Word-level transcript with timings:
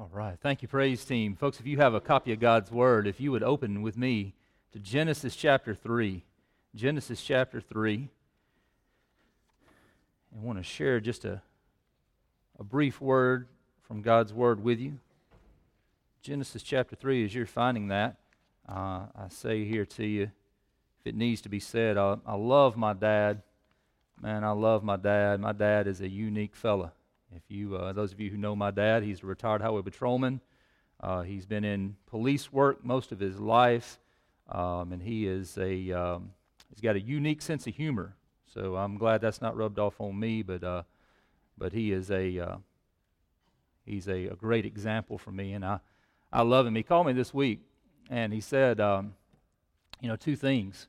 All 0.00 0.08
right. 0.14 0.38
Thank 0.40 0.62
you, 0.62 0.68
praise 0.68 1.04
team. 1.04 1.36
Folks, 1.36 1.60
if 1.60 1.66
you 1.66 1.76
have 1.76 1.92
a 1.92 2.00
copy 2.00 2.32
of 2.32 2.40
God's 2.40 2.70
Word, 2.70 3.06
if 3.06 3.20
you 3.20 3.30
would 3.32 3.42
open 3.42 3.82
with 3.82 3.98
me 3.98 4.32
to 4.72 4.78
Genesis 4.78 5.36
chapter 5.36 5.74
3. 5.74 6.22
Genesis 6.74 7.20
chapter 7.20 7.60
3. 7.60 8.08
I 9.68 10.38
want 10.42 10.56
to 10.56 10.62
share 10.64 11.00
just 11.00 11.26
a, 11.26 11.42
a 12.58 12.64
brief 12.64 12.98
word 12.98 13.46
from 13.82 14.00
God's 14.00 14.32
Word 14.32 14.64
with 14.64 14.80
you. 14.80 15.00
Genesis 16.22 16.62
chapter 16.62 16.96
3, 16.96 17.26
as 17.26 17.34
you're 17.34 17.44
finding 17.44 17.88
that, 17.88 18.16
uh, 18.66 19.04
I 19.14 19.28
say 19.28 19.66
here 19.66 19.84
to 19.84 20.06
you, 20.06 20.22
if 20.22 21.06
it 21.08 21.14
needs 21.14 21.42
to 21.42 21.50
be 21.50 21.60
said, 21.60 21.98
I, 21.98 22.16
I 22.24 22.36
love 22.36 22.74
my 22.74 22.94
dad. 22.94 23.42
Man, 24.18 24.44
I 24.44 24.52
love 24.52 24.82
my 24.82 24.96
dad. 24.96 25.40
My 25.40 25.52
dad 25.52 25.86
is 25.86 26.00
a 26.00 26.08
unique 26.08 26.56
fella. 26.56 26.92
If 27.34 27.42
you, 27.48 27.76
uh, 27.76 27.92
those 27.92 28.12
of 28.12 28.20
you 28.20 28.30
who 28.30 28.36
know 28.36 28.56
my 28.56 28.70
dad, 28.70 29.04
he's 29.04 29.22
a 29.22 29.26
retired 29.26 29.62
highway 29.62 29.82
patrolman. 29.82 30.40
Uh, 31.00 31.22
he's 31.22 31.46
been 31.46 31.64
in 31.64 31.96
police 32.06 32.52
work 32.52 32.84
most 32.84 33.12
of 33.12 33.20
his 33.20 33.38
life, 33.38 34.00
um, 34.48 34.92
and 34.92 35.00
he 35.00 35.26
is 35.26 35.56
a 35.56 35.92
um, 35.92 36.32
he's 36.68 36.80
got 36.80 36.96
a 36.96 37.00
unique 37.00 37.40
sense 37.40 37.66
of 37.66 37.74
humor. 37.74 38.16
So 38.52 38.76
I'm 38.76 38.98
glad 38.98 39.20
that's 39.20 39.40
not 39.40 39.56
rubbed 39.56 39.78
off 39.78 40.00
on 40.00 40.18
me, 40.18 40.42
but 40.42 40.64
uh, 40.64 40.82
but 41.56 41.72
he 41.72 41.92
is 41.92 42.10
a 42.10 42.38
uh, 42.38 42.56
he's 43.86 44.08
a, 44.08 44.26
a, 44.26 44.34
great 44.34 44.66
example 44.66 45.16
for 45.16 45.30
me, 45.30 45.52
and 45.52 45.64
I 45.64 45.80
I 46.32 46.42
love 46.42 46.66
him. 46.66 46.74
He 46.74 46.82
called 46.82 47.06
me 47.06 47.12
this 47.12 47.32
week, 47.32 47.60
and 48.10 48.32
he 48.32 48.40
said, 48.40 48.80
um, 48.80 49.14
you 50.00 50.08
know, 50.08 50.16
two 50.16 50.36
things. 50.36 50.88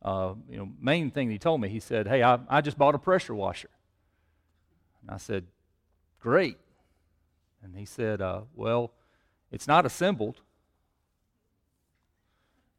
Uh, 0.00 0.34
you 0.48 0.56
know, 0.56 0.68
main 0.80 1.10
thing 1.10 1.30
he 1.30 1.38
told 1.38 1.60
me, 1.60 1.68
he 1.68 1.80
said, 1.80 2.08
"Hey, 2.08 2.22
I, 2.22 2.40
I 2.48 2.62
just 2.62 2.78
bought 2.78 2.94
a 2.94 2.98
pressure 2.98 3.34
washer." 3.34 3.70
And 5.02 5.10
I 5.10 5.18
said, 5.18 5.46
Great. 6.22 6.56
And 7.62 7.76
he 7.76 7.84
said, 7.84 8.22
uh, 8.22 8.42
Well, 8.54 8.92
it's 9.50 9.66
not 9.66 9.84
assembled. 9.84 10.40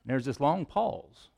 And 0.04 0.12
there's 0.12 0.26
this 0.26 0.40
long 0.40 0.66
pause. 0.66 1.30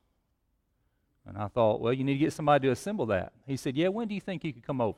And 1.26 1.38
I 1.38 1.48
thought, 1.48 1.81
Well, 1.81 1.92
you 1.92 2.03
need 2.03 2.14
to 2.14 2.20
get 2.20 2.33
somebody 2.33 2.67
to 2.67 2.72
assemble 2.72 3.08
that. 3.08 3.33
He 3.48 3.58
said, 3.58 3.76
Yeah, 3.76 3.89
when 3.89 4.08
do 4.08 4.14
you 4.14 4.22
think 4.22 4.44
you 4.44 4.53
could 4.53 4.66
come 4.66 4.80
over? 4.80 4.98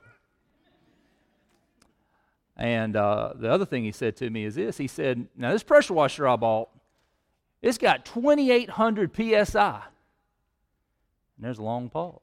And 2.57 2.95
uh, 2.95 3.33
the 3.35 3.51
other 3.51 3.65
thing 3.65 3.83
he 3.83 3.91
said 3.91 4.15
to 4.17 4.29
me 4.29 4.43
is 4.43 4.55
this 4.55 4.77
He 4.77 4.87
said, 4.87 5.27
Now, 5.35 5.53
this 5.53 5.63
pressure 5.63 5.93
washer 5.93 6.27
I 6.27 6.35
bought, 6.35 6.69
it's 7.61 7.77
got 7.77 8.05
2,800 8.05 9.15
psi. 9.15 9.81
And 11.37 11.45
there's 11.45 11.59
a 11.59 11.63
long 11.63 11.89
pause. 11.89 12.19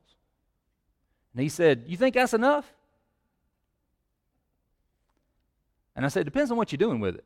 And 1.33 1.43
he 1.43 1.49
said, 1.49 1.85
You 1.87 1.97
think 1.97 2.15
that's 2.15 2.35
enough? 2.35 2.71
And 5.97 6.05
I 6.05 6.09
said, 6.09 6.23
it 6.23 6.25
depends 6.25 6.51
on 6.51 6.57
what 6.57 6.73
you're 6.73 6.79
doing 6.79 7.01
with 7.01 7.15
it. 7.15 7.25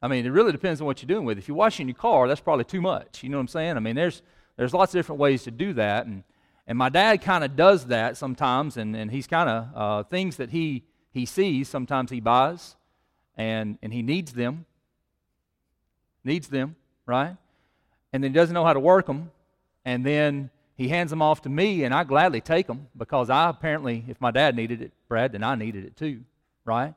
I 0.00 0.08
mean, 0.08 0.26
it 0.26 0.30
really 0.30 0.50
depends 0.50 0.80
on 0.80 0.86
what 0.86 1.00
you're 1.00 1.06
doing 1.06 1.24
with 1.24 1.38
it. 1.38 1.42
If 1.42 1.48
you're 1.48 1.56
washing 1.56 1.86
your 1.86 1.94
car, 1.94 2.26
that's 2.26 2.40
probably 2.40 2.64
too 2.64 2.80
much. 2.80 3.22
You 3.22 3.28
know 3.28 3.36
what 3.36 3.42
I'm 3.42 3.48
saying? 3.48 3.76
I 3.76 3.80
mean, 3.80 3.94
there's, 3.94 4.22
there's 4.56 4.74
lots 4.74 4.92
of 4.92 4.98
different 4.98 5.20
ways 5.20 5.44
to 5.44 5.52
do 5.52 5.72
that. 5.74 6.06
And, 6.06 6.24
and 6.66 6.76
my 6.76 6.88
dad 6.88 7.22
kind 7.22 7.44
of 7.44 7.54
does 7.54 7.86
that 7.86 8.16
sometimes, 8.16 8.76
and, 8.76 8.96
and 8.96 9.10
he's 9.10 9.28
kind 9.28 9.48
of, 9.48 9.66
uh, 9.74 10.02
things 10.04 10.36
that 10.36 10.50
he, 10.50 10.82
he 11.12 11.24
sees, 11.24 11.68
sometimes 11.68 12.10
he 12.10 12.20
buys, 12.20 12.74
and, 13.36 13.78
and 13.82 13.92
he 13.92 14.02
needs 14.02 14.32
them. 14.32 14.66
Needs 16.24 16.48
them, 16.48 16.74
right? 17.06 17.36
And 18.12 18.24
then 18.24 18.32
he 18.32 18.34
doesn't 18.34 18.54
know 18.54 18.64
how 18.64 18.72
to 18.72 18.80
work 18.80 19.06
them, 19.06 19.30
and 19.84 20.04
then 20.04 20.50
he 20.74 20.88
hands 20.88 21.10
them 21.10 21.22
off 21.22 21.42
to 21.42 21.48
me, 21.48 21.84
and 21.84 21.94
I 21.94 22.02
gladly 22.04 22.40
take 22.40 22.66
them 22.66 22.88
because 22.96 23.30
I 23.30 23.50
apparently, 23.50 24.04
if 24.08 24.20
my 24.20 24.30
dad 24.30 24.56
needed 24.56 24.82
it, 24.82 24.92
Brad, 25.08 25.32
then 25.32 25.44
I 25.44 25.54
needed 25.54 25.84
it 25.84 25.96
too, 25.96 26.24
right? 26.64 26.94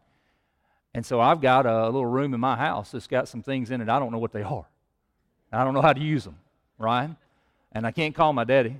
And 0.95 1.05
so 1.05 1.19
I've 1.19 1.41
got 1.41 1.65
a 1.65 1.87
little 1.87 2.05
room 2.05 2.33
in 2.33 2.39
my 2.39 2.55
house 2.55 2.91
that's 2.91 3.05
got 3.05 3.27
some 3.27 3.43
things 3.43 3.69
in 3.69 3.81
it. 3.81 3.89
I 3.89 3.99
don't 3.99 4.13
know 4.13 4.17
what 4.17 4.31
they 4.31 4.43
are. 4.43 4.65
I 5.51 5.65
don't 5.65 5.73
know 5.73 5.81
how 5.81 5.91
to 5.91 5.99
use 5.99 6.23
them, 6.23 6.37
right? 6.77 7.09
And 7.73 7.85
I 7.85 7.91
can't 7.91 8.15
call 8.15 8.31
my 8.31 8.45
daddy 8.45 8.77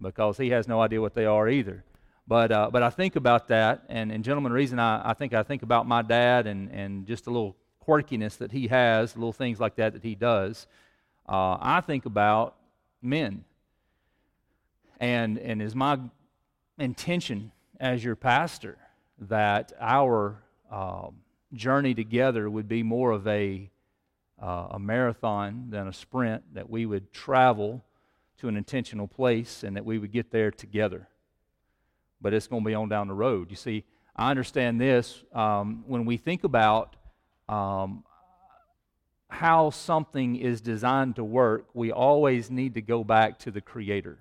because 0.00 0.38
he 0.38 0.48
has 0.48 0.66
no 0.66 0.80
idea 0.80 1.02
what 1.02 1.14
they 1.14 1.26
are 1.26 1.50
either. 1.50 1.84
But, 2.26 2.50
uh, 2.50 2.70
but 2.72 2.82
I 2.82 2.88
think 2.88 3.14
about 3.14 3.48
that, 3.48 3.82
and, 3.90 4.10
and 4.10 4.24
gentlemen, 4.24 4.52
the 4.52 4.56
reason 4.56 4.78
I, 4.78 5.10
I 5.10 5.12
think 5.12 5.34
I 5.34 5.42
think 5.42 5.62
about 5.62 5.86
my 5.86 6.00
dad 6.00 6.46
and, 6.46 6.70
and 6.70 7.06
just 7.06 7.26
a 7.26 7.30
little 7.30 7.54
quirkiness 7.86 8.38
that 8.38 8.52
he 8.52 8.68
has, 8.68 9.14
little 9.14 9.30
things 9.30 9.60
like 9.60 9.76
that 9.76 9.92
that 9.92 10.02
he 10.02 10.14
does, 10.14 10.66
uh, 11.28 11.58
I 11.60 11.82
think 11.82 12.06
about 12.06 12.56
men. 13.02 13.44
And, 14.98 15.36
and 15.36 15.60
is 15.60 15.74
my 15.74 15.98
intention 16.78 17.52
as 17.78 18.02
your 18.02 18.16
pastor 18.16 18.78
that 19.18 19.74
our 19.78 20.38
um, 20.70 21.16
journey 21.52 21.94
together 21.94 22.48
would 22.48 22.68
be 22.68 22.82
more 22.82 23.10
of 23.12 23.26
a, 23.26 23.70
uh, 24.40 24.68
a 24.70 24.78
marathon 24.78 25.66
than 25.70 25.88
a 25.88 25.92
sprint, 25.92 26.54
that 26.54 26.70
we 26.70 26.86
would 26.86 27.12
travel 27.12 27.84
to 28.38 28.48
an 28.48 28.56
intentional 28.56 29.06
place 29.06 29.62
and 29.62 29.76
that 29.76 29.84
we 29.84 29.98
would 29.98 30.12
get 30.12 30.30
there 30.30 30.50
together. 30.50 31.08
But 32.20 32.34
it's 32.34 32.46
going 32.46 32.62
to 32.62 32.66
be 32.66 32.74
on 32.74 32.88
down 32.88 33.08
the 33.08 33.14
road. 33.14 33.50
You 33.50 33.56
see, 33.56 33.84
I 34.16 34.30
understand 34.30 34.80
this. 34.80 35.22
Um, 35.32 35.84
when 35.86 36.04
we 36.04 36.16
think 36.16 36.44
about 36.44 36.96
um, 37.48 38.04
how 39.28 39.70
something 39.70 40.36
is 40.36 40.60
designed 40.60 41.16
to 41.16 41.24
work, 41.24 41.66
we 41.74 41.92
always 41.92 42.50
need 42.50 42.74
to 42.74 42.82
go 42.82 43.04
back 43.04 43.38
to 43.40 43.50
the 43.50 43.60
Creator. 43.60 44.18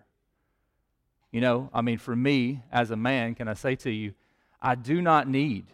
You 1.32 1.42
know, 1.42 1.70
I 1.74 1.82
mean, 1.82 1.98
for 1.98 2.16
me 2.16 2.64
as 2.72 2.92
a 2.92 2.96
man, 2.96 3.36
can 3.36 3.48
I 3.48 3.54
say 3.54 3.76
to 3.78 3.92
you, 3.92 4.14
I 4.62 4.76
do 4.76 5.02
not 5.02 5.28
need 5.28 5.68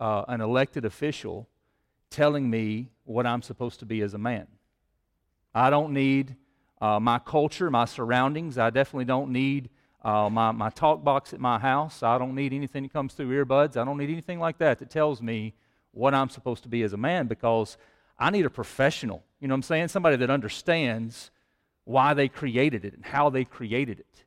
uh, 0.00 0.24
an 0.26 0.40
elected 0.40 0.84
official 0.84 1.48
telling 2.10 2.50
me 2.50 2.88
what 3.04 3.26
I'm 3.26 3.42
supposed 3.42 3.78
to 3.80 3.86
be 3.86 4.00
as 4.00 4.14
a 4.14 4.18
man. 4.18 4.46
I 5.54 5.70
don't 5.70 5.92
need 5.92 6.36
uh, 6.80 6.98
my 6.98 7.18
culture, 7.18 7.70
my 7.70 7.84
surroundings. 7.84 8.58
I 8.58 8.70
definitely 8.70 9.04
don't 9.04 9.30
need 9.30 9.68
uh, 10.02 10.28
my, 10.30 10.50
my 10.50 10.70
talk 10.70 11.04
box 11.04 11.32
at 11.32 11.40
my 11.40 11.58
house. 11.58 12.02
I 12.02 12.18
don't 12.18 12.34
need 12.34 12.52
anything 12.52 12.84
that 12.84 12.92
comes 12.92 13.12
through 13.14 13.44
earbuds. 13.44 13.76
I 13.76 13.84
don't 13.84 13.98
need 13.98 14.10
anything 14.10 14.40
like 14.40 14.58
that 14.58 14.78
that 14.78 14.90
tells 14.90 15.20
me 15.20 15.54
what 15.92 16.14
I'm 16.14 16.30
supposed 16.30 16.62
to 16.62 16.68
be 16.68 16.82
as 16.82 16.92
a 16.92 16.96
man 16.96 17.26
because 17.26 17.76
I 18.18 18.30
need 18.30 18.46
a 18.46 18.50
professional. 18.50 19.22
You 19.40 19.48
know 19.48 19.52
what 19.52 19.58
I'm 19.58 19.62
saying? 19.62 19.88
Somebody 19.88 20.16
that 20.16 20.30
understands 20.30 21.30
why 21.84 22.14
they 22.14 22.28
created 22.28 22.84
it 22.84 22.94
and 22.94 23.04
how 23.04 23.30
they 23.30 23.44
created 23.44 24.00
it. 24.00 24.24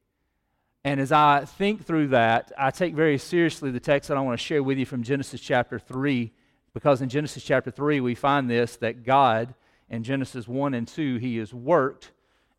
And 0.86 1.00
as 1.00 1.12
I 1.12 1.46
think 1.46 1.86
through 1.86 2.10
that, 2.10 2.52
I 2.58 2.72
take 2.72 2.94
very 2.94 3.18
seriously 3.18 3.72
the 3.72 3.80
text 3.80 4.10
that 4.10 4.18
I 4.18 4.22
want 4.22 4.38
to 4.38 4.44
share 4.44 4.62
with 4.62 4.78
you 4.78 4.86
from 4.86 5.04
Genesis 5.04 5.40
chapter 5.40 5.80
3, 5.80 6.32
because 6.74 7.02
in 7.02 7.08
Genesis 7.08 7.44
chapter 7.44 7.72
3, 7.72 8.02
we 8.02 8.16
find 8.16 8.50
this 8.50 8.76
that 8.78 9.04
God, 9.04 9.54
in 9.90 10.04
Genesis 10.04 10.48
1 10.48 10.74
and 10.74 10.88
2, 10.88 11.18
He 11.18 11.38
has 11.38 11.54
worked 11.54 12.12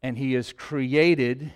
and 0.03 0.17
He 0.17 0.33
has 0.35 0.53
created, 0.53 1.53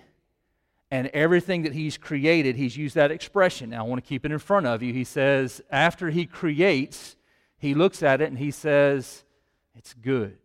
and 0.91 1.07
everything 1.07 1.63
that 1.63 1.73
He's 1.73 1.97
created, 1.97 2.55
He's 2.55 2.77
used 2.77 2.95
that 2.95 3.11
expression. 3.11 3.71
Now, 3.71 3.85
I 3.85 3.87
want 3.87 4.03
to 4.03 4.07
keep 4.07 4.23
it 4.23 4.31
in 4.31 4.39
front 4.39 4.67
of 4.67 4.83
you. 4.83 4.93
He 4.93 5.03
says, 5.03 5.61
after 5.71 6.11
He 6.11 6.27
creates, 6.27 7.15
He 7.57 7.73
looks 7.73 8.03
at 8.03 8.21
it 8.21 8.29
and 8.29 8.37
He 8.37 8.51
says, 8.51 9.23
It's 9.75 9.95
good. 9.95 10.37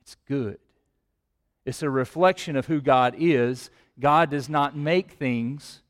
It's 0.00 0.16
good. 0.26 0.58
It's 1.66 1.82
a 1.82 1.90
reflection 1.90 2.56
of 2.56 2.66
who 2.66 2.80
God 2.80 3.14
is 3.18 3.70
God 3.98 4.30
does 4.30 4.48
not 4.48 4.76
make 4.76 5.12
things 5.12 5.82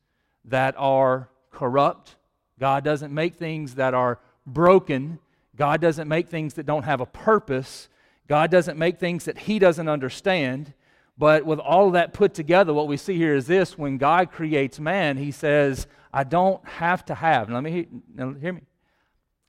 that 0.45 0.75
are 0.77 1.29
corrupt. 1.51 2.15
God 2.59 2.83
doesn't 2.83 3.13
make 3.13 3.35
things 3.35 3.75
that 3.75 3.93
are 3.93 4.19
broken. 4.45 5.19
God 5.55 5.81
doesn't 5.81 6.07
make 6.07 6.29
things 6.29 6.55
that 6.55 6.65
don't 6.65 6.83
have 6.83 7.01
a 7.01 7.05
purpose. 7.05 7.89
God 8.27 8.49
doesn't 8.49 8.77
make 8.77 8.99
things 8.99 9.25
that 9.25 9.37
He 9.37 9.59
doesn't 9.59 9.87
understand. 9.87 10.73
But 11.17 11.45
with 11.45 11.59
all 11.59 11.87
of 11.87 11.93
that 11.93 12.13
put 12.13 12.33
together, 12.33 12.73
what 12.73 12.87
we 12.87 12.97
see 12.97 13.17
here 13.17 13.35
is 13.35 13.45
this 13.45 13.77
when 13.77 13.97
God 13.97 14.31
creates 14.31 14.79
man, 14.79 15.17
He 15.17 15.31
says, 15.31 15.87
I 16.13 16.23
don't 16.23 16.65
have 16.67 17.05
to 17.05 17.15
have, 17.15 17.49
let 17.49 17.63
me 17.63 17.87
hear, 18.15 18.53
me. 18.53 18.61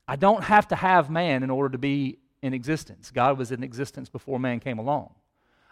I 0.07 0.15
don't 0.15 0.43
have 0.43 0.67
to 0.69 0.75
have 0.75 1.09
man 1.09 1.43
in 1.43 1.49
order 1.49 1.69
to 1.69 1.77
be 1.77 2.19
in 2.41 2.53
existence. 2.53 3.11
God 3.11 3.37
was 3.37 3.51
in 3.51 3.63
existence 3.63 4.09
before 4.09 4.39
man 4.39 4.59
came 4.59 4.77
along. 4.77 5.13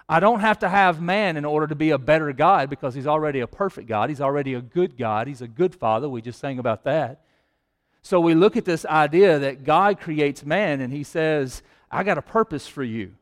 I 0.10 0.20
don't 0.20 0.42
have 0.42 0.60
to 0.60 0.70
have 0.70 1.02
man 1.02 1.38
in 1.38 1.46
order 1.46 1.68
to 1.68 1.76
be 1.76 1.92
a 1.92 1.98
better 1.98 2.34
God 2.34 2.70
because 2.70 2.94
he's 2.94 3.08
already 3.08 3.40
a 3.40 3.48
perfect 3.48 3.88
God. 3.88 4.10
He's 4.10 4.22
already 4.22 4.54
a 4.54 4.62
good 4.62 4.98
God. 4.98 5.28
He's 5.28 5.42
a 5.42 5.48
good 5.48 5.74
father. 5.74 6.10
We 6.10 6.22
just 6.22 6.40
sang 6.40 6.60
about 6.60 6.84
that. 6.84 7.22
So 8.02 8.20
we 8.20 8.34
look 8.34 8.58
at 8.58 8.66
this 8.66 8.86
idea 8.86 9.40
that 9.40 9.64
God 9.64 10.00
creates 10.00 10.44
man 10.44 10.82
and 10.82 10.92
he 10.92 11.04
says, 11.04 11.62
I 11.90 12.04
got 12.04 12.18
a 12.18 12.22
purpose 12.22 12.68
for 12.68 12.84
you. 12.84 13.14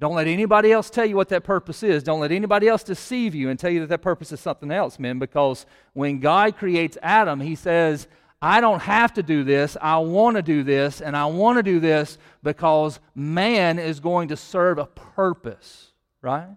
Don't 0.00 0.14
let 0.14 0.26
anybody 0.26 0.72
else 0.72 0.88
tell 0.88 1.04
you 1.04 1.14
what 1.14 1.28
that 1.28 1.44
purpose 1.44 1.82
is. 1.82 2.02
Don't 2.02 2.20
let 2.20 2.32
anybody 2.32 2.68
else 2.68 2.82
deceive 2.82 3.34
you 3.34 3.50
and 3.50 3.58
tell 3.58 3.70
you 3.70 3.80
that 3.80 3.90
that 3.90 4.00
purpose 4.00 4.32
is 4.32 4.40
something 4.40 4.70
else, 4.70 4.98
men, 4.98 5.18
because 5.18 5.66
when 5.92 6.20
God 6.20 6.56
creates 6.56 6.96
Adam, 7.02 7.38
he 7.38 7.54
says, 7.54 8.08
I 8.42 8.60
don't 8.62 8.80
have 8.80 9.14
to 9.14 9.22
do 9.22 9.44
this. 9.44 9.76
I 9.80 9.98
want 9.98 10.36
to 10.36 10.42
do 10.42 10.62
this, 10.62 11.02
and 11.02 11.14
I 11.14 11.26
want 11.26 11.58
to 11.58 11.62
do 11.62 11.78
this 11.78 12.16
because 12.42 12.98
man 13.14 13.78
is 13.78 14.00
going 14.00 14.28
to 14.28 14.36
serve 14.36 14.78
a 14.78 14.86
purpose, 14.86 15.90
right? 16.22 16.48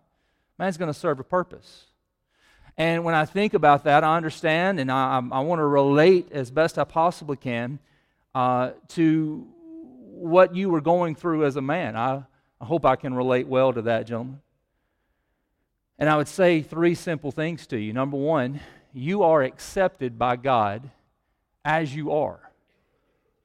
Man's 0.58 0.78
going 0.78 0.92
to 0.92 0.98
serve 0.98 1.20
a 1.20 1.24
purpose. 1.26 1.86
And 2.78 3.04
when 3.04 3.16
I 3.16 3.26
think 3.26 3.54
about 3.54 3.84
that, 3.84 4.04
I 4.04 4.16
understand 4.16 4.80
and 4.80 4.92
I, 4.92 5.22
I 5.32 5.42
want 5.42 5.60
to 5.60 5.66
relate 5.66 6.32
as 6.32 6.50
best 6.50 6.80
I 6.80 6.86
possibly 6.86 7.38
can 7.38 7.80
uh, 8.34 8.72
to 8.90 9.48
what 10.24 10.56
you 10.56 10.70
were 10.70 10.82
going 10.82 11.16
through 11.16 11.46
as 11.46 11.58
a 11.58 11.62
man. 11.62 11.96
I, 11.96 12.24
I 12.62 12.66
hope 12.66 12.86
I 12.86 12.96
can 12.96 13.14
relate 13.14 13.46
well 13.46 13.74
to 13.74 13.82
that, 13.84 14.08
gentlemen. 14.08 14.40
And 16.00 16.10
I 16.10 16.16
would 16.16 16.28
say 16.30 16.62
three 16.62 16.96
simple 16.96 17.32
things 17.32 17.68
to 17.68 17.78
you. 17.78 17.94
Number 17.94 18.18
one, 18.18 18.62
you 18.94 19.24
are 19.24 19.44
accepted 19.44 20.18
by 20.18 20.38
God 20.38 20.90
as 21.66 21.96
you 21.96 22.12
are. 22.12 22.52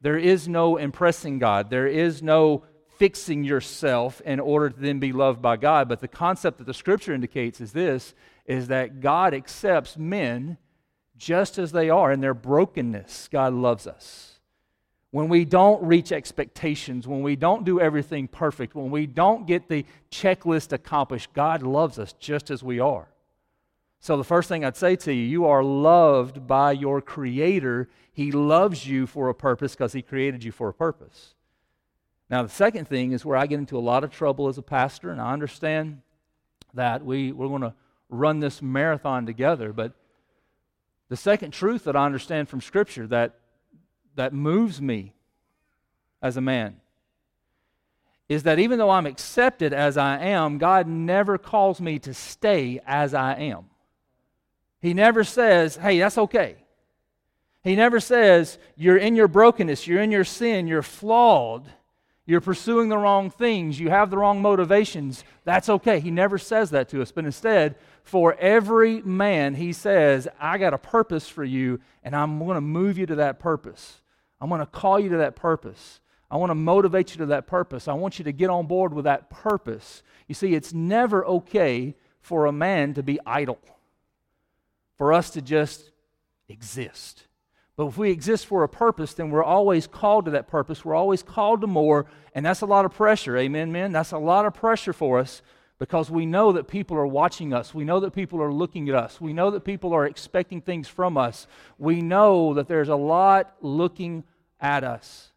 There 0.01 0.19
is 0.19 0.49
no 0.49 0.77
impressing 0.77 1.39
God. 1.39 1.71
There 1.71 1.87
is 1.87 2.23
no 2.23 2.65
fixing 2.99 3.45
yourself 3.45 4.21
in 4.23 4.41
order 4.41 4.71
to 4.71 4.81
then 4.81 4.99
be 4.99 5.13
loved 5.13 5.41
by 5.41 5.57
God. 5.57 5.89
But 5.89 6.01
the 6.01 6.09
concept 6.09 6.59
that 6.59 6.67
the 6.67 6.75
scripture 6.75 7.15
indicates 7.15 7.61
is 7.61 7.73
this 7.73 8.15
is 8.45 8.69
that 8.69 9.01
God 9.01 9.35
accepts 9.35 9.97
men 9.97 10.57
just 11.17 11.59
as 11.59 11.73
they 11.73 11.91
are 11.91 12.11
in 12.11 12.21
their 12.21 12.35
brokenness. 12.35 13.29
God 13.31 13.53
loves 13.53 13.87
us. 13.87 14.39
When 15.11 15.29
we 15.29 15.45
don't 15.45 15.83
reach 15.83 16.13
expectations, 16.13 17.07
when 17.07 17.23
we 17.23 17.35
don't 17.35 17.65
do 17.65 17.81
everything 17.81 18.29
perfect, 18.29 18.75
when 18.75 18.91
we 18.91 19.07
don't 19.07 19.47
get 19.47 19.69
the 19.69 19.85
checklist 20.11 20.73
accomplished, 20.73 21.33
God 21.33 21.63
loves 21.63 21.99
us 21.99 22.15
just 22.15 22.51
as 22.51 22.63
we 22.63 22.79
are. 22.79 23.09
So, 24.01 24.17
the 24.17 24.25
first 24.25 24.49
thing 24.49 24.65
I'd 24.65 24.77
say 24.77 24.97
to 24.97 25.13
you, 25.13 25.23
you 25.23 25.47
are 25.47 25.63
loved 25.65 26.47
by 26.47 26.73
your 26.73 27.01
Creator. 27.01 27.89
He 28.13 28.31
loves 28.31 28.87
you 28.87 29.07
for 29.07 29.29
a 29.29 29.35
purpose 29.35 29.75
because 29.75 29.93
He 29.93 30.03
created 30.03 30.45
you 30.45 30.53
for 30.53 30.69
a 30.69 30.75
purpose. 30.75 31.35
Now, 32.31 32.43
the 32.43 32.49
second 32.49 32.87
thing 32.87 33.13
is 33.13 33.25
where 33.25 33.37
I 33.37 33.47
get 33.47 33.59
into 33.59 33.77
a 33.77 33.81
lot 33.81 34.05
of 34.05 34.11
trouble 34.11 34.49
as 34.49 34.59
a 34.59 34.63
pastor, 34.63 35.11
and 35.11 35.21
I 35.21 35.33
understand 35.33 36.03
that 36.75 37.05
we, 37.05 37.33
we're 37.33 37.49
going 37.49 37.63
to 37.63 37.75
run 38.09 38.41
this 38.41 38.63
marathon 38.63 39.27
together, 39.27 39.73
but 39.73 39.93
the 41.09 41.17
second 41.17 41.53
truth 41.53 41.85
that 41.85 41.97
I 41.97 42.05
understand 42.05 42.49
from 42.49 42.61
Scripture 42.61 43.07
that, 43.09 43.37
that 44.15 44.33
moves 44.33 44.81
me 44.81 45.15
as 46.21 46.37
a 46.37 46.41
man 46.41 46.77
is 48.29 48.43
that 48.43 48.59
even 48.59 48.79
though 48.79 48.91
I'm 48.91 49.07
accepted 49.07 49.73
as 49.73 49.97
I 49.97 50.19
am, 50.19 50.59
God 50.59 50.87
never 50.87 51.39
calls 51.39 51.81
me 51.81 51.99
to 52.01 52.13
stay 52.13 52.79
as 52.87 53.15
I 53.15 53.35
am. 53.35 53.65
He 54.81 54.95
never 54.95 55.25
says, 55.25 55.77
hey, 55.77 55.99
that's 55.99 56.19
okay. 56.19 56.57
He 57.65 57.75
never 57.75 58.01
says, 58.01 58.59
you're 58.77 58.97
in 58.97 59.17
your 59.17 59.29
brokenness, 59.29 59.87
you're 59.87 60.01
in 60.01 60.13
your 60.13 60.25
sin, 60.25 60.69
you're 60.69 60.83
flawed, 60.83 61.65
you're 62.25 62.41
pursuing 62.41 62.89
the 62.89 62.99
wrong 62.99 63.31
things, 63.31 63.81
you 63.81 63.91
have 63.91 64.11
the 64.11 64.19
wrong 64.19 64.41
motivations. 64.41 65.25
That's 65.45 65.69
okay. 65.69 65.99
He 65.99 66.11
never 66.11 66.39
says 66.39 66.71
that 66.71 66.89
to 66.91 67.03
us. 67.03 67.11
But 67.11 67.25
instead, 67.25 67.75
for 68.05 68.35
every 68.35 69.03
man, 69.03 69.55
he 69.55 69.73
says, 69.73 70.29
I 70.41 70.59
got 70.59 70.75
a 70.75 70.79
purpose 70.79 71.29
for 71.29 71.43
you, 71.43 71.81
and 72.05 72.15
I'm 72.15 72.39
going 72.39 72.55
to 72.55 72.61
move 72.61 72.97
you 72.97 73.07
to 73.07 73.17
that 73.17 73.39
purpose. 73.39 74.01
I'm 74.41 74.49
going 74.49 74.61
to 74.61 74.67
call 74.67 75.01
you 75.01 75.09
to 75.11 75.17
that 75.19 75.35
purpose. 75.35 76.01
I 76.31 76.37
want 76.37 76.51
to 76.51 76.55
motivate 76.55 77.13
you 77.13 77.19
to 77.19 77.27
that 77.27 77.47
purpose. 77.47 77.89
I 77.89 77.95
want 77.95 78.19
you 78.19 78.25
to 78.27 78.33
get 78.33 78.51
on 78.51 78.67
board 78.67 78.95
with 78.95 79.07
that 79.07 79.31
purpose. 79.31 80.03
You 80.29 80.35
see, 80.35 80.55
it's 80.55 80.73
never 80.73 81.25
okay 81.25 81.97
for 82.21 82.47
a 82.47 82.53
man 82.53 82.95
to 82.95 83.03
be 83.03 83.19
idle 83.27 83.59
for 84.99 85.13
us 85.13 85.31
to 85.31 85.41
just 85.41 85.91
exist. 86.49 87.25
But 87.77 87.87
if 87.87 87.97
we 87.97 88.11
exist 88.11 88.47
for 88.47 88.65
a 88.65 88.69
purpose, 88.69 89.15
then 89.15 89.31
we're 89.31 89.45
always 89.45 89.87
called 89.87 90.25
to 90.25 90.33
that 90.33 90.49
purpose. 90.49 90.85
We're 90.85 90.97
always 90.97 91.23
called 91.23 91.61
to 91.61 91.69
more, 91.69 92.07
and 92.35 92.45
that's 92.45 92.61
a 92.61 92.67
lot 92.67 92.85
of 92.85 92.93
pressure. 92.93 93.37
Amen, 93.37 93.71
men? 93.71 93.93
That's 93.93 94.11
a 94.11 94.19
lot 94.19 94.47
of 94.47 94.55
pressure 94.55 94.93
for 94.93 95.21
us 95.21 95.43
because 95.79 96.11
we 96.11 96.27
know 96.27 96.51
that 96.53 96.67
people 96.67 96.97
are 96.97 97.07
watching 97.07 97.55
us. 97.55 97.73
We 97.73 97.85
know 97.85 98.01
that 98.01 98.11
people 98.11 98.43
are 98.43 98.53
looking 98.53 98.89
at 98.89 98.97
us. 98.97 99.21
We 99.21 99.33
know 99.33 99.53
that 99.53 99.61
people 99.61 99.93
are 99.93 100.07
expecting 100.07 100.61
things 100.61 100.89
from 100.89 101.17
us. 101.17 101.47
We 101.79 102.03
know 102.03 102.55
that 102.55 102.67
there's 102.67 102.89
a 102.89 102.97
lot 102.97 103.55
looking 103.61 104.25
at 104.61 104.83
us. 104.83 105.29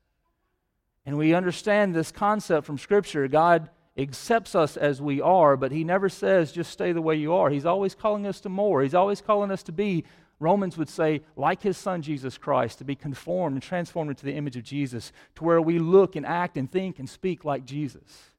And 1.06 1.18
we 1.18 1.36
understand 1.36 1.94
this 1.94 2.12
concept 2.12 2.66
from 2.66 2.80
Scripture. 2.80 3.28
God 3.28 3.70
accepts 3.98 4.56
us 4.56 4.78
as 4.78 5.02
we 5.02 5.22
are, 5.22 5.58
but 5.58 5.72
he 5.72 5.84
never 5.84 6.10
says, 6.10 6.52
just 6.52 6.72
stay 6.72 6.92
the 6.92 7.02
way 7.02 7.16
you 7.16 7.34
are. 7.34 7.50
He's 7.50 7.66
always 7.66 7.94
calling 7.94 8.26
us 8.26 8.40
to 8.42 8.50
more. 8.50 8.82
He's 8.82 8.96
always 8.96 9.22
calling 9.22 9.52
us 9.52 9.64
to 9.64 9.72
be, 9.72 10.06
Romans 10.40 10.78
would 10.78 10.90
say, 10.90 11.22
like 11.36 11.62
his 11.62 11.78
son 11.78 12.02
Jesus 12.02 12.38
Christ, 12.38 12.78
to 12.78 12.84
be 12.84 12.96
conformed 12.96 13.56
and 13.56 13.64
transformed 13.64 14.10
into 14.10 14.26
the 14.26 14.34
image 14.34 14.56
of 14.56 14.64
Jesus, 14.64 15.12
to 15.36 15.44
where 15.44 15.62
we 15.62 15.78
look 15.78 16.16
and 16.16 16.26
act 16.26 16.58
and 16.58 16.72
think 16.72 17.00
and 17.00 17.10
speak 17.10 17.44
like 17.44 17.66
Jesus. 17.66 18.32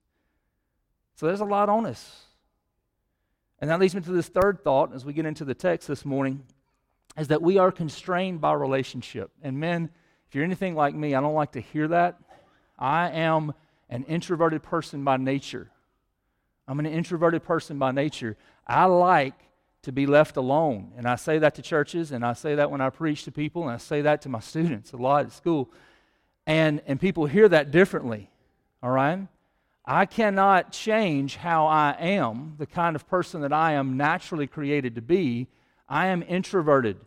So 1.15 1.27
there's 1.27 1.41
a 1.41 1.45
lot 1.45 1.69
on 1.69 1.87
us. 1.87 2.23
And 3.61 3.71
that 3.71 3.79
leads 3.79 3.95
me 3.95 4.01
to 4.01 4.11
this 4.11 4.29
third 4.29 4.65
thought 4.65 4.93
as 4.95 5.05
we 5.05 5.13
get 5.13 5.27
into 5.27 5.45
the 5.45 5.55
text 5.55 5.87
this 5.87 6.05
morning 6.05 6.43
is 7.17 7.29
that 7.29 7.43
we 7.43 7.59
are 7.59 7.71
constrained 7.71 8.41
by 8.41 8.55
relationship. 8.55 9.31
And 9.43 9.61
men, 9.61 9.91
if 10.27 10.35
you're 10.35 10.45
anything 10.45 10.75
like 10.75 10.95
me, 10.95 11.15
I 11.15 11.21
don't 11.21 11.35
like 11.35 11.53
to 11.53 11.61
hear 11.61 11.87
that. 11.89 12.19
I 12.79 13.11
am 13.11 13.53
an 13.93 14.05
introverted 14.05 14.63
person 14.63 15.05
by 15.05 15.19
nature. 15.19 15.71
I'm 16.67 16.81
an 16.81 16.87
introverted 16.87 17.45
person 17.45 17.79
by 17.79 17.93
nature. 17.93 18.39
I 18.67 18.87
like 18.87 19.35
to 19.83 19.93
be 19.93 20.07
left 20.07 20.39
alone. 20.39 20.93
And 20.97 21.07
I 21.07 21.17
say 21.17 21.39
that 21.39 21.57
to 21.57 21.63
churches, 21.63 22.11
and 22.11 22.25
I 22.25 22.33
say 22.33 22.55
that 22.55 22.71
when 22.71 22.81
I 22.81 22.89
preach 22.89 23.25
to 23.25 23.33
people, 23.33 23.65
and 23.65 23.73
I 23.73 23.77
say 23.77 24.01
that 24.01 24.23
to 24.23 24.31
my 24.31 24.41
students 24.53 24.95
a 24.95 24.97
lot 24.97 25.27
at 25.27 25.33
school. 25.33 25.71
And, 26.47 26.81
and 26.87 26.99
people 26.99 27.27
hear 27.27 27.47
that 27.51 27.71
differently, 27.71 28.31
all 28.83 28.91
right? 28.91 29.29
I 29.85 30.07
cannot 30.07 30.73
change 30.73 31.37
how 31.37 31.67
I 31.67 31.95
am, 32.01 32.55
the 32.57 32.67
kind 32.67 32.97
of 32.97 33.07
person 33.07 33.43
that 33.43 33.53
I 33.53 33.73
am 33.73 33.99
naturally 33.99 34.47
created 34.47 34.95
to 34.95 35.03
be. 35.03 35.49
I 35.87 36.07
am 36.07 36.23
introverted. 36.23 36.99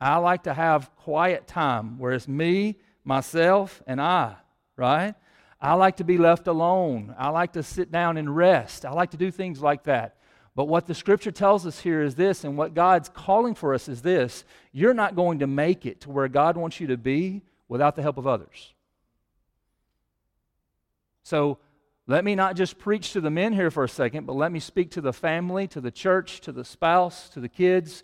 I 0.00 0.18
like 0.18 0.44
to 0.44 0.54
have 0.54 0.94
quiet 0.94 1.48
time 1.48 1.98
where 1.98 2.12
it's 2.12 2.28
me, 2.28 2.76
myself, 3.04 3.82
and 3.84 4.00
I, 4.00 4.36
right? 4.76 5.16
I 5.64 5.72
like 5.72 5.96
to 5.96 6.04
be 6.04 6.18
left 6.18 6.46
alone. 6.46 7.14
I 7.18 7.30
like 7.30 7.54
to 7.54 7.62
sit 7.62 7.90
down 7.90 8.18
and 8.18 8.36
rest. 8.36 8.84
I 8.84 8.92
like 8.92 9.12
to 9.12 9.16
do 9.16 9.30
things 9.30 9.62
like 9.62 9.84
that. 9.84 10.18
But 10.54 10.66
what 10.66 10.86
the 10.86 10.94
scripture 10.94 11.32
tells 11.32 11.66
us 11.66 11.80
here 11.80 12.02
is 12.02 12.16
this, 12.16 12.44
and 12.44 12.58
what 12.58 12.74
God's 12.74 13.08
calling 13.08 13.54
for 13.54 13.72
us 13.72 13.88
is 13.88 14.02
this 14.02 14.44
you're 14.72 14.92
not 14.92 15.16
going 15.16 15.38
to 15.38 15.46
make 15.46 15.86
it 15.86 16.02
to 16.02 16.10
where 16.10 16.28
God 16.28 16.58
wants 16.58 16.80
you 16.80 16.88
to 16.88 16.98
be 16.98 17.40
without 17.66 17.96
the 17.96 18.02
help 18.02 18.18
of 18.18 18.26
others. 18.26 18.74
So 21.22 21.56
let 22.06 22.26
me 22.26 22.34
not 22.34 22.56
just 22.56 22.78
preach 22.78 23.14
to 23.14 23.22
the 23.22 23.30
men 23.30 23.54
here 23.54 23.70
for 23.70 23.84
a 23.84 23.88
second, 23.88 24.26
but 24.26 24.36
let 24.36 24.52
me 24.52 24.60
speak 24.60 24.90
to 24.90 25.00
the 25.00 25.14
family, 25.14 25.66
to 25.68 25.80
the 25.80 25.90
church, 25.90 26.42
to 26.42 26.52
the 26.52 26.64
spouse, 26.64 27.30
to 27.30 27.40
the 27.40 27.48
kids. 27.48 28.02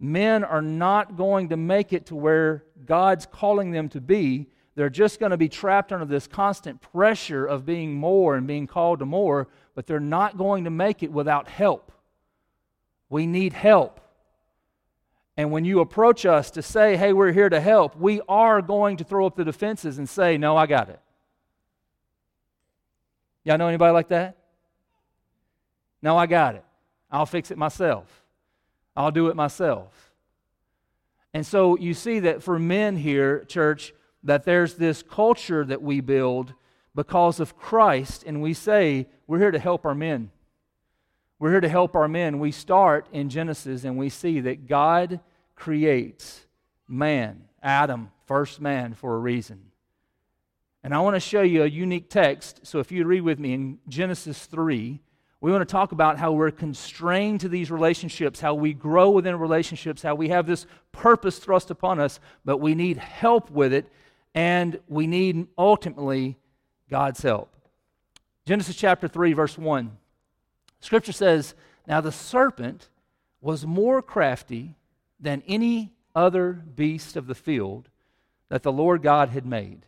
Men 0.00 0.42
are 0.42 0.62
not 0.62 1.18
going 1.18 1.50
to 1.50 1.58
make 1.58 1.92
it 1.92 2.06
to 2.06 2.16
where 2.16 2.64
God's 2.86 3.26
calling 3.26 3.72
them 3.72 3.90
to 3.90 4.00
be 4.00 4.48
they're 4.74 4.90
just 4.90 5.20
going 5.20 5.30
to 5.30 5.36
be 5.36 5.48
trapped 5.48 5.92
under 5.92 6.04
this 6.04 6.26
constant 6.26 6.80
pressure 6.80 7.46
of 7.46 7.64
being 7.64 7.94
more 7.94 8.36
and 8.36 8.46
being 8.46 8.66
called 8.66 8.98
to 8.98 9.06
more, 9.06 9.48
but 9.74 9.86
they're 9.86 10.00
not 10.00 10.36
going 10.36 10.64
to 10.64 10.70
make 10.70 11.02
it 11.02 11.12
without 11.12 11.48
help. 11.48 11.92
We 13.08 13.26
need 13.26 13.52
help. 13.52 14.00
And 15.36 15.50
when 15.50 15.64
you 15.64 15.80
approach 15.80 16.26
us 16.26 16.50
to 16.52 16.62
say, 16.62 16.96
hey, 16.96 17.12
we're 17.12 17.32
here 17.32 17.48
to 17.48 17.60
help, 17.60 17.96
we 17.96 18.20
are 18.28 18.62
going 18.62 18.96
to 18.98 19.04
throw 19.04 19.26
up 19.26 19.36
the 19.36 19.44
defenses 19.44 19.98
and 19.98 20.08
say, 20.08 20.38
no, 20.38 20.56
I 20.56 20.66
got 20.66 20.88
it. 20.88 21.00
Y'all 23.44 23.58
know 23.58 23.68
anybody 23.68 23.92
like 23.92 24.08
that? 24.08 24.36
No, 26.02 26.16
I 26.16 26.26
got 26.26 26.54
it. 26.54 26.64
I'll 27.10 27.26
fix 27.26 27.50
it 27.50 27.58
myself. 27.58 28.22
I'll 28.96 29.10
do 29.10 29.28
it 29.28 29.36
myself. 29.36 30.12
And 31.32 31.44
so 31.44 31.76
you 31.76 31.94
see 31.94 32.20
that 32.20 32.42
for 32.42 32.58
men 32.58 32.96
here, 32.96 33.44
church, 33.44 33.92
that 34.24 34.44
there's 34.44 34.74
this 34.74 35.02
culture 35.02 35.64
that 35.64 35.82
we 35.82 36.00
build 36.00 36.54
because 36.94 37.40
of 37.40 37.56
Christ, 37.56 38.24
and 38.26 38.40
we 38.40 38.54
say, 38.54 39.06
we're 39.26 39.38
here 39.38 39.50
to 39.50 39.58
help 39.58 39.84
our 39.84 39.94
men. 39.94 40.30
We're 41.38 41.50
here 41.50 41.60
to 41.60 41.68
help 41.68 41.94
our 41.94 42.08
men. 42.08 42.38
We 42.38 42.52
start 42.52 43.06
in 43.12 43.28
Genesis 43.28 43.84
and 43.84 43.98
we 43.98 44.08
see 44.08 44.40
that 44.40 44.66
God 44.66 45.20
creates 45.56 46.46
man, 46.88 47.44
Adam, 47.62 48.10
first 48.26 48.60
man, 48.60 48.94
for 48.94 49.14
a 49.14 49.18
reason. 49.18 49.60
And 50.82 50.94
I 50.94 51.00
want 51.00 51.16
to 51.16 51.20
show 51.20 51.42
you 51.42 51.64
a 51.64 51.66
unique 51.66 52.08
text. 52.08 52.60
So 52.62 52.78
if 52.78 52.92
you 52.92 53.04
read 53.04 53.22
with 53.22 53.38
me 53.38 53.52
in 53.52 53.78
Genesis 53.88 54.46
3, 54.46 55.00
we 55.40 55.50
want 55.50 55.60
to 55.60 55.70
talk 55.70 55.92
about 55.92 56.18
how 56.18 56.32
we're 56.32 56.50
constrained 56.50 57.40
to 57.40 57.48
these 57.48 57.70
relationships, 57.70 58.40
how 58.40 58.54
we 58.54 58.72
grow 58.72 59.10
within 59.10 59.38
relationships, 59.38 60.02
how 60.02 60.14
we 60.14 60.28
have 60.28 60.46
this 60.46 60.66
purpose 60.92 61.38
thrust 61.38 61.70
upon 61.70 62.00
us, 62.00 62.20
but 62.44 62.58
we 62.58 62.74
need 62.74 62.96
help 62.96 63.50
with 63.50 63.72
it 63.72 63.90
and 64.34 64.80
we 64.88 65.06
need 65.06 65.46
ultimately 65.56 66.36
God's 66.90 67.22
help. 67.22 67.54
Genesis 68.46 68.76
chapter 68.76 69.08
3, 69.08 69.32
verse 69.32 69.56
1. 69.56 69.96
Scripture 70.80 71.12
says, 71.12 71.54
Now 71.86 72.00
the 72.00 72.12
serpent 72.12 72.88
was 73.40 73.66
more 73.66 74.02
crafty 74.02 74.74
than 75.20 75.42
any 75.46 75.92
other 76.14 76.52
beast 76.52 77.16
of 77.16 77.26
the 77.26 77.34
field 77.34 77.88
that 78.48 78.62
the 78.62 78.72
Lord 78.72 79.02
God 79.02 79.30
had 79.30 79.46
made. 79.46 79.86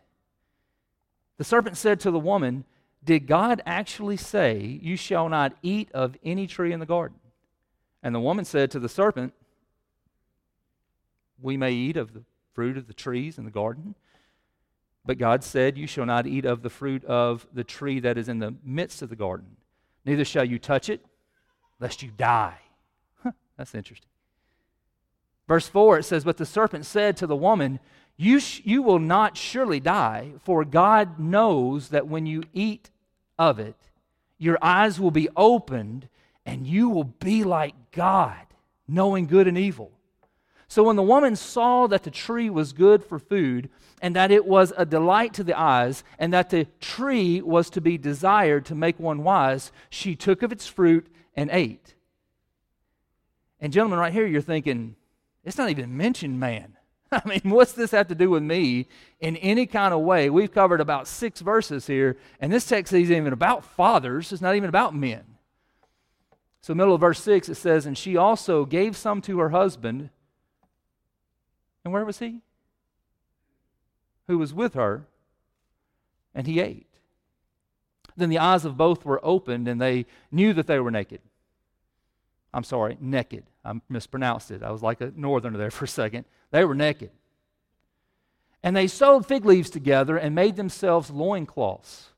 The 1.37 1.45
serpent 1.45 1.76
said 1.76 2.00
to 2.00 2.11
the 2.11 2.19
woman, 2.19 2.65
Did 3.05 3.26
God 3.26 3.61
actually 3.67 4.17
say, 4.17 4.79
You 4.83 4.97
shall 4.97 5.29
not 5.29 5.55
eat 5.62 5.91
of 5.93 6.17
any 6.25 6.47
tree 6.47 6.73
in 6.73 6.81
the 6.81 6.87
garden? 6.87 7.19
And 8.03 8.15
the 8.15 8.21
woman 8.21 8.45
said 8.45 8.71
to 8.71 8.81
the 8.81 8.88
serpent, 8.88 9.35
We 11.41 11.57
may 11.57 11.73
eat 11.73 11.97
of 11.97 12.15
the 12.15 12.23
fruit 12.55 12.79
of 12.79 12.87
the 12.87 12.95
trees 12.95 13.37
in 13.37 13.45
the 13.45 13.50
garden. 13.50 13.95
But 15.07 15.19
God 15.19 15.45
said, 15.45 15.79
You 15.79 15.87
shall 15.87 16.07
not 16.07 16.27
eat 16.27 16.45
of 16.45 16.63
the 16.63 16.71
fruit 16.71 17.05
of 17.05 17.47
the 17.53 17.65
tree 17.65 18.01
that 18.01 18.19
is 18.19 18.29
in 18.29 18.41
the 18.41 18.55
midst 18.65 19.03
of 19.03 19.09
the 19.09 19.17
garden, 19.17 19.57
neither 20.05 20.25
shall 20.25 20.45
you 20.45 20.59
touch 20.59 20.89
it, 20.89 21.05
lest 21.79 22.03
you 22.03 22.11
die. 22.17 22.59
Huh, 23.23 23.33
that's 23.57 23.75
interesting. 23.75 24.09
Verse 25.47 25.69
4, 25.69 26.01
it 26.01 26.03
says, 26.03 26.25
But 26.25 26.39
the 26.39 26.47
serpent 26.47 26.87
said 26.87 27.17
to 27.19 27.27
the 27.27 27.37
woman, 27.37 27.79
you, 28.17 28.41
sh- 28.41 28.63
you 28.65 28.83
will 28.83 28.99
not 28.99 29.37
surely 29.37 29.79
die, 29.79 30.33
for 30.43 30.65
God 30.65 31.21
knows 31.21 31.91
that 31.91 32.09
when 32.09 32.27
you 32.27 32.43
eat 32.53 32.91
of 33.39 33.59
it, 33.59 33.77
your 34.39 34.59
eyes 34.61 34.99
will 34.99 35.11
be 35.11 35.29
opened 35.37 36.09
and 36.45 36.67
you 36.67 36.89
will 36.89 37.05
be 37.05 37.45
like 37.45 37.75
God, 37.93 38.47
knowing 38.89 39.27
good 39.27 39.47
and 39.47 39.59
evil. 39.59 39.93
So 40.68 40.82
when 40.82 40.96
the 40.96 41.02
woman 41.02 41.37
saw 41.37 41.87
that 41.87 42.02
the 42.02 42.11
tree 42.11 42.50
was 42.50 42.73
good 42.73 43.04
for 43.04 43.18
food, 43.18 43.70
and 44.02 44.14
that 44.16 44.30
it 44.30 44.44
was 44.44 44.73
a 44.76 44.85
delight 44.85 45.32
to 45.35 45.44
the 45.44 45.58
eyes, 45.58 46.04
and 46.18 46.32
that 46.32 46.50
the 46.50 46.66
tree 46.80 47.40
was 47.40 47.70
to 47.70 47.80
be 47.80 47.96
desired 47.96 48.66
to 48.66 48.75
make 48.75 48.99
one 48.99 49.23
wise, 49.23 49.73
she 49.88 50.16
took 50.16 50.42
of 50.42 50.52
its 50.52 50.66
fruit 50.66 51.06
and 51.35 51.50
ate. 51.52 51.94
And, 53.61 53.73
gentlemen, 53.73 53.99
right 53.99 54.12
here, 54.12 54.26
you're 54.26 54.42
thinking, 54.42 54.96
it's 55.44 55.56
not 55.56 55.70
even 55.70 55.96
mentioned 55.96 56.38
man. 56.38 56.76
I 57.12 57.23
mean, 57.26 57.40
what's 57.44 57.73
this 57.73 57.92
have 57.92 58.08
to 58.08 58.14
do 58.14 58.30
with 58.30 58.42
me 58.42 58.88
in 59.20 59.37
any 59.37 59.66
kind 59.66 59.94
of 59.94 60.00
way? 60.00 60.28
We've 60.28 60.52
covered 60.52 60.80
about 60.80 61.06
six 61.06 61.40
verses 61.40 61.87
here, 61.87 62.16
and 62.40 62.52
this 62.52 62.66
text 62.66 62.92
isn't 62.92 63.14
even 63.14 63.32
about 63.32 63.64
fathers, 63.64 64.32
it's 64.32 64.42
not 64.42 64.56
even 64.56 64.68
about 64.68 64.94
men. 64.94 65.25
So, 66.61 66.75
middle 66.75 66.94
of 66.94 67.00
verse 67.00 67.23
6, 67.23 67.49
it 67.49 67.54
says, 67.54 67.87
And 67.87 67.96
she 67.96 68.16
also 68.16 68.64
gave 68.64 68.96
some 68.96 69.20
to 69.23 69.38
her 69.38 69.50
husband. 69.50 70.11
And 71.87 71.93
where 71.93 72.05
was 72.05 72.19
he? 72.19 72.40
Who 74.26 74.38
was 74.38 74.52
with 74.52 74.75
her, 74.75 75.07
and 76.35 76.45
he 76.45 76.59
ate. 76.59 76.88
Then 78.16 78.28
the 78.28 78.40
eyes 78.40 78.64
of 78.64 78.76
both 78.76 79.05
were 79.05 79.25
opened, 79.25 79.69
and 79.69 79.81
they 79.81 80.07
knew 80.33 80.52
that 80.55 80.66
they 80.66 80.81
were 80.81 80.90
naked. 80.90 81.21
I'm 82.52 82.64
sorry, 82.64 82.99
naked. 83.00 83.45
I 83.64 83.75
mispronounced 83.88 84.50
it. 84.50 84.64
I 84.64 84.73
was 84.73 84.83
like 84.83 85.00
a 85.00 85.12
northerner 85.14 85.59
there 85.59 85.71
for 85.71 85.85
a 85.85 85.88
second. 85.88 86.25
They 86.50 86.64
were 86.64 86.75
naked. 86.75 87.11
And 88.64 88.75
they 88.76 88.88
sewed 88.88 89.25
fig 89.25 89.45
leaves 89.45 89.71
together 89.71 90.16
and 90.16 90.35
made 90.35 90.57
themselves 90.57 91.09
loincloths. 91.09 92.09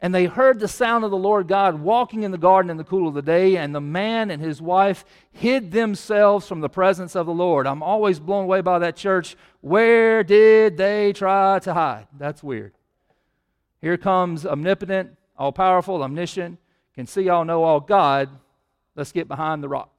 And 0.00 0.14
they 0.14 0.26
heard 0.26 0.60
the 0.60 0.68
sound 0.68 1.04
of 1.04 1.10
the 1.10 1.16
Lord 1.16 1.48
God 1.48 1.80
walking 1.80 2.22
in 2.22 2.30
the 2.30 2.38
garden 2.38 2.70
in 2.70 2.76
the 2.76 2.84
cool 2.84 3.08
of 3.08 3.14
the 3.14 3.22
day, 3.22 3.56
and 3.56 3.74
the 3.74 3.80
man 3.80 4.30
and 4.30 4.42
his 4.42 4.60
wife 4.60 5.04
hid 5.32 5.72
themselves 5.72 6.46
from 6.46 6.60
the 6.60 6.68
presence 6.68 7.16
of 7.16 7.26
the 7.26 7.32
Lord. 7.32 7.66
I'm 7.66 7.82
always 7.82 8.20
blown 8.20 8.44
away 8.44 8.60
by 8.60 8.78
that 8.80 8.96
church. 8.96 9.36
Where 9.62 10.22
did 10.22 10.76
they 10.76 11.12
try 11.12 11.58
to 11.60 11.72
hide? 11.72 12.08
That's 12.16 12.42
weird. 12.42 12.74
Here 13.80 13.96
comes 13.96 14.44
omnipotent, 14.44 15.16
all 15.36 15.52
powerful, 15.52 16.02
omniscient, 16.02 16.58
can 16.94 17.06
see 17.06 17.28
all, 17.28 17.44
know 17.44 17.62
all 17.62 17.80
God. 17.80 18.28
Let's 18.94 19.12
get 19.12 19.28
behind 19.28 19.62
the 19.62 19.68
rock. 19.68 19.90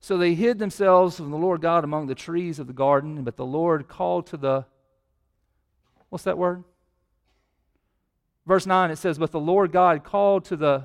So 0.00 0.18
they 0.18 0.34
hid 0.34 0.58
themselves 0.58 1.16
from 1.16 1.30
the 1.30 1.36
Lord 1.36 1.60
God 1.60 1.84
among 1.84 2.08
the 2.08 2.16
trees 2.16 2.58
of 2.58 2.66
the 2.66 2.72
garden, 2.72 3.22
but 3.22 3.36
the 3.36 3.46
Lord 3.46 3.86
called 3.86 4.26
to 4.28 4.36
the 4.36 4.64
What's 6.12 6.24
that 6.24 6.36
word? 6.36 6.62
Verse 8.44 8.66
9 8.66 8.90
it 8.90 8.96
says, 8.96 9.18
But 9.18 9.30
the 9.30 9.40
Lord 9.40 9.72
God 9.72 10.04
called 10.04 10.44
to 10.44 10.56
the 10.56 10.84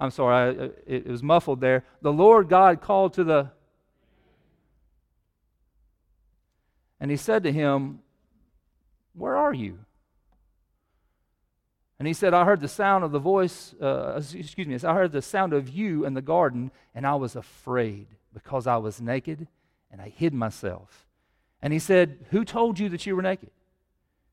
I'm 0.00 0.10
sorry, 0.10 0.34
I, 0.34 0.48
it, 0.64 0.82
it 0.84 1.06
was 1.06 1.22
muffled 1.22 1.60
there. 1.60 1.84
The 2.00 2.12
Lord 2.12 2.48
God 2.48 2.80
called 2.80 3.14
to 3.14 3.22
the 3.22 3.52
and 6.98 7.08
he 7.08 7.16
said 7.16 7.44
to 7.44 7.52
him, 7.52 8.00
Where 9.14 9.36
are 9.36 9.54
you? 9.54 9.78
And 12.00 12.08
he 12.08 12.14
said, 12.14 12.34
I 12.34 12.44
heard 12.44 12.60
the 12.60 12.66
sound 12.66 13.04
of 13.04 13.12
the 13.12 13.20
voice, 13.20 13.76
uh, 13.80 14.20
excuse 14.34 14.66
me, 14.66 14.76
I 14.82 14.92
heard 14.92 15.12
the 15.12 15.22
sound 15.22 15.52
of 15.52 15.68
you 15.68 16.04
in 16.04 16.14
the 16.14 16.20
garden, 16.20 16.72
and 16.96 17.06
I 17.06 17.14
was 17.14 17.36
afraid 17.36 18.08
because 18.34 18.66
I 18.66 18.78
was 18.78 19.00
naked 19.00 19.46
and 19.92 20.00
I 20.00 20.08
hid 20.08 20.34
myself. 20.34 21.06
And 21.62 21.72
he 21.72 21.78
said, 21.78 22.26
Who 22.30 22.44
told 22.44 22.78
you 22.78 22.88
that 22.88 23.06
you 23.06 23.14
were 23.14 23.22
naked? 23.22 23.50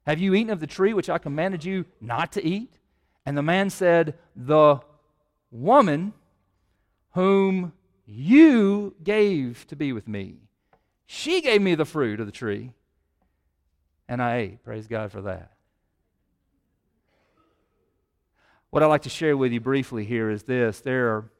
Have 0.05 0.19
you 0.19 0.33
eaten 0.33 0.49
of 0.51 0.59
the 0.59 0.67
tree 0.67 0.93
which 0.93 1.09
I 1.09 1.19
commanded 1.19 1.63
you 1.63 1.85
not 2.01 2.31
to 2.33 2.43
eat? 2.43 2.73
And 3.25 3.37
the 3.37 3.43
man 3.43 3.69
said, 3.69 4.17
The 4.35 4.79
woman 5.51 6.13
whom 7.11 7.73
you 8.05 8.95
gave 9.03 9.67
to 9.67 9.75
be 9.75 9.93
with 9.93 10.07
me, 10.07 10.37
she 11.05 11.41
gave 11.41 11.61
me 11.61 11.75
the 11.75 11.85
fruit 11.85 12.19
of 12.19 12.25
the 12.25 12.31
tree, 12.31 12.71
and 14.07 14.21
I 14.21 14.37
ate. 14.37 14.63
Praise 14.63 14.87
God 14.87 15.11
for 15.11 15.21
that. 15.21 15.51
What 18.71 18.83
I'd 18.83 18.87
like 18.87 19.03
to 19.03 19.09
share 19.09 19.35
with 19.35 19.51
you 19.51 19.59
briefly 19.59 20.05
here 20.05 20.29
is 20.29 20.43
this. 20.43 20.79
There 20.81 21.09
are, 21.09 21.31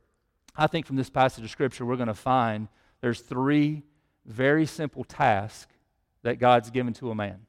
I 0.56 0.68
think 0.68 0.86
from 0.86 0.96
this 0.96 1.10
passage 1.10 1.44
of 1.44 1.52
Scripture, 1.52 1.86
we're 1.86 1.96
going 1.96 2.08
to 2.08 2.14
find 2.14 2.68
there's 3.02 3.22
three 3.22 3.84
very 4.26 4.66
simple 4.66 5.04
tasks 5.04 5.74
that 6.24 6.40
God's 6.40 6.70
given 6.70 6.94
to 6.96 7.12
a 7.12 7.16
man. 7.16 7.40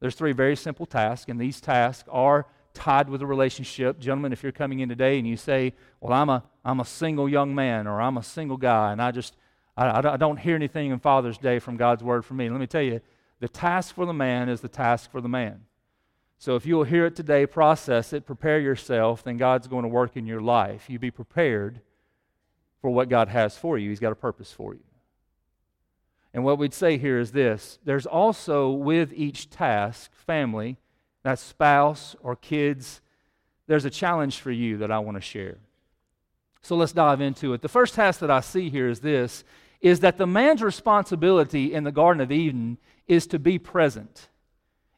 There's 0.00 0.14
three 0.14 0.32
very 0.32 0.56
simple 0.56 0.86
tasks, 0.86 1.28
and 1.28 1.40
these 1.40 1.60
tasks 1.60 2.08
are 2.10 2.46
tied 2.74 3.08
with 3.08 3.22
a 3.22 3.26
relationship. 3.26 3.98
Gentlemen, 3.98 4.32
if 4.32 4.42
you're 4.42 4.52
coming 4.52 4.80
in 4.80 4.88
today 4.88 5.18
and 5.18 5.26
you 5.26 5.36
say, 5.36 5.72
Well, 6.00 6.12
I'm 6.12 6.28
a, 6.28 6.44
I'm 6.64 6.80
a 6.80 6.84
single 6.84 7.28
young 7.28 7.54
man 7.54 7.86
or 7.86 8.00
I'm 8.00 8.16
a 8.16 8.22
single 8.22 8.56
guy, 8.56 8.92
and 8.92 9.00
I 9.00 9.10
just 9.12 9.36
I, 9.76 9.98
I 9.98 10.16
don't 10.16 10.38
hear 10.38 10.54
anything 10.54 10.90
in 10.90 10.98
Father's 10.98 11.38
Day 11.38 11.58
from 11.58 11.76
God's 11.76 12.02
word 12.02 12.24
for 12.24 12.34
me. 12.34 12.48
Let 12.48 12.60
me 12.60 12.66
tell 12.66 12.82
you, 12.82 13.00
the 13.40 13.48
task 13.48 13.94
for 13.94 14.06
the 14.06 14.12
man 14.12 14.48
is 14.48 14.60
the 14.60 14.68
task 14.68 15.10
for 15.10 15.20
the 15.20 15.28
man. 15.28 15.62
So 16.38 16.56
if 16.56 16.66
you'll 16.66 16.84
hear 16.84 17.06
it 17.06 17.16
today, 17.16 17.46
process 17.46 18.12
it, 18.12 18.26
prepare 18.26 18.60
yourself, 18.60 19.24
then 19.24 19.36
God's 19.36 19.66
going 19.66 19.82
to 19.82 19.88
work 19.88 20.16
in 20.16 20.26
your 20.26 20.40
life. 20.40 20.88
You 20.88 20.98
be 20.98 21.10
prepared 21.10 21.80
for 22.80 22.90
what 22.90 23.08
God 23.08 23.28
has 23.28 23.56
for 23.56 23.78
you. 23.78 23.88
He's 23.88 24.00
got 24.00 24.12
a 24.12 24.16
purpose 24.16 24.52
for 24.52 24.74
you. 24.74 24.80
And 26.34 26.44
what 26.44 26.58
we'd 26.58 26.74
say 26.74 26.98
here 26.98 27.18
is 27.18 27.30
this 27.30 27.78
there's 27.84 28.06
also 28.06 28.70
with 28.70 29.12
each 29.14 29.48
task, 29.48 30.12
family, 30.12 30.76
that 31.22 31.38
spouse 31.38 32.16
or 32.20 32.36
kids, 32.36 33.00
there's 33.68 33.86
a 33.86 33.90
challenge 33.90 34.40
for 34.40 34.50
you 34.50 34.76
that 34.78 34.90
I 34.90 34.98
want 34.98 35.16
to 35.16 35.22
share. 35.22 35.58
So 36.60 36.76
let's 36.76 36.92
dive 36.92 37.20
into 37.20 37.54
it. 37.54 37.62
The 37.62 37.68
first 37.68 37.94
task 37.94 38.20
that 38.20 38.30
I 38.30 38.40
see 38.40 38.68
here 38.68 38.88
is 38.88 39.00
this 39.00 39.44
is 39.80 40.00
that 40.00 40.18
the 40.18 40.26
man's 40.26 40.62
responsibility 40.62 41.72
in 41.72 41.84
the 41.84 41.92
Garden 41.92 42.20
of 42.20 42.32
Eden 42.32 42.78
is 43.06 43.26
to 43.28 43.38
be 43.38 43.58
present 43.58 44.28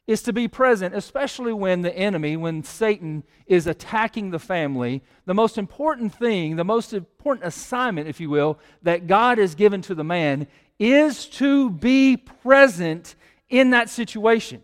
is 0.07 0.21
to 0.21 0.31
be 0.31 0.47
present, 0.47 0.95
especially 0.95 1.51
when 1.51 1.81
the 1.81 1.95
enemy, 1.95 2.37
when 2.37 2.63
Satan 2.63 3.23
is 3.45 3.67
attacking 3.67 4.31
the 4.31 4.39
family. 4.39 5.03
The 5.25 5.33
most 5.33 5.57
important 5.57 6.15
thing, 6.15 6.55
the 6.55 6.63
most 6.63 6.93
important 6.93 7.45
assignment, 7.45 8.07
if 8.07 8.21
you 8.21 8.29
will, 8.29 8.57
that 8.83 9.05
God 9.05 9.37
has 9.37 9.53
given 9.53 9.81
to 9.83 9.93
the 9.93 10.05
man 10.05 10.47
is 10.79 11.25
to 11.25 11.69
be 11.69 12.17
present 12.17 13.15
in 13.49 13.71
that 13.71 13.89
situation. 13.89 14.61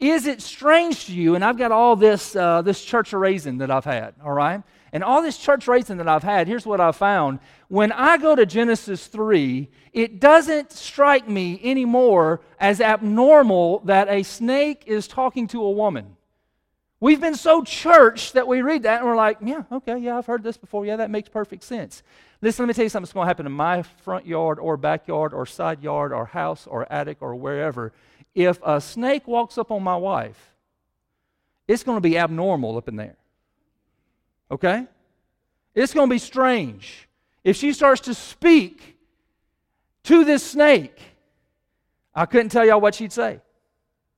Is 0.00 0.26
it 0.26 0.40
strange 0.40 1.06
to 1.06 1.12
you? 1.12 1.34
And 1.34 1.44
I've 1.44 1.58
got 1.58 1.72
all 1.72 1.96
this, 1.96 2.36
uh, 2.36 2.62
this 2.62 2.84
church 2.84 3.12
raising 3.12 3.58
that 3.58 3.70
I've 3.70 3.84
had, 3.84 4.14
all 4.24 4.32
right? 4.32 4.62
And 4.92 5.02
all 5.02 5.22
this 5.22 5.36
church 5.36 5.66
raising 5.66 5.98
that 5.98 6.08
I've 6.08 6.22
had, 6.22 6.46
here's 6.46 6.64
what 6.64 6.80
I've 6.80 6.96
found. 6.96 7.40
When 7.66 7.92
I 7.92 8.16
go 8.16 8.34
to 8.34 8.46
Genesis 8.46 9.06
3, 9.08 9.68
it 9.92 10.20
doesn't 10.20 10.72
strike 10.72 11.28
me 11.28 11.60
anymore 11.62 12.40
as 12.60 12.80
abnormal 12.80 13.80
that 13.80 14.08
a 14.08 14.22
snake 14.22 14.84
is 14.86 15.08
talking 15.08 15.48
to 15.48 15.62
a 15.62 15.70
woman. 15.70 16.16
We've 17.00 17.20
been 17.20 17.36
so 17.36 17.62
church 17.62 18.32
that 18.32 18.48
we 18.48 18.62
read 18.62 18.84
that 18.84 19.00
and 19.00 19.08
we're 19.08 19.16
like, 19.16 19.38
yeah, 19.42 19.64
okay, 19.70 19.98
yeah, 19.98 20.18
I've 20.18 20.26
heard 20.26 20.42
this 20.42 20.56
before. 20.56 20.86
Yeah, 20.86 20.96
that 20.96 21.10
makes 21.10 21.28
perfect 21.28 21.64
sense. 21.64 22.02
Listen, 22.40 22.64
let 22.64 22.68
me 22.68 22.74
tell 22.74 22.84
you 22.84 22.88
something 22.88 23.04
that's 23.04 23.12
going 23.12 23.24
to 23.24 23.28
happen 23.28 23.46
in 23.46 23.52
my 23.52 23.82
front 23.82 24.26
yard 24.26 24.58
or 24.58 24.76
backyard 24.76 25.34
or 25.34 25.44
side 25.44 25.82
yard 25.82 26.12
or 26.12 26.26
house 26.26 26.66
or 26.66 26.90
attic 26.92 27.18
or 27.20 27.34
wherever. 27.34 27.92
If 28.34 28.60
a 28.62 28.80
snake 28.80 29.26
walks 29.26 29.58
up 29.58 29.72
on 29.72 29.82
my 29.82 29.96
wife, 29.96 30.54
it's 31.66 31.82
going 31.82 31.96
to 31.96 32.00
be 32.00 32.16
abnormal 32.16 32.76
up 32.76 32.88
in 32.88 32.96
there. 32.96 33.16
Okay? 34.50 34.86
It's 35.74 35.92
going 35.92 36.08
to 36.08 36.14
be 36.14 36.18
strange. 36.18 37.08
If 37.42 37.56
she 37.56 37.72
starts 37.72 38.02
to 38.02 38.14
speak 38.14 38.96
to 40.04 40.24
this 40.24 40.44
snake, 40.44 41.00
I 42.14 42.26
couldn't 42.26 42.50
tell 42.50 42.64
y'all 42.64 42.80
what 42.80 42.94
she'd 42.94 43.12
say. 43.12 43.40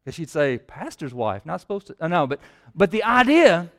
Because 0.04 0.14
she'd 0.14 0.30
say, 0.30 0.58
Pastor's 0.58 1.12
wife, 1.14 1.44
not 1.44 1.60
supposed 1.60 1.88
to. 1.88 2.08
No, 2.08 2.26
but, 2.26 2.40
but 2.74 2.90
the 2.90 3.04
idea 3.04 3.70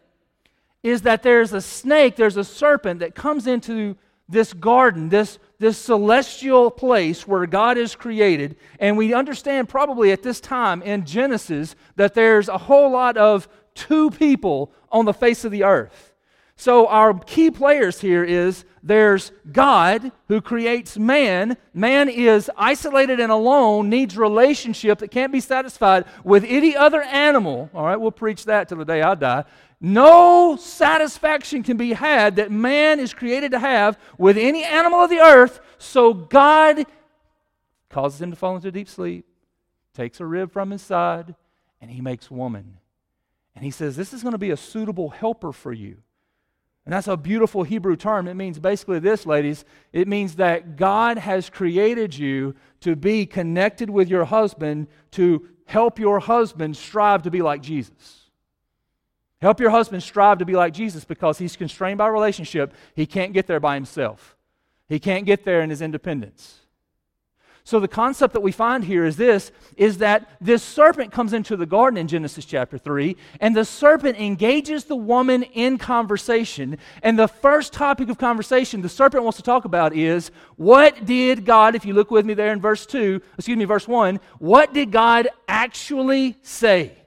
is 0.84 1.04
that 1.04 1.24
there's 1.24 1.54
a 1.54 1.62
snake, 1.62 2.16
there's 2.16 2.38
a 2.38 2.44
serpent 2.44 3.00
that 3.00 3.16
comes 3.16 3.48
into 3.48 3.96
this 4.32 4.54
garden, 4.54 5.10
this, 5.10 5.38
this 5.60 5.78
celestial 5.78 6.72
place 6.72 7.28
where 7.28 7.46
God 7.46 7.78
is 7.78 7.96
created. 7.96 8.56
And 8.80 8.98
we 8.98 9.14
understand 9.14 9.70
probably 9.70 10.12
at 10.12 10.24
this 10.24 10.40
time 10.40 10.82
in 10.82 11.06
Genesis 11.06 11.76
that 11.98 12.14
there's 12.14 12.50
a 12.50 12.58
whole 12.58 12.92
lot 12.92 13.18
of 13.18 13.48
two 13.76 14.10
people 14.12 14.72
on 14.92 15.06
the 15.06 15.14
face 15.14 15.46
of 15.46 15.52
the 15.52 15.64
earth. 15.64 16.14
So, 16.56 16.86
our 16.88 17.18
key 17.18 17.50
players 17.50 18.00
here 18.02 18.24
is 18.24 18.66
there's 18.84 19.32
God 19.52 20.12
who 20.28 20.42
creates 20.42 20.96
man. 20.96 21.58
Man 21.74 22.08
is 22.08 22.52
isolated 22.56 23.20
and 23.20 23.32
alone, 23.32 23.90
needs 23.90 24.16
relationship 24.16 25.00
that 25.00 25.10
can't 25.10 25.32
be 25.32 25.40
satisfied 25.40 26.06
with 26.24 26.44
any 26.48 26.76
other 26.76 27.02
animal. 27.02 27.72
All 27.74 27.86
right, 27.86 28.00
we'll 28.00 28.12
preach 28.12 28.46
that 28.46 28.70
till 28.70 28.78
the 28.78 28.86
day 28.86 29.02
I 29.02 29.16
die. 29.16 29.46
No 29.84 30.58
satisfaction 30.58 31.64
can 31.64 31.76
be 31.76 31.94
had 31.94 32.36
that 32.36 32.52
man 32.52 33.00
is 33.00 33.16
created 33.16 33.52
to 33.52 33.60
have 33.60 33.98
with 34.20 34.38
any 34.38 34.64
animal 34.64 35.00
of 35.00 35.10
the 35.10 35.20
earth. 35.20 35.60
So, 35.80 36.14
God 36.14 36.86
causes 37.90 38.22
him 38.22 38.30
to 38.30 38.38
fall 38.38 38.56
into 38.56 38.72
deep 38.72 38.88
sleep, 38.88 39.26
takes 39.96 40.20
a 40.20 40.26
rib 40.26 40.52
from 40.52 40.70
his 40.70 40.84
side, 40.84 41.34
and 41.82 41.90
he 41.90 42.00
makes 42.00 42.30
woman. 42.30 42.78
And 43.56 43.66
he 43.66 43.72
says, 43.72 43.96
This 43.96 44.14
is 44.14 44.22
going 44.22 44.34
to 44.34 44.38
be 44.38 44.52
a 44.52 44.58
suitable 44.58 45.10
helper 45.10 45.52
for 45.52 45.74
you. 45.74 45.98
And 46.86 46.94
that's 46.94 47.08
a 47.08 47.18
beautiful 47.18 47.64
Hebrew 47.64 47.96
term. 47.96 48.28
It 48.28 48.36
means 48.36 48.60
basically 48.60 49.00
this, 49.00 49.26
ladies. 49.26 49.66
It 49.94 50.08
means 50.08 50.36
that 50.36 50.78
God 50.78 51.18
has 51.18 51.50
created 51.50 52.16
you 52.16 52.56
to 52.82 52.96
be 52.96 53.26
connected 53.26 53.90
with 53.90 54.10
your 54.10 54.26
husband 54.26 54.88
to 55.12 55.48
help 55.66 56.00
your 56.00 56.20
husband 56.20 56.78
strive 56.78 57.24
to 57.24 57.32
be 57.32 57.42
like 57.42 57.62
Jesus. 57.62 58.21
Help 59.42 59.60
your 59.60 59.72
husband 59.72 60.04
strive 60.04 60.38
to 60.38 60.46
be 60.46 60.54
like 60.54 60.74
Jesus 60.74 61.04
because 61.04 61.40
he's 61.40 61.56
constrained 61.56 61.98
by 61.98 62.08
relationship. 62.08 62.74
He 62.96 63.08
can't 63.08 63.34
get 63.34 63.48
there 63.48 63.60
by 63.60 63.76
himself, 63.76 64.36
he 64.88 65.00
can't 65.00 65.26
get 65.26 65.46
there 65.46 65.62
in 65.62 65.70
his 65.70 65.82
independence. 65.82 66.58
So 67.64 67.80
the 67.80 67.88
concept 67.88 68.34
that 68.34 68.42
we 68.42 68.52
find 68.52 68.84
here 68.84 69.06
is 69.06 69.18
this 69.18 69.52
is 69.78 70.00
that 70.00 70.32
this 70.42 70.64
serpent 70.64 71.12
comes 71.12 71.32
into 71.32 71.56
the 71.56 71.68
garden 71.68 71.98
in 71.98 72.08
Genesis 72.08 72.44
chapter 72.44 72.78
3 72.78 73.16
and 73.40 73.56
the 73.56 73.66
serpent 73.66 74.20
engages 74.20 74.86
the 74.86 74.96
woman 74.96 75.44
in 75.44 75.78
conversation 75.78 76.80
and 77.04 77.20
the 77.20 77.28
first 77.28 77.72
topic 77.72 78.10
of 78.10 78.18
conversation 78.18 78.82
the 78.82 78.90
serpent 78.90 79.24
wants 79.24 79.38
to 79.38 79.44
talk 79.44 79.66
about 79.66 79.96
is 79.96 80.32
what 80.56 81.06
did 81.06 81.46
God 81.46 81.76
if 81.76 81.86
you 81.86 81.94
look 81.94 82.10
with 82.10 82.26
me 82.26 82.34
there 82.34 82.52
in 82.52 82.60
verse 82.60 82.88
2 82.88 83.22
excuse 83.38 83.58
me 83.58 83.66
verse 83.66 83.88
1 83.88 84.20
what 84.40 84.74
did 84.74 84.92
God 84.92 85.30
actually 85.48 86.38
say? 86.42 86.98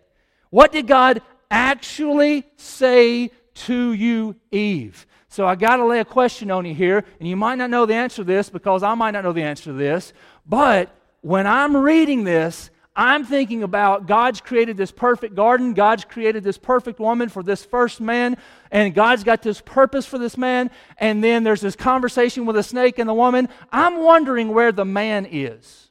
What 0.50 0.70
did 0.70 0.86
God 0.86 1.20
actually 1.54 2.44
say 2.56 3.30
to 3.54 3.92
you 3.92 4.36
Eve? 4.50 5.06
So 5.28 5.46
I 5.46 5.54
got 5.54 5.76
to 5.76 5.84
lay 5.84 6.00
a 6.00 6.04
question 6.04 6.50
on 6.50 6.64
you 6.64 6.74
here, 6.74 7.04
and 7.18 7.28
you 7.28 7.36
might 7.36 7.56
not 7.56 7.70
know 7.70 7.86
the 7.86 7.94
answer 7.94 8.16
to 8.16 8.24
this 8.24 8.50
because 8.50 8.82
I 8.82 8.94
might 8.94 9.12
not 9.12 9.24
know 9.24 9.32
the 9.32 9.42
answer 9.42 9.64
to 9.64 9.72
this. 9.72 10.12
But 10.46 10.94
when 11.22 11.46
I'm 11.46 11.76
reading 11.76 12.24
this, 12.24 12.70
I'm 12.96 13.24
thinking 13.24 13.64
about 13.64 14.06
God's 14.06 14.40
created 14.40 14.76
this 14.76 14.92
perfect 14.92 15.34
garden, 15.34 15.74
God's 15.74 16.04
created 16.04 16.44
this 16.44 16.58
perfect 16.58 17.00
woman 17.00 17.28
for 17.28 17.42
this 17.42 17.64
first 17.64 18.00
man, 18.00 18.36
and 18.70 18.94
God's 18.94 19.24
got 19.24 19.42
this 19.42 19.60
purpose 19.60 20.06
for 20.06 20.18
this 20.18 20.36
man, 20.36 20.70
and 20.98 21.22
then 21.22 21.42
there's 21.42 21.60
this 21.60 21.74
conversation 21.74 22.46
with 22.46 22.54
the 22.54 22.62
snake 22.62 23.00
and 23.00 23.08
the 23.08 23.14
woman. 23.14 23.48
I'm 23.72 23.98
wondering 24.00 24.48
where 24.50 24.70
the 24.70 24.84
man 24.84 25.26
is 25.28 25.90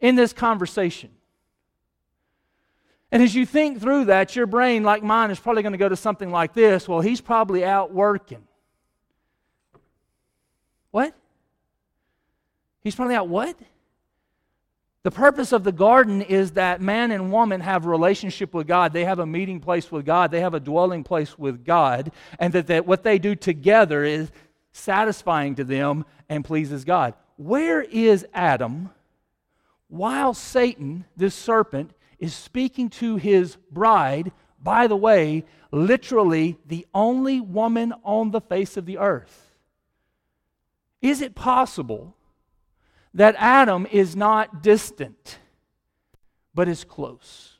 in 0.00 0.14
this 0.14 0.32
conversation. 0.32 1.10
And 3.14 3.22
as 3.22 3.32
you 3.32 3.46
think 3.46 3.80
through 3.80 4.06
that, 4.06 4.34
your 4.34 4.46
brain, 4.46 4.82
like 4.82 5.04
mine, 5.04 5.30
is 5.30 5.38
probably 5.38 5.62
going 5.62 5.70
to 5.70 5.78
go 5.78 5.88
to 5.88 5.94
something 5.94 6.32
like 6.32 6.52
this 6.52 6.88
Well, 6.88 7.00
he's 7.00 7.20
probably 7.20 7.64
out 7.64 7.92
working. 7.92 8.42
What? 10.90 11.14
He's 12.82 12.96
probably 12.96 13.14
out 13.14 13.28
what? 13.28 13.56
The 15.04 15.12
purpose 15.12 15.52
of 15.52 15.62
the 15.62 15.70
garden 15.70 16.22
is 16.22 16.52
that 16.52 16.80
man 16.80 17.12
and 17.12 17.30
woman 17.30 17.60
have 17.60 17.86
relationship 17.86 18.52
with 18.52 18.66
God. 18.66 18.92
They 18.92 19.04
have 19.04 19.20
a 19.20 19.26
meeting 19.26 19.60
place 19.60 19.92
with 19.92 20.04
God. 20.04 20.32
They 20.32 20.40
have 20.40 20.54
a 20.54 20.60
dwelling 20.60 21.04
place 21.04 21.38
with 21.38 21.64
God. 21.64 22.10
And 22.40 22.52
that, 22.52 22.66
that 22.66 22.84
what 22.84 23.04
they 23.04 23.20
do 23.20 23.36
together 23.36 24.02
is 24.02 24.32
satisfying 24.72 25.54
to 25.54 25.62
them 25.62 26.04
and 26.28 26.44
pleases 26.44 26.84
God. 26.84 27.14
Where 27.36 27.80
is 27.80 28.26
Adam 28.34 28.90
while 29.86 30.34
Satan, 30.34 31.04
this 31.16 31.36
serpent, 31.36 31.92
is 32.24 32.34
speaking 32.34 32.88
to 32.88 33.16
his 33.16 33.56
bride, 33.70 34.32
by 34.58 34.86
the 34.86 34.96
way, 34.96 35.44
literally 35.70 36.56
the 36.66 36.86
only 36.94 37.38
woman 37.38 37.92
on 38.02 38.30
the 38.30 38.40
face 38.40 38.78
of 38.78 38.86
the 38.86 38.96
earth. 38.96 39.52
Is 41.02 41.20
it 41.20 41.34
possible 41.34 42.16
that 43.12 43.34
Adam 43.38 43.86
is 43.90 44.16
not 44.16 44.62
distant, 44.62 45.38
but 46.54 46.66
is 46.66 46.82
close? 46.82 47.53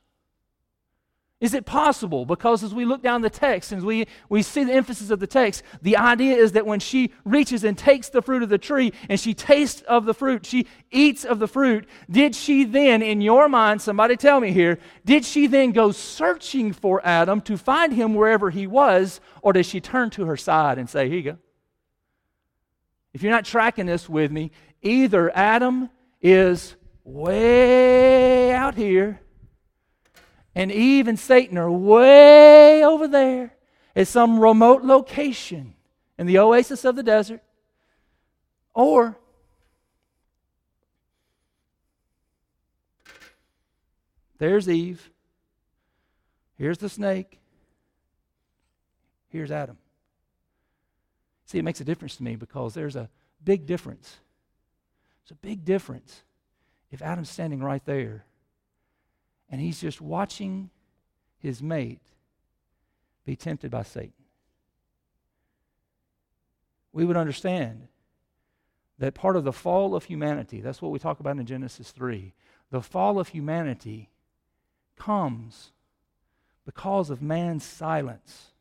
Is 1.44 1.52
it 1.52 1.66
possible? 1.66 2.24
Because 2.24 2.64
as 2.64 2.72
we 2.72 2.86
look 2.86 3.02
down 3.02 3.20
the 3.20 3.28
text 3.28 3.70
and 3.70 3.82
we, 3.82 4.06
we 4.30 4.40
see 4.40 4.64
the 4.64 4.72
emphasis 4.72 5.10
of 5.10 5.20
the 5.20 5.26
text, 5.26 5.62
the 5.82 5.98
idea 5.98 6.34
is 6.34 6.52
that 6.52 6.64
when 6.64 6.80
she 6.80 7.12
reaches 7.26 7.64
and 7.64 7.76
takes 7.76 8.08
the 8.08 8.22
fruit 8.22 8.42
of 8.42 8.48
the 8.48 8.56
tree 8.56 8.94
and 9.10 9.20
she 9.20 9.34
tastes 9.34 9.82
of 9.82 10.06
the 10.06 10.14
fruit, 10.14 10.46
she 10.46 10.66
eats 10.90 11.22
of 11.22 11.40
the 11.40 11.46
fruit, 11.46 11.86
did 12.10 12.34
she 12.34 12.64
then, 12.64 13.02
in 13.02 13.20
your 13.20 13.46
mind, 13.46 13.82
somebody 13.82 14.16
tell 14.16 14.40
me 14.40 14.52
here, 14.52 14.78
did 15.04 15.22
she 15.22 15.46
then 15.46 15.72
go 15.72 15.92
searching 15.92 16.72
for 16.72 17.02
Adam 17.04 17.42
to 17.42 17.58
find 17.58 17.92
him 17.92 18.14
wherever 18.14 18.48
he 18.48 18.66
was, 18.66 19.20
or 19.42 19.52
does 19.52 19.66
she 19.66 19.82
turn 19.82 20.08
to 20.08 20.24
her 20.24 20.38
side 20.38 20.78
and 20.78 20.88
say, 20.88 21.10
Here 21.10 21.18
you 21.18 21.32
go? 21.32 21.38
If 23.12 23.22
you're 23.22 23.32
not 23.32 23.44
tracking 23.44 23.84
this 23.84 24.08
with 24.08 24.32
me, 24.32 24.50
either 24.80 25.30
Adam 25.36 25.90
is 26.22 26.74
way 27.04 28.50
out 28.54 28.76
here 28.76 29.20
and 30.54 30.70
Eve 30.70 31.08
and 31.08 31.18
Satan 31.18 31.58
are 31.58 31.70
way 31.70 32.84
over 32.84 33.08
there 33.08 33.54
at 33.96 34.08
some 34.08 34.38
remote 34.38 34.82
location 34.82 35.74
in 36.18 36.26
the 36.26 36.38
oasis 36.38 36.84
of 36.84 36.96
the 36.96 37.02
desert. 37.02 37.42
Or 38.72 39.16
there's 44.38 44.68
Eve. 44.68 45.10
Here's 46.56 46.78
the 46.78 46.88
snake. 46.88 47.40
Here's 49.28 49.50
Adam. 49.50 49.78
See, 51.46 51.58
it 51.58 51.64
makes 51.64 51.80
a 51.80 51.84
difference 51.84 52.16
to 52.16 52.22
me 52.22 52.36
because 52.36 52.74
there's 52.74 52.96
a 52.96 53.10
big 53.44 53.66
difference. 53.66 54.16
It's 55.22 55.32
a 55.32 55.36
big 55.36 55.64
difference 55.64 56.22
if 56.90 57.02
Adam's 57.02 57.30
standing 57.30 57.60
right 57.60 57.84
there 57.84 58.24
and 59.50 59.60
he's 59.60 59.80
just 59.80 60.00
watching 60.00 60.70
his 61.38 61.62
mate 61.62 62.02
be 63.24 63.36
tempted 63.36 63.70
by 63.70 63.82
Satan. 63.82 64.12
We 66.92 67.04
would 67.04 67.16
understand 67.16 67.88
that 68.98 69.14
part 69.14 69.36
of 69.36 69.44
the 69.44 69.52
fall 69.52 69.94
of 69.94 70.04
humanity, 70.04 70.60
that's 70.60 70.80
what 70.80 70.92
we 70.92 70.98
talk 70.98 71.20
about 71.20 71.38
in 71.38 71.46
Genesis 71.46 71.90
3, 71.90 72.32
the 72.70 72.80
fall 72.80 73.18
of 73.18 73.28
humanity 73.28 74.10
comes 74.96 75.72
because 76.64 77.10
of 77.10 77.20
man's 77.20 77.64
silence. 77.64 78.52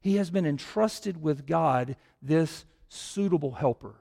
He 0.00 0.16
has 0.16 0.30
been 0.30 0.46
entrusted 0.46 1.22
with 1.22 1.46
God 1.46 1.96
this 2.22 2.64
suitable 2.88 3.52
helper. 3.52 3.96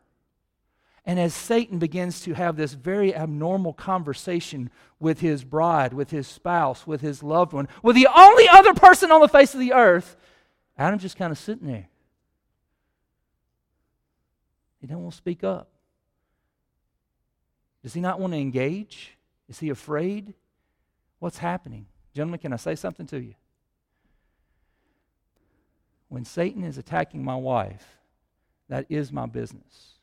And 1.08 1.22
as 1.22 1.34
Satan 1.34 1.80
begins 1.80 2.20
to 2.24 2.34
have 2.34 2.58
this 2.58 2.74
very 2.74 3.16
abnormal 3.16 3.72
conversation 3.72 4.70
with 5.00 5.22
his 5.22 5.46
bride, 5.46 5.94
with 5.94 6.12
his 6.12 6.28
spouse, 6.28 6.86
with 6.86 7.00
his 7.00 7.24
loved 7.24 7.54
one, 7.54 7.70
with 7.82 7.96
the 7.96 8.10
only 8.14 8.50
other 8.50 8.74
person 8.74 9.10
on 9.10 9.22
the 9.22 9.30
face 9.30 9.54
of 9.54 9.62
the 9.62 9.72
earth, 9.72 10.18
Adam's 10.78 11.04
just 11.04 11.16
kind 11.16 11.32
of 11.32 11.38
sitting 11.38 11.66
there. 11.66 11.88
He 14.82 14.88
don't 14.88 15.02
want 15.02 15.14
to 15.14 15.18
speak 15.18 15.46
up. 15.46 15.70
Does 17.84 17.94
he 17.94 18.02
not 18.02 18.20
want 18.20 18.34
to 18.34 18.40
engage? 18.40 19.16
Is 19.48 19.60
he 19.60 19.70
afraid? 19.70 20.34
What's 21.20 21.38
happening? 21.38 21.86
Gentlemen, 22.14 22.42
can 22.42 22.52
I 22.52 22.58
say 22.58 22.76
something 22.76 23.08
to 23.08 23.22
you? 23.22 23.36
When 26.10 26.26
Satan 26.26 26.66
is 26.66 26.78
attacking 26.78 27.24
my 27.24 27.38
wife, 27.38 27.98
that 28.68 28.88
is 28.90 29.14
my 29.14 29.26
business 29.26 29.97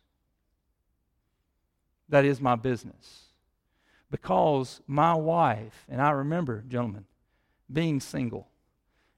that 2.15 2.25
is 2.25 2.41
my 2.41 2.55
business. 2.55 3.23
Because 4.09 4.81
my 4.87 5.15
wife, 5.15 5.85
and 5.89 6.01
I 6.01 6.11
remember, 6.11 6.63
gentlemen, 6.69 7.07
being 7.73 7.99
single. 7.99 8.47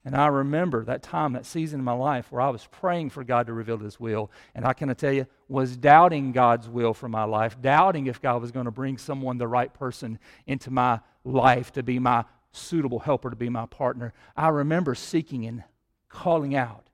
And 0.02 0.16
I 0.16 0.28
remember 0.28 0.82
that 0.84 1.02
time, 1.02 1.34
that 1.34 1.44
season 1.44 1.80
in 1.80 1.84
my 1.84 1.92
life 1.92 2.32
where 2.32 2.40
I 2.40 2.48
was 2.48 2.66
praying 2.70 3.10
for 3.10 3.22
God 3.22 3.48
to 3.48 3.52
reveal 3.52 3.76
His 3.76 4.00
will. 4.00 4.30
And 4.54 4.64
I 4.64 4.72
can 4.72 4.94
tell 4.94 5.12
you, 5.12 5.26
was 5.46 5.76
doubting 5.76 6.32
God's 6.32 6.70
will 6.70 6.94
for 6.94 7.08
my 7.08 7.24
life, 7.24 7.60
doubting 7.60 8.06
if 8.06 8.22
God 8.22 8.40
was 8.40 8.50
going 8.50 8.64
to 8.64 8.70
bring 8.70 8.96
someone, 8.96 9.36
the 9.36 9.46
right 9.46 9.74
person, 9.74 10.18
into 10.46 10.70
my 10.70 11.00
life 11.22 11.72
to 11.72 11.82
be 11.82 11.98
my 11.98 12.24
suitable 12.52 13.00
helper, 13.00 13.28
to 13.28 13.36
be 13.36 13.50
my 13.50 13.66
partner. 13.66 14.14
I 14.34 14.48
remember 14.48 14.94
seeking 14.94 15.44
and 15.44 15.64
calling 16.08 16.56
out 16.56 16.88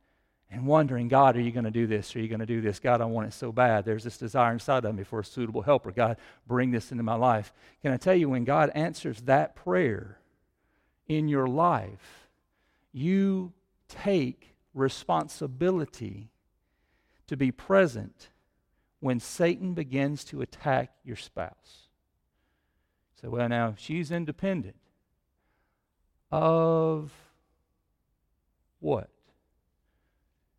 and 0.53 0.67
wondering, 0.67 1.09
God, 1.09 1.37
are 1.37 1.41
you 1.41 1.51
going 1.51 1.65
to 1.65 1.71
do 1.71 1.87
this? 1.87 2.15
Are 2.15 2.21
you 2.21 2.29
going 2.29 2.41
to 2.41 2.47
do 2.47 2.61
this? 2.61 2.79
God, 2.79 3.01
I 3.01 3.07
want 3.07 3.27
it 3.27 3.33
so 3.33 3.51
bad. 3.51 3.87
There's 3.87 4.05
this 4.05 4.19
desire 4.19 4.53
inside 4.53 4.85
of 4.85 4.95
me 4.95 5.03
for 5.03 5.21
a 5.21 5.25
suitable 5.25 5.62
helper. 5.62 5.91
God, 5.91 6.19
bring 6.47 6.71
this 6.71 6.93
into 6.93 7.03
my 7.03 7.15
life. 7.15 7.55
Can 7.81 7.93
I 7.93 7.97
tell 7.97 8.15
you, 8.15 8.29
when 8.29 8.45
God 8.45 8.71
answers 8.75 9.23
that 9.23 9.57
prayer 9.57 10.19
in 11.09 11.27
your 11.27 11.47
life, 11.47 12.29
you 12.93 13.53
take 13.88 14.55
responsibility 14.75 16.29
to 17.27 17.37
be 17.37 17.51
present 17.51 18.29
when 19.01 19.21
Satan 19.21 19.73
begins 19.73 20.23
to 20.25 20.43
attack 20.43 20.93
your 21.03 21.17
spouse. 21.17 21.88
So, 23.21 23.31
well, 23.31 23.49
now 23.49 23.75
she's 23.77 24.11
independent 24.11 24.77
of 26.31 27.11
what? 28.81 29.12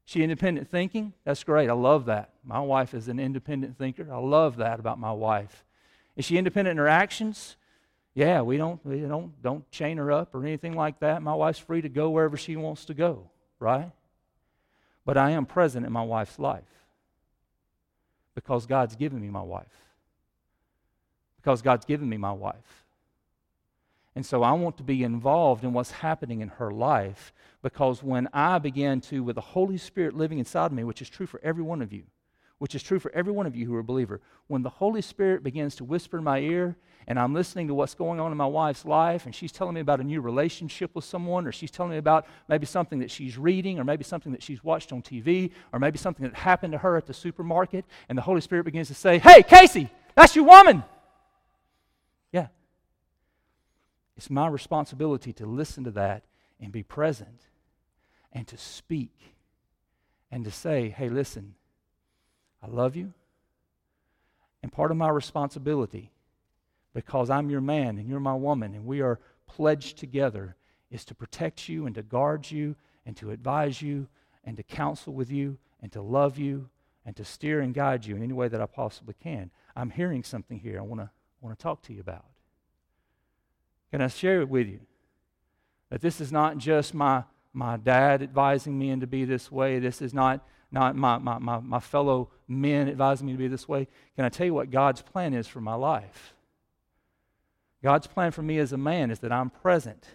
She 0.06 0.22
independent 0.22 0.70
thinking? 0.70 1.14
That's 1.24 1.44
great. 1.44 1.70
I 1.70 1.74
love 1.74 2.06
that. 2.06 2.32
My 2.44 2.60
wife 2.60 2.94
is 2.94 3.08
an 3.08 3.20
independent 3.20 3.78
thinker. 3.78 4.08
I 4.12 4.18
love 4.18 4.58
that 4.58 4.80
about 4.80 5.00
my 5.00 5.12
wife. 5.12 5.64
Is 6.16 6.26
she 6.26 6.38
independent 6.38 6.74
in 6.74 6.78
her 6.78 6.88
actions? 6.88 7.56
Yeah, 8.14 8.42
we 8.42 8.58
don't 8.58 8.86
we 8.86 9.00
don't 9.00 9.42
don't 9.42 9.70
chain 9.72 9.98
her 9.98 10.12
up 10.12 10.36
or 10.36 10.46
anything 10.46 10.74
like 10.74 11.00
that. 11.00 11.22
My 11.24 11.34
wife's 11.34 11.60
free 11.60 11.82
to 11.82 11.90
go 11.90 12.10
wherever 12.12 12.38
she 12.38 12.56
wants 12.56 12.86
to 12.86 12.94
go, 12.94 13.32
right? 13.60 13.92
But 15.06 15.18
I 15.18 15.32
am 15.32 15.46
present 15.46 15.86
in 15.86 15.92
my 15.92 16.04
wife's 16.04 16.38
life 16.38 16.64
because 18.36 18.66
God's 18.66 18.96
given 18.96 19.20
me 19.20 19.30
my 19.30 19.42
wife. 19.42 19.66
Because 21.38 21.62
God's 21.62 21.86
given 21.86 22.08
me 22.08 22.18
my 22.18 22.32
wife. 22.32 22.83
And 24.16 24.26
so 24.26 24.44
I 24.44 24.52
want 24.52 24.78
to 24.78 24.84
be 24.84 25.04
involved 25.04 25.64
in 25.64 25.74
what's 25.74 25.92
happening 25.92 26.42
in 26.42 26.50
her 26.50 26.72
life 26.72 27.34
because 27.64 28.04
when 28.04 28.30
I 28.32 28.60
begin 28.60 29.02
to, 29.02 29.24
with 29.24 29.36
the 29.36 29.42
Holy 29.42 29.78
Spirit 29.78 30.16
living 30.16 30.38
inside 30.38 30.68
of 30.68 30.74
me, 30.74 30.84
which 30.84 31.02
is 31.02 31.10
true 31.10 31.26
for 31.26 31.40
every 31.44 31.64
one 31.64 31.82
of 31.82 31.92
you, 31.92 32.04
which 32.60 32.76
is 32.76 32.84
true 32.84 33.00
for 33.00 33.12
every 33.14 33.34
one 33.34 33.46
of 33.46 33.56
you 33.56 33.66
who 33.66 33.76
are 33.76 33.80
a 33.80 33.84
believer, 33.84 34.22
when 34.48 34.62
the 34.62 34.70
Holy 34.70 35.02
Spirit 35.02 35.44
begins 35.44 35.76
to 35.76 35.84
whisper 35.84 36.20
in 36.20 36.24
my 36.24 36.40
ear 36.40 36.76
and 37.08 37.20
I'm 37.20 37.34
listening 37.34 37.68
to 37.68 37.74
what's 37.74 37.96
going 37.96 38.20
on 38.20 38.32
in 38.32 38.38
my 38.38 38.46
wife's 38.46 38.86
life 38.86 39.26
and 39.26 39.36
she's 39.36 39.52
telling 39.52 39.74
me 39.74 39.82
about 39.82 40.00
a 40.00 40.04
new 40.04 40.22
relationship 40.22 40.92
with 40.94 41.04
someone 41.04 41.48
or 41.48 41.52
she's 41.52 41.72
telling 41.72 41.92
me 41.92 41.98
about 41.98 42.26
maybe 42.48 42.66
something 42.66 43.00
that 43.00 43.12
she's 43.12 43.38
reading 43.38 43.80
or 43.80 43.84
maybe 43.84 44.04
something 44.04 44.32
that 44.32 44.44
she's 44.44 44.64
watched 44.64 44.94
on 44.94 45.02
TV 45.02 45.52
or 45.74 45.80
maybe 45.80 45.98
something 45.98 46.24
that 46.26 46.36
happened 46.36 46.72
to 46.72 46.78
her 46.78 46.96
at 46.96 47.06
the 47.06 47.14
supermarket 47.14 47.84
and 48.08 48.18
the 48.18 48.22
Holy 48.22 48.42
Spirit 48.42 48.64
begins 48.64 48.88
to 48.88 48.94
say, 48.94 49.20
Hey, 49.20 49.44
Casey, 49.44 49.90
that's 50.16 50.36
your 50.36 50.46
woman. 50.46 50.84
Yeah. 52.32 52.48
It's 54.16 54.30
my 54.30 54.48
responsibility 54.48 55.34
to 55.34 55.46
listen 55.46 55.84
to 55.86 55.92
that 55.92 56.24
and 56.60 56.72
be 56.72 56.84
present 56.84 57.48
and 58.32 58.48
to 58.48 58.58
speak 58.58 59.36
and 60.32 60.46
to 60.46 60.52
say, 60.52 60.90
Hey, 60.90 61.10
listen, 61.10 61.56
I 62.62 62.68
love 62.68 62.96
you. 62.96 63.14
And 64.62 64.72
part 64.72 64.92
of 64.92 64.98
my 64.98 65.10
responsibility, 65.10 66.12
because 66.94 67.30
I'm 67.30 67.50
your 67.50 67.62
man 67.62 67.98
and 67.98 68.08
you're 68.08 68.20
my 68.20 68.36
woman, 68.36 68.74
and 68.74 68.86
we 68.86 69.02
are 69.02 69.20
pledged 69.48 69.98
together, 69.98 70.56
is 70.90 71.04
to 71.06 71.16
protect 71.16 71.68
you 71.68 71.86
and 71.86 71.96
to 71.96 72.04
guard 72.04 72.50
you 72.50 72.76
and 73.06 73.18
to 73.18 73.32
advise 73.32 73.82
you 73.82 74.08
and 74.44 74.56
to 74.58 74.64
counsel 74.64 75.14
with 75.14 75.30
you 75.30 75.58
and 75.82 75.92
to 75.92 76.02
love 76.02 76.38
you 76.38 76.70
and 77.06 77.16
to 77.16 77.26
steer 77.26 77.60
and 77.60 77.74
guide 77.74 78.06
you 78.06 78.16
in 78.16 78.24
any 78.24 78.34
way 78.34 78.48
that 78.48 78.62
I 78.62 78.66
possibly 78.66 79.16
can. 79.22 79.52
I'm 79.76 79.90
hearing 79.90 80.24
something 80.24 80.60
here 80.60 80.80
I 80.80 80.84
want 80.84 81.02
to 81.02 81.10
want 81.42 81.58
to 81.58 81.62
talk 81.62 81.82
to 81.84 81.94
you 81.94 82.00
about. 82.00 82.26
Can 83.94 84.02
I 84.02 84.08
share 84.08 84.42
it 84.42 84.50
with 84.50 84.68
you? 84.68 84.80
That 85.92 86.02
this 86.02 86.20
is 86.20 86.32
not 86.32 86.58
just 86.58 86.96
my, 86.96 87.26
my 87.54 87.78
dad 87.78 88.24
advising 88.24 88.80
me 88.80 89.00
to 89.00 89.06
be 89.06 89.24
this 89.24 89.52
way. 89.52 89.78
This 89.78 90.02
is 90.02 90.16
not 90.16 90.44
not 90.72 90.96
my, 90.96 91.20
my, 91.20 91.38
my, 91.38 91.60
my 91.60 91.80
fellow 91.80 92.32
men 92.48 92.90
advising 92.90 93.28
me 93.28 93.34
to 93.34 93.38
be 93.38 93.48
this 93.48 93.70
way. 93.70 93.88
Can 94.16 94.26
I 94.26 94.30
tell 94.30 94.48
you 94.48 94.56
what 94.56 94.72
God's 94.72 95.04
plan 95.04 95.36
is 95.36 95.46
for 95.46 95.62
my 95.62 95.76
life? 95.76 96.34
God's 97.84 98.08
plan 98.08 98.32
for 98.32 98.42
me 98.42 98.58
as 98.58 98.74
a 98.74 98.78
man 98.78 99.12
is 99.12 99.20
that 99.20 99.32
I'm 99.32 99.52
present 99.52 100.08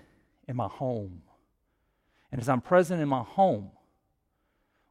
in 0.48 0.56
my 0.56 0.66
home. 0.66 1.22
And 2.32 2.40
as 2.40 2.48
I'm 2.48 2.60
present 2.60 3.00
in 3.00 3.08
my 3.08 3.22
home, 3.22 3.70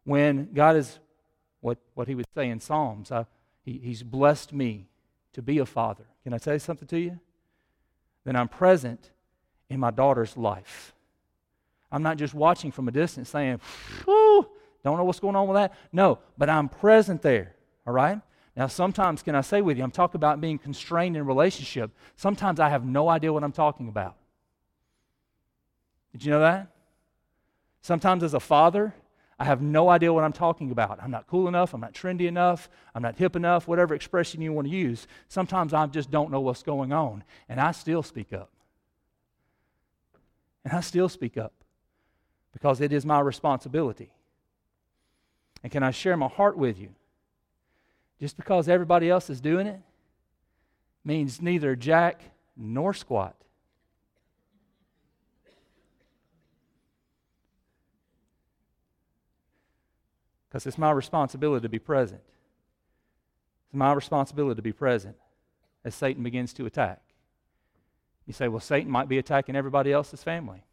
when 0.05 0.53
God 0.53 0.77
is, 0.77 0.99
what, 1.59 1.77
what 1.93 2.07
he 2.07 2.15
would 2.15 2.27
say 2.33 2.49
in 2.49 2.61
Psalms, 2.61 3.11
I, 3.11 3.25
he, 3.65 3.81
He's 3.83 4.03
blessed 4.03 4.53
me 4.53 4.87
to 5.33 5.41
be 5.41 5.59
a 5.59 5.65
father. 5.65 6.05
Can 6.23 6.33
I 6.33 6.37
say 6.37 6.57
something 6.57 6.87
to 6.87 6.97
you? 6.97 7.19
Then 8.27 8.35
I'm 8.35 8.49
present 8.49 9.11
in 9.69 9.79
my 9.79 9.89
daughter's 9.89 10.35
life. 10.35 10.93
I'm 11.89 12.03
not 12.03 12.17
just 12.17 12.33
watching 12.33 12.73
from 12.73 12.89
a 12.89 12.91
distance 12.91 13.29
saying, 13.29 13.61
Whew, 14.03 14.45
don't 14.83 14.97
know 14.97 15.05
what's 15.05 15.21
going 15.21 15.37
on 15.37 15.47
with 15.47 15.55
that? 15.55 15.73
No, 15.93 16.19
but 16.37 16.49
I'm 16.49 16.67
present 16.67 17.21
there, 17.21 17.55
all 17.87 17.93
right? 17.93 18.19
Now, 18.53 18.67
sometimes, 18.67 19.23
can 19.23 19.33
I 19.33 19.39
say 19.39 19.61
with 19.61 19.77
you, 19.77 19.83
I'm 19.85 19.91
talking 19.91 20.19
about 20.19 20.41
being 20.41 20.57
constrained 20.57 21.15
in 21.15 21.25
relationship. 21.25 21.91
Sometimes 22.17 22.59
I 22.59 22.67
have 22.67 22.83
no 22.83 23.07
idea 23.07 23.31
what 23.31 23.45
I'm 23.45 23.53
talking 23.53 23.87
about. 23.87 24.17
Did 26.11 26.25
you 26.25 26.31
know 26.31 26.41
that? 26.41 26.67
Sometimes, 27.81 28.23
as 28.23 28.33
a 28.33 28.41
father, 28.41 28.93
I 29.39 29.45
have 29.45 29.61
no 29.61 29.89
idea 29.89 30.11
what 30.11 30.23
I'm 30.23 30.33
talking 30.33 30.71
about. 30.71 31.01
I'm 31.01 31.11
not 31.11 31.27
cool 31.27 31.47
enough. 31.47 31.73
I'm 31.73 31.81
not 31.81 31.93
trendy 31.93 32.27
enough. 32.27 32.69
I'm 32.95 33.03
not 33.03 33.17
hip 33.17 33.35
enough, 33.35 33.67
whatever 33.67 33.93
expression 33.93 34.41
you 34.41 34.51
want 34.51 34.67
to 34.67 34.73
use. 34.73 35.07
Sometimes 35.27 35.73
I 35.73 35.85
just 35.85 36.09
don't 36.09 36.31
know 36.31 36.39
what's 36.39 36.63
going 36.63 36.91
on. 36.91 37.23
And 37.47 37.59
I 37.59 37.71
still 37.71 38.01
speak 38.01 38.33
up. 38.33 38.49
And 40.65 40.73
I 40.73 40.81
still 40.81 41.07
speak 41.07 41.37
up 41.37 41.53
because 42.51 42.81
it 42.81 42.91
is 42.91 43.05
my 43.05 43.19
responsibility. 43.19 44.11
And 45.61 45.71
can 45.71 45.83
I 45.83 45.91
share 45.91 46.17
my 46.17 46.27
heart 46.27 46.57
with 46.57 46.79
you? 46.79 46.89
Just 48.19 48.37
because 48.37 48.67
everybody 48.67 49.09
else 49.09 49.29
is 49.29 49.39
doing 49.39 49.67
it 49.67 49.79
means 51.05 51.41
neither 51.41 51.75
jack 51.75 52.21
nor 52.55 52.93
squat. 52.93 53.35
Because 60.47 60.65
it's 60.65 60.77
my 60.77 60.91
responsibility 60.91 61.63
to 61.63 61.69
be 61.69 61.79
present. 61.79 62.21
It's 63.65 63.75
my 63.75 63.93
responsibility 63.93 64.55
to 64.55 64.61
be 64.61 64.71
present 64.71 65.15
as 65.83 65.95
Satan 65.95 66.23
begins 66.23 66.53
to 66.53 66.65
attack. 66.65 67.01
You 68.25 68.33
say, 68.33 68.47
well, 68.47 68.59
Satan 68.59 68.91
might 68.91 69.07
be 69.07 69.17
attacking 69.17 69.55
everybody 69.55 69.91
else's 69.91 70.23
family. 70.23 70.63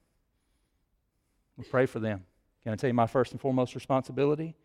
We 1.57 1.65
pray 1.65 1.87
for 1.87 2.01
them. 2.01 2.25
Can 2.63 2.73
I 2.73 2.77
tell 2.77 2.89
you 2.89 2.95
my 2.95 3.07
first 3.07 3.33
and 3.33 3.41
foremost 3.41 3.75
responsibility? 3.75 4.57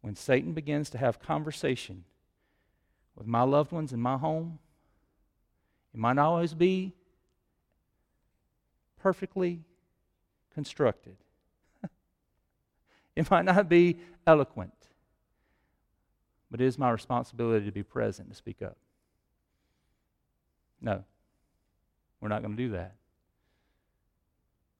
when 0.00 0.14
Satan 0.14 0.52
begins 0.52 0.90
to 0.90 0.98
have 0.98 1.20
conversation 1.20 2.04
with 3.16 3.26
my 3.26 3.42
loved 3.42 3.72
ones 3.72 3.92
in 3.92 4.00
my 4.00 4.16
home, 4.16 4.58
it 5.92 5.98
might 5.98 6.14
not 6.14 6.26
always 6.26 6.54
be 6.54 6.94
perfectly 9.00 9.64
constructed. 10.54 11.16
It 13.18 13.28
might 13.32 13.44
not 13.44 13.68
be 13.68 13.98
eloquent. 14.28 14.72
But 16.52 16.60
it 16.60 16.66
is 16.66 16.78
my 16.78 16.90
responsibility 16.90 17.66
to 17.66 17.72
be 17.72 17.82
present, 17.82 18.30
to 18.30 18.34
speak 18.36 18.62
up. 18.62 18.76
No, 20.80 21.02
we're 22.20 22.28
not 22.28 22.42
going 22.42 22.56
to 22.56 22.62
do 22.62 22.70
that. 22.70 22.94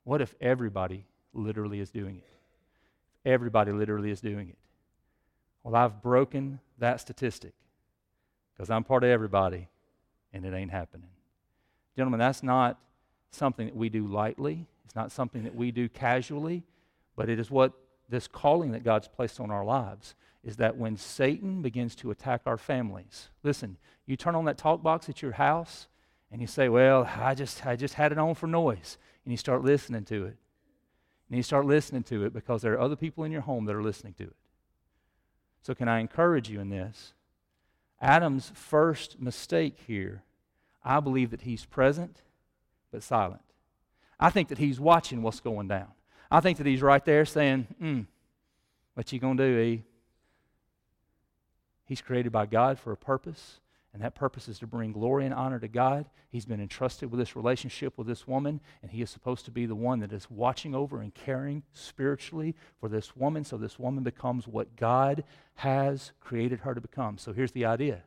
What 0.04 0.22
if 0.22 0.36
everybody 0.40 1.04
literally 1.34 1.80
is 1.80 1.90
doing 1.90 2.18
it? 2.18 3.28
Everybody 3.28 3.72
literally 3.72 4.12
is 4.12 4.20
doing 4.20 4.50
it. 4.50 4.58
Well, 5.64 5.74
I've 5.74 6.00
broken 6.00 6.60
that 6.78 7.00
statistic 7.00 7.54
because 8.54 8.70
I'm 8.70 8.84
part 8.84 9.02
of 9.02 9.10
everybody 9.10 9.66
and 10.32 10.44
it 10.44 10.54
ain't 10.54 10.70
happening. 10.70 11.10
Gentlemen, 11.96 12.20
that's 12.20 12.44
not 12.44 12.78
something 13.32 13.66
that 13.66 13.76
we 13.76 13.88
do 13.88 14.06
lightly, 14.06 14.64
it's 14.84 14.94
not 14.94 15.10
something 15.10 15.42
that 15.42 15.56
we 15.56 15.72
do 15.72 15.88
casually, 15.88 16.62
but 17.16 17.28
it 17.28 17.40
is 17.40 17.50
what 17.50 17.72
this 18.08 18.26
calling 18.28 18.72
that 18.72 18.84
God's 18.84 19.08
placed 19.08 19.40
on 19.40 19.50
our 19.50 19.64
lives 19.64 20.14
is 20.42 20.56
that 20.56 20.76
when 20.76 20.96
Satan 20.96 21.62
begins 21.62 21.94
to 21.96 22.10
attack 22.10 22.42
our 22.46 22.56
families, 22.56 23.28
listen, 23.42 23.76
you 24.06 24.16
turn 24.16 24.34
on 24.34 24.46
that 24.46 24.58
talk 24.58 24.82
box 24.82 25.08
at 25.08 25.20
your 25.20 25.32
house 25.32 25.88
and 26.30 26.40
you 26.40 26.46
say, 26.46 26.68
Well, 26.68 27.08
I 27.16 27.34
just, 27.34 27.66
I 27.66 27.76
just 27.76 27.94
had 27.94 28.12
it 28.12 28.18
on 28.18 28.34
for 28.34 28.46
noise. 28.46 28.98
And 29.24 29.32
you 29.32 29.36
start 29.36 29.62
listening 29.62 30.04
to 30.06 30.24
it. 30.24 30.36
And 31.28 31.36
you 31.36 31.42
start 31.42 31.66
listening 31.66 32.02
to 32.04 32.24
it 32.24 32.32
because 32.32 32.62
there 32.62 32.72
are 32.74 32.80
other 32.80 32.96
people 32.96 33.24
in 33.24 33.32
your 33.32 33.42
home 33.42 33.66
that 33.66 33.76
are 33.76 33.82
listening 33.82 34.14
to 34.14 34.24
it. 34.24 34.36
So, 35.62 35.74
can 35.74 35.88
I 35.88 36.00
encourage 36.00 36.48
you 36.48 36.60
in 36.60 36.70
this? 36.70 37.12
Adam's 38.00 38.52
first 38.54 39.20
mistake 39.20 39.78
here, 39.86 40.22
I 40.84 41.00
believe 41.00 41.30
that 41.30 41.42
he's 41.42 41.64
present 41.64 42.22
but 42.90 43.02
silent. 43.02 43.42
I 44.18 44.30
think 44.30 44.48
that 44.48 44.58
he's 44.58 44.80
watching 44.80 45.22
what's 45.22 45.40
going 45.40 45.68
down. 45.68 45.88
I 46.30 46.40
think 46.40 46.58
that 46.58 46.66
he's 46.66 46.82
right 46.82 47.04
there 47.04 47.24
saying, 47.24 47.66
hmm, 47.78 48.00
what 48.94 49.12
you 49.12 49.18
gonna 49.18 49.36
do, 49.36 49.58
E? 49.58 49.82
He's 51.84 52.00
created 52.00 52.32
by 52.32 52.46
God 52.46 52.78
for 52.78 52.92
a 52.92 52.96
purpose 52.96 53.60
and 53.98 54.02
that 54.02 54.14
purpose 54.14 54.48
is 54.48 54.58
to 54.58 54.66
bring 54.66 54.92
glory 54.92 55.24
and 55.24 55.34
honor 55.34 55.58
to 55.58 55.68
God. 55.68 56.06
He's 56.30 56.44
been 56.44 56.60
entrusted 56.60 57.10
with 57.10 57.18
this 57.18 57.34
relationship 57.34 57.96
with 57.96 58.06
this 58.06 58.28
woman, 58.28 58.60
and 58.82 58.90
he 58.90 59.00
is 59.00 59.10
supposed 59.10 59.46
to 59.46 59.50
be 59.50 59.66
the 59.66 59.74
one 59.74 60.00
that 60.00 60.12
is 60.12 60.30
watching 60.30 60.74
over 60.74 61.00
and 61.00 61.14
caring 61.14 61.62
spiritually 61.72 62.54
for 62.78 62.88
this 62.88 63.16
woman 63.16 63.44
so 63.44 63.56
this 63.56 63.78
woman 63.78 64.04
becomes 64.04 64.46
what 64.46 64.76
God 64.76 65.24
has 65.56 66.12
created 66.20 66.60
her 66.60 66.74
to 66.74 66.80
become. 66.80 67.18
So 67.18 67.32
here's 67.32 67.52
the 67.52 67.64
idea. 67.64 68.02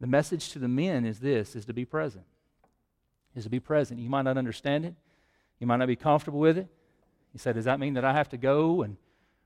The 0.00 0.06
message 0.06 0.50
to 0.50 0.58
the 0.58 0.68
men 0.68 1.06
is 1.06 1.20
this 1.20 1.54
is 1.54 1.64
to 1.66 1.72
be 1.72 1.84
present. 1.84 2.24
Is 3.34 3.44
to 3.44 3.50
be 3.50 3.60
present. 3.60 4.00
You 4.00 4.10
might 4.10 4.22
not 4.22 4.36
understand 4.36 4.84
it. 4.84 4.94
You 5.60 5.66
might 5.66 5.76
not 5.76 5.88
be 5.88 5.96
comfortable 5.96 6.40
with 6.40 6.58
it. 6.58 6.68
You 7.36 7.38
say, 7.38 7.52
Does 7.52 7.66
that 7.66 7.78
mean 7.78 7.92
that 7.94 8.04
I 8.04 8.14
have 8.14 8.30
to 8.30 8.38
go 8.38 8.80
and 8.80 8.96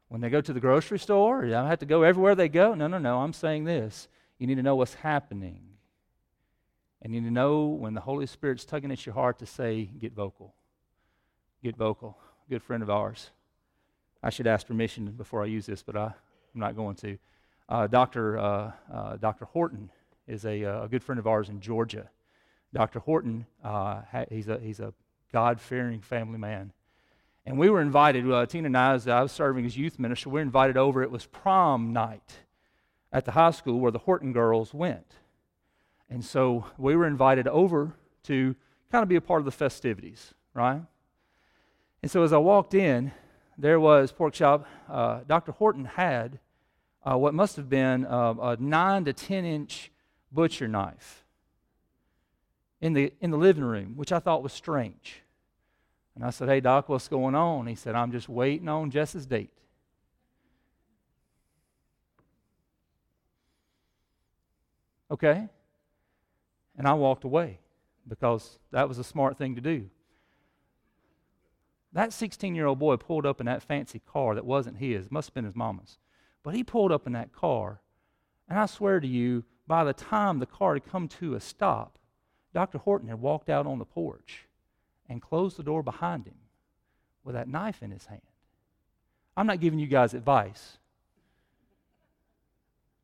when 0.07 0.21
they 0.21 0.31
go 0.31 0.41
to 0.41 0.53
the 0.53 0.61
grocery 0.61 1.01
store, 1.01 1.45
I 1.45 1.69
have 1.69 1.81
to 1.81 1.87
go 1.87 2.05
everywhere 2.05 2.37
they 2.37 2.49
go? 2.49 2.73
No, 2.73 2.87
no, 2.87 2.99
no. 2.99 3.19
I'm 3.19 3.33
saying 3.33 3.65
this. 3.65 4.07
You 4.39 4.47
need 4.47 4.55
to 4.55 4.63
know 4.63 4.77
what's 4.77 4.95
happening. 4.95 5.61
And 7.03 7.13
you 7.13 7.21
need 7.21 7.27
to 7.27 7.33
know 7.33 7.67
when 7.67 7.95
the 7.95 8.01
Holy 8.01 8.27
Spirit's 8.27 8.65
tugging 8.65 8.93
at 8.93 9.05
your 9.05 9.17
heart 9.17 9.41
to 9.41 9.47
say, 9.47 9.91
Get 9.99 10.13
vocal. 10.13 10.55
Get 11.65 11.77
vocal. 11.77 12.17
Good 12.49 12.63
friend 12.63 12.81
of 12.81 12.91
ours. 12.91 13.31
I 14.23 14.31
should 14.31 14.47
ask 14.47 14.69
permission 14.69 15.11
before 15.11 15.43
I 15.43 15.47
use 15.47 15.67
this, 15.67 15.83
but 15.83 15.97
I, 15.97 16.05
am 16.05 16.61
not 16.61 16.77
going 16.77 16.95
to. 16.97 17.19
Uh, 17.69 17.89
Dr. 17.89 18.39
Uh, 18.39 18.73
uh, 18.93 19.17
Dr. 19.17 19.47
Horton 19.47 19.91
is 20.29 20.45
a, 20.45 20.65
uh, 20.65 20.85
a, 20.85 20.89
good 20.89 21.03
friend 21.03 21.19
of 21.19 21.27
ours 21.27 21.49
in 21.49 21.61
Georgia. 21.61 22.09
Dr. 22.73 23.01
Horton, 23.01 23.47
uh, 23.65 24.03
he's 24.31 24.47
a, 24.47 24.61
he's 24.61 24.79
a 24.79 24.95
God 25.33 25.61
fearing 25.61 26.01
family 26.01 26.39
man. 26.39 26.73
And 27.47 27.59
we 27.59 27.71
were 27.71 27.81
invited, 27.81 28.31
uh, 28.31 28.47
Tina 28.47 28.67
and 28.67 28.77
I, 28.77 28.95
as 28.95 29.09
I 29.09 29.23
was 29.23 29.33
serving 29.33 29.65
as 29.65 29.77
youth 29.77 29.99
minister, 29.99 30.29
we 30.29 30.35
were 30.35 30.43
invited 30.43 30.77
over. 30.77 31.03
It 31.03 31.11
was 31.11 31.27
prom 31.27 31.93
night 31.93 32.39
at 33.13 33.25
the 33.25 33.33
high 33.33 33.51
school 33.51 33.81
where 33.81 33.91
the 33.91 33.99
Horton 33.99 34.33
girls 34.33 34.75
went. 34.75 35.15
And 36.09 36.25
so 36.25 36.67
we 36.77 36.97
were 36.97 37.07
invited 37.07 37.49
over 37.49 37.95
to 38.25 38.55
kind 38.91 39.03
of 39.03 39.09
be 39.09 39.17
a 39.17 39.21
part 39.21 39.41
of 39.41 39.45
the 39.45 39.53
festivities, 39.53 40.35
right? 40.55 40.83
And 42.03 42.11
so 42.11 42.23
as 42.23 42.33
I 42.33 42.39
walked 42.39 42.75
in, 42.75 43.13
there 43.57 43.79
was 43.79 44.13
pork 44.13 44.35
chop. 44.35 44.67
Uh, 44.89 45.21
Dr. 45.27 45.53
Horton 45.53 45.85
had 45.85 46.39
uh, 47.05 47.17
what 47.17 47.35
must 47.35 47.57
have 47.57 47.69
been 47.69 48.05
uh, 48.05 48.35
a 48.41 48.57
9 48.57 49.05
to 49.05 49.13
10 49.13 49.45
inch 49.45 49.91
butcher 50.33 50.69
knife 50.69 51.25
in 52.81 52.93
the, 52.93 53.13
in 53.21 53.31
the 53.31 53.39
living 53.39 53.65
room, 53.65 53.95
which 53.97 54.13
I 54.13 54.19
thought 54.19 54.43
was 54.43 54.53
strange. 54.53 55.23
And 56.15 56.25
I 56.25 56.31
said, 56.31 56.49
Hey, 56.49 56.61
Doc, 56.61 56.89
what's 56.89 57.09
going 57.09 57.35
on? 57.35 57.67
He 57.67 57.75
said, 57.75 57.95
I'm 57.95 58.13
just 58.13 58.29
waiting 58.29 58.69
on 58.69 58.91
Jess's 58.91 59.27
date. 59.27 59.51
Okay? 65.11 65.49
And 66.77 66.87
I 66.87 66.95
walked 66.95 67.25
away 67.25 67.59
because 68.07 68.59
that 68.71 68.89
was 68.89 68.99
a 68.99 69.05
smart 69.05 69.37
thing 69.37 69.55
to 69.57 69.61
do. 69.61 69.91
That 71.93 72.13
16 72.13 72.55
year 72.55 72.67
old 72.67 72.79
boy 72.79 72.97
pulled 72.97 73.27
up 73.27 73.41
in 73.41 73.47
that 73.47 73.63
fancy 73.63 74.01
car 74.01 74.35
that 74.35 74.45
wasn't 74.45 74.79
his, 74.79 75.11
must 75.11 75.29
have 75.29 75.35
been 75.35 75.45
his 75.45 75.57
mama's. 75.57 75.99
But 76.43 76.55
he 76.55 76.65
pulled 76.65 76.93
up 76.93 77.07
in 77.07 77.13
that 77.13 77.33
car, 77.33 77.81
and 78.49 78.59
I 78.59 78.67
swear 78.67 79.01
to 79.01 79.07
you, 79.07 79.45
by 79.67 79.85
the 79.85 79.93
time 79.93 80.39
the 80.39 80.47
car 80.47 80.75
had 80.75 80.87
come 80.87 81.09
to 81.09 81.35
a 81.35 81.41
stop, 81.41 81.99
Dr. 82.55 82.79
Horton 82.79 83.09
had 83.09 83.21
walked 83.21 83.49
out 83.49 83.67
on 83.67 83.79
the 83.79 83.85
porch 83.85 84.47
and 85.11 85.21
closed 85.21 85.57
the 85.57 85.63
door 85.63 85.83
behind 85.83 86.25
him 86.25 86.37
with 87.25 87.35
that 87.35 87.49
knife 87.49 87.83
in 87.83 87.91
his 87.91 88.07
hand. 88.07 88.23
I'm 89.37 89.47
not 89.47 89.61
giving 89.61 89.81
you 89.81 89.89
guys 89.89 90.15
advice, 90.15 90.79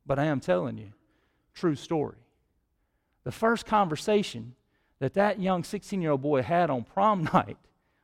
but 0.07 0.19
I 0.19 0.27
am 0.27 0.41
telling 0.41 0.79
you, 0.79 0.93
true 1.53 1.75
story. 1.75 2.17
The 3.25 3.33
first 3.33 3.67
conversation 3.67 4.55
that 5.01 5.15
that 5.15 5.41
young 5.41 5.65
16 5.65 6.01
year 6.01 6.13
old 6.13 6.23
boy 6.23 6.43
had 6.43 6.71
on 6.71 6.85
prom 6.85 7.25
night 7.35 7.59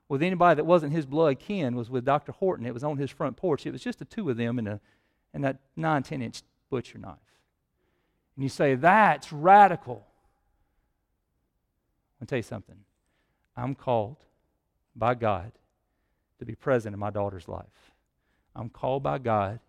with 0.08 0.22
anybody 0.22 0.56
that 0.56 0.64
wasn't 0.64 0.92
his 0.92 1.06
blood 1.06 1.38
kin 1.38 1.76
was 1.76 1.88
with 1.88 2.04
Dr. 2.04 2.32
Horton. 2.32 2.66
It 2.66 2.74
was 2.74 2.84
on 2.84 2.98
his 2.98 3.10
front 3.10 3.36
porch. 3.36 3.64
It 3.64 3.70
was 3.70 3.82
just 3.82 4.00
the 4.00 4.04
two 4.04 4.28
of 4.28 4.36
them 4.36 4.58
in, 4.58 4.66
a, 4.66 4.80
in 5.32 5.42
that 5.42 5.58
9, 5.76 6.02
10 6.02 6.22
inch 6.22 6.42
butcher 6.68 6.98
knife. 6.98 7.14
And 8.36 8.42
you 8.42 8.48
say, 8.48 8.74
that's 8.74 9.32
radical. 9.32 10.04
I'll 12.20 12.26
tell 12.26 12.38
you 12.38 12.42
something. 12.42 12.76
I'm 13.56 13.74
called 13.74 14.18
by 14.94 15.14
God 15.14 15.52
to 16.38 16.44
be 16.44 16.54
present 16.54 16.94
in 16.94 16.98
my 16.98 17.10
daughter's 17.10 17.48
life. 17.48 17.92
I'm 18.54 18.68
called 18.68 19.02
by 19.02 19.18
God 19.18 19.60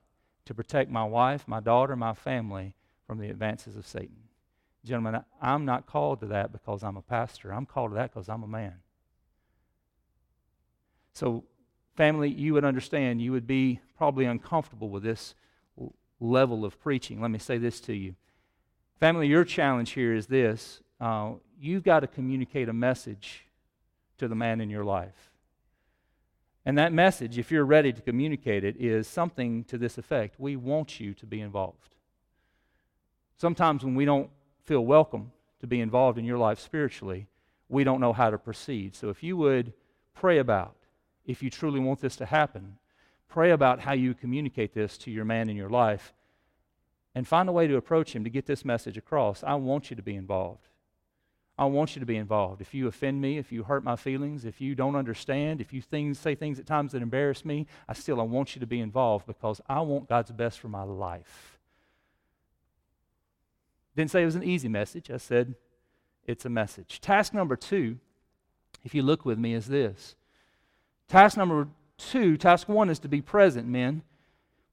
to 0.46 0.54
protect 0.54 0.90
my 0.90 1.04
wife, 1.04 1.48
my 1.48 1.60
daughter, 1.60 1.96
my 1.96 2.14
family 2.14 2.74
from 3.08 3.20
the 3.20 3.30
advances 3.30 3.76
of 3.76 3.88
Satan. 3.88 4.18
Gentlemen, 4.86 5.24
I'm 5.42 5.66
not 5.66 5.86
called 5.86 6.20
to 6.22 6.26
that 6.28 6.52
because 6.52 6.84
I'm 6.84 6.98
a 6.98 7.02
pastor. 7.02 7.54
I'm 7.54 7.66
called 7.66 7.92
to 7.92 7.96
that 7.96 8.14
because 8.14 8.28
I'm 8.28 8.44
a 8.44 8.48
man. 8.48 8.76
So, 11.14 11.44
family, 11.96 12.30
you 12.30 12.54
would 12.54 12.66
understand, 12.66 13.22
you 13.22 13.32
would 13.32 13.48
be 13.48 13.80
probably 13.98 14.26
uncomfortable 14.26 14.90
with 14.90 15.04
this 15.04 15.36
level 16.20 16.66
of 16.66 16.82
preaching. 16.82 17.22
Let 17.22 17.32
me 17.32 17.40
say 17.40 17.58
this 17.58 17.80
to 17.82 17.94
you. 17.94 18.16
Family, 19.00 19.28
your 19.28 19.46
challenge 19.46 19.92
here 19.92 20.14
is 20.14 20.28
this 20.28 20.82
uh, 21.00 21.34
you've 21.60 21.84
got 21.84 22.02
to 22.02 22.08
communicate 22.08 22.68
a 22.68 22.74
message 22.74 23.46
to 24.18 24.28
the 24.28 24.36
man 24.36 24.62
in 24.62 24.70
your 24.70 24.84
life. 24.84 25.32
And 26.66 26.78
that 26.78 26.94
message, 26.94 27.38
if 27.38 27.52
you're 27.52 27.66
ready 27.66 27.92
to 27.92 28.02
communicate 28.02 28.64
it, 28.64 28.78
is 28.80 29.08
something 29.08 29.64
to 29.66 29.78
this 29.78 29.98
effect 29.98 30.40
We 30.40 30.56
want 30.56 31.00
you 31.00 31.14
to 31.16 31.26
be 31.26 31.42
involved. 31.42 31.96
Sometimes 33.38 33.84
when 33.84 33.96
we 33.96 34.06
don't 34.06 34.30
feel 34.64 34.86
welcome 34.86 35.32
to 35.60 35.68
be 35.68 35.82
involved 35.82 36.18
in 36.18 36.26
your 36.26 36.38
life 36.38 36.60
spiritually, 36.60 37.28
we 37.68 37.84
don't 37.84 38.00
know 38.00 38.14
how 38.14 38.30
to 38.30 38.38
proceed. 38.38 38.96
So 38.96 39.10
if 39.10 39.24
you 39.24 39.36
would 39.38 39.74
pray 40.14 40.38
about 40.38 40.76
if 41.26 41.42
you 41.42 41.50
truly 41.50 41.80
want 41.80 42.02
this 42.02 42.16
to 42.18 42.26
happen, 42.26 42.78
pray 43.30 43.52
about 43.52 43.82
how 43.82 43.94
you 43.94 44.14
communicate 44.14 44.74
this 44.74 44.98
to 45.00 45.12
your 45.12 45.26
man 45.26 45.50
in 45.50 45.56
your 45.56 45.70
life 45.70 46.14
and 47.16 47.28
find 47.28 47.48
a 47.48 47.54
way 47.54 47.68
to 47.68 47.78
approach 47.78 48.16
him 48.16 48.24
to 48.24 48.30
get 48.30 48.46
this 48.46 48.66
message 48.66 48.98
across. 48.98 49.44
I 49.44 49.56
want 49.56 49.90
you 49.90 49.96
to 49.96 50.02
be 50.02 50.16
involved. 50.16 50.68
I 51.58 51.66
want 51.66 51.96
you 51.96 52.00
to 52.00 52.06
be 52.06 52.18
involved. 52.18 52.62
If 52.62 52.74
you 52.74 52.88
offend 52.88 53.22
me, 53.22 53.38
if 53.38 53.52
you 53.52 53.64
hurt 53.64 53.84
my 53.84 53.96
feelings, 53.96 54.44
if 54.44 54.60
you 54.60 54.74
don't 54.74 54.96
understand, 54.96 55.62
if 55.62 55.72
you 55.72 55.82
things, 55.82 56.18
say 56.18 56.34
things 56.34 56.60
at 56.60 56.66
times 56.66 56.94
that 56.94 57.02
embarrass 57.02 57.46
me, 57.46 57.68
I 57.88 57.94
still 57.94 58.20
I 58.20 58.24
want 58.24 58.56
you 58.56 58.60
to 58.60 58.66
be 58.66 58.80
involved 58.80 59.28
because 59.28 59.62
I 59.70 59.82
want 59.82 60.10
God's 60.10 60.32
best 60.32 60.60
for 60.60 60.68
my 60.68 60.84
life. 60.84 61.60
Didn't 63.96 64.10
say 64.10 64.24
it 64.24 64.26
was 64.26 64.36
an 64.36 64.44
easy 64.44 64.68
message. 64.68 65.12
I 65.12 65.18
said 65.18 65.54
it's 66.26 66.46
a 66.46 66.50
message. 66.50 67.00
Task 67.02 67.34
number 67.34 67.56
two, 67.56 68.00
if 68.84 68.96
you 68.96 69.04
look 69.04 69.24
with 69.24 69.38
me, 69.38 69.54
is 69.54 69.68
this 69.68 70.16
Task 71.08 71.38
number 71.38 71.68
two, 71.98 72.38
task 72.38 72.68
one 72.68 72.90
is 72.90 72.98
to 73.00 73.08
be 73.08 73.22
present, 73.22 73.68
men. 73.68 74.02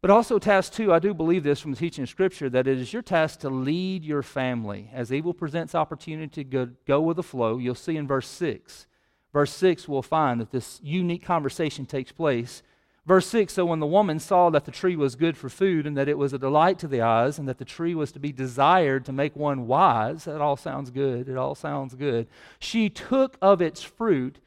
But 0.03 0.11
also, 0.11 0.39
task 0.39 0.73
two, 0.73 0.95
I 0.95 0.99
do 0.99 1.13
believe 1.13 1.43
this 1.43 1.61
from 1.61 1.73
the 1.73 1.77
teaching 1.77 2.05
of 2.05 2.09
Scripture, 2.09 2.49
that 2.49 2.67
it 2.67 2.79
is 2.79 2.93
your 2.93 3.03
task 3.03 3.41
to 3.41 3.51
lead 3.51 4.03
your 4.03 4.23
family. 4.23 4.89
As 4.95 5.13
evil 5.13 5.35
presents 5.35 5.75
opportunity 5.75 6.43
to 6.43 6.45
go, 6.45 6.69
go 6.87 7.03
with 7.03 7.17
the 7.17 7.23
flow, 7.23 7.59
you'll 7.59 7.75
see 7.75 7.97
in 7.97 8.07
verse 8.07 8.27
6. 8.29 8.87
Verse 9.33 9.53
6, 9.53 9.87
we'll 9.87 10.01
find 10.01 10.41
that 10.41 10.53
this 10.53 10.81
unique 10.83 11.23
conversation 11.23 11.85
takes 11.85 12.13
place. 12.13 12.63
Verse 13.05 13.27
6 13.27 13.53
So 13.53 13.67
when 13.67 13.81
the 13.81 13.87
woman 13.87 14.19
saw 14.19 14.49
that 14.49 14.65
the 14.65 14.71
tree 14.71 14.97
was 14.97 15.17
good 15.17 15.37
for 15.37 15.51
food, 15.51 15.87
and 15.87 15.99
that 15.99 16.09
it 16.09 16.17
was 16.17 16.33
a 16.33 16.39
delight 16.39 16.79
to 16.79 16.89
the 16.89 17.03
eyes, 17.03 17.39
and 17.39 17.47
that 17.47 17.59
the 17.59 17.65
tree 17.67 17.95
was 17.95 18.11
to 18.13 18.19
be 18.19 18.33
desired 18.33 19.05
to 19.05 19.13
make 19.13 19.37
one 19.37 19.67
wise, 19.67 20.25
that 20.25 20.41
all 20.41 20.57
sounds 20.57 20.91
good. 20.91 21.29
It 21.29 21.37
all 21.37 21.55
sounds 21.55 21.93
good. 21.93 22.27
She 22.59 22.89
took 22.89 23.37
of 23.43 23.61
its 23.61 23.83
fruit 23.83 24.39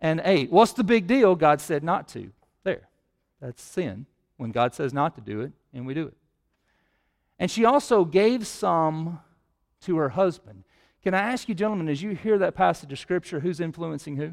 and 0.00 0.22
ate. 0.24 0.50
What's 0.50 0.72
the 0.72 0.84
big 0.84 1.06
deal? 1.06 1.34
God 1.36 1.60
said 1.60 1.84
not 1.84 2.08
to. 2.08 2.32
There. 2.64 2.88
That's 3.42 3.62
sin 3.62 4.06
when 4.42 4.50
God 4.50 4.74
says 4.74 4.92
not 4.92 5.14
to 5.14 5.20
do 5.20 5.40
it, 5.40 5.52
and 5.72 5.86
we 5.86 5.94
do 5.94 6.08
it. 6.08 6.14
And 7.38 7.48
she 7.48 7.64
also 7.64 8.04
gave 8.04 8.44
some 8.44 9.20
to 9.82 9.96
her 9.98 10.10
husband. 10.10 10.64
Can 11.04 11.14
I 11.14 11.20
ask 11.20 11.48
you, 11.48 11.54
gentlemen, 11.54 11.88
as 11.88 12.02
you 12.02 12.10
hear 12.10 12.38
that 12.38 12.56
passage 12.56 12.92
of 12.92 12.98
Scripture, 12.98 13.38
who's 13.38 13.60
influencing 13.60 14.16
who? 14.16 14.32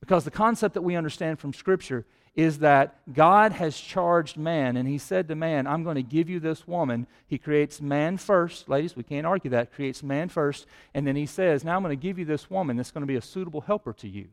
Because 0.00 0.24
the 0.24 0.30
concept 0.30 0.72
that 0.74 0.82
we 0.82 0.96
understand 0.96 1.38
from 1.38 1.52
Scripture 1.52 2.06
is 2.34 2.60
that 2.60 2.96
God 3.12 3.52
has 3.52 3.78
charged 3.78 4.38
man, 4.38 4.78
and 4.78 4.88
he 4.88 4.96
said 4.96 5.28
to 5.28 5.34
man, 5.34 5.66
I'm 5.66 5.84
going 5.84 5.96
to 5.96 6.02
give 6.02 6.30
you 6.30 6.40
this 6.40 6.66
woman. 6.66 7.06
He 7.26 7.36
creates 7.36 7.82
man 7.82 8.16
first. 8.16 8.66
Ladies, 8.66 8.96
we 8.96 9.02
can't 9.02 9.26
argue 9.26 9.50
that. 9.50 9.74
Creates 9.74 10.02
man 10.02 10.30
first. 10.30 10.66
And 10.94 11.06
then 11.06 11.16
he 11.16 11.26
says, 11.26 11.64
Now 11.64 11.76
I'm 11.76 11.82
going 11.82 11.98
to 11.98 12.02
give 12.02 12.18
you 12.18 12.24
this 12.24 12.48
woman 12.48 12.78
that's 12.78 12.90
going 12.90 13.02
to 13.02 13.06
be 13.06 13.16
a 13.16 13.22
suitable 13.22 13.60
helper 13.60 13.92
to 13.94 14.08
you. 14.08 14.28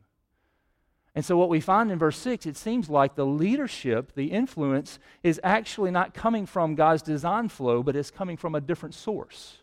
And 1.14 1.24
so, 1.24 1.36
what 1.36 1.48
we 1.48 1.60
find 1.60 1.92
in 1.92 1.98
verse 1.98 2.18
6, 2.18 2.44
it 2.46 2.56
seems 2.56 2.90
like 2.90 3.14
the 3.14 3.26
leadership, 3.26 4.14
the 4.14 4.32
influence, 4.32 4.98
is 5.22 5.40
actually 5.44 5.92
not 5.92 6.12
coming 6.12 6.44
from 6.44 6.74
God's 6.74 7.02
design 7.02 7.48
flow, 7.48 7.82
but 7.82 7.94
it's 7.94 8.10
coming 8.10 8.36
from 8.36 8.54
a 8.54 8.60
different 8.60 8.94
source. 8.94 9.58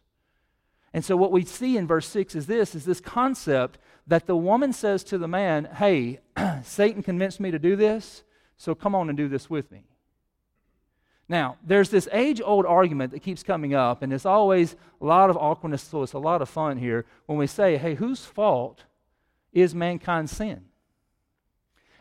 And 0.93 1.03
so, 1.03 1.17
what 1.17 1.31
we 1.31 1.43
see 1.43 1.75
in 1.75 1.87
verse 1.87 2.07
6 2.07 2.35
is 2.35 2.47
this 2.47 2.73
is 2.73 2.85
this 2.85 3.01
concept 3.01 3.79
that 4.07 4.27
the 4.27 4.35
woman 4.37 4.71
says 4.71 5.03
to 5.05 5.17
the 5.17 5.27
man, 5.27 5.67
Hey, 5.75 6.19
Satan 6.63 7.03
convinced 7.03 7.39
me 7.39 7.51
to 7.51 7.59
do 7.59 7.75
this. 7.75 8.23
So 8.61 8.75
come 8.75 8.93
on 8.93 9.09
and 9.09 9.17
do 9.17 9.27
this 9.27 9.49
with 9.49 9.71
me. 9.71 9.85
Now, 11.27 11.57
there's 11.65 11.89
this 11.89 12.07
age 12.11 12.39
old 12.45 12.63
argument 12.63 13.11
that 13.11 13.21
keeps 13.21 13.41
coming 13.41 13.73
up, 13.73 14.03
and 14.03 14.13
it's 14.13 14.23
always 14.23 14.75
a 15.01 15.05
lot 15.05 15.31
of 15.31 15.37
awkwardness, 15.37 15.81
so 15.81 16.03
it's 16.03 16.13
a 16.13 16.19
lot 16.19 16.43
of 16.43 16.49
fun 16.49 16.77
here 16.77 17.07
when 17.25 17.39
we 17.39 17.47
say, 17.47 17.77
hey, 17.77 17.95
whose 17.95 18.23
fault 18.23 18.83
is 19.51 19.73
mankind's 19.73 20.31
sin? 20.31 20.65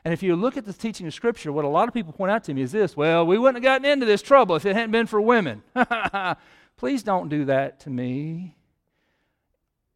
And 0.04 0.14
if 0.14 0.22
you 0.22 0.34
look 0.34 0.56
at 0.56 0.64
the 0.64 0.72
teaching 0.72 1.06
of 1.06 1.14
Scripture, 1.14 1.52
what 1.52 1.64
a 1.64 1.68
lot 1.68 1.88
of 1.88 1.94
people 1.94 2.12
point 2.12 2.32
out 2.32 2.44
to 2.44 2.54
me 2.54 2.62
is 2.62 2.72
this 2.72 2.96
well, 2.96 3.26
we 3.26 3.38
wouldn't 3.38 3.62
have 3.62 3.62
gotten 3.62 3.84
into 3.84 4.06
this 4.06 4.22
trouble 4.22 4.56
if 4.56 4.64
it 4.64 4.74
hadn't 4.74 4.92
been 4.92 5.06
for 5.06 5.20
women. 5.20 5.62
Please 6.76 7.02
don't 7.02 7.28
do 7.28 7.44
that 7.46 7.80
to 7.80 7.90
me 7.90 8.56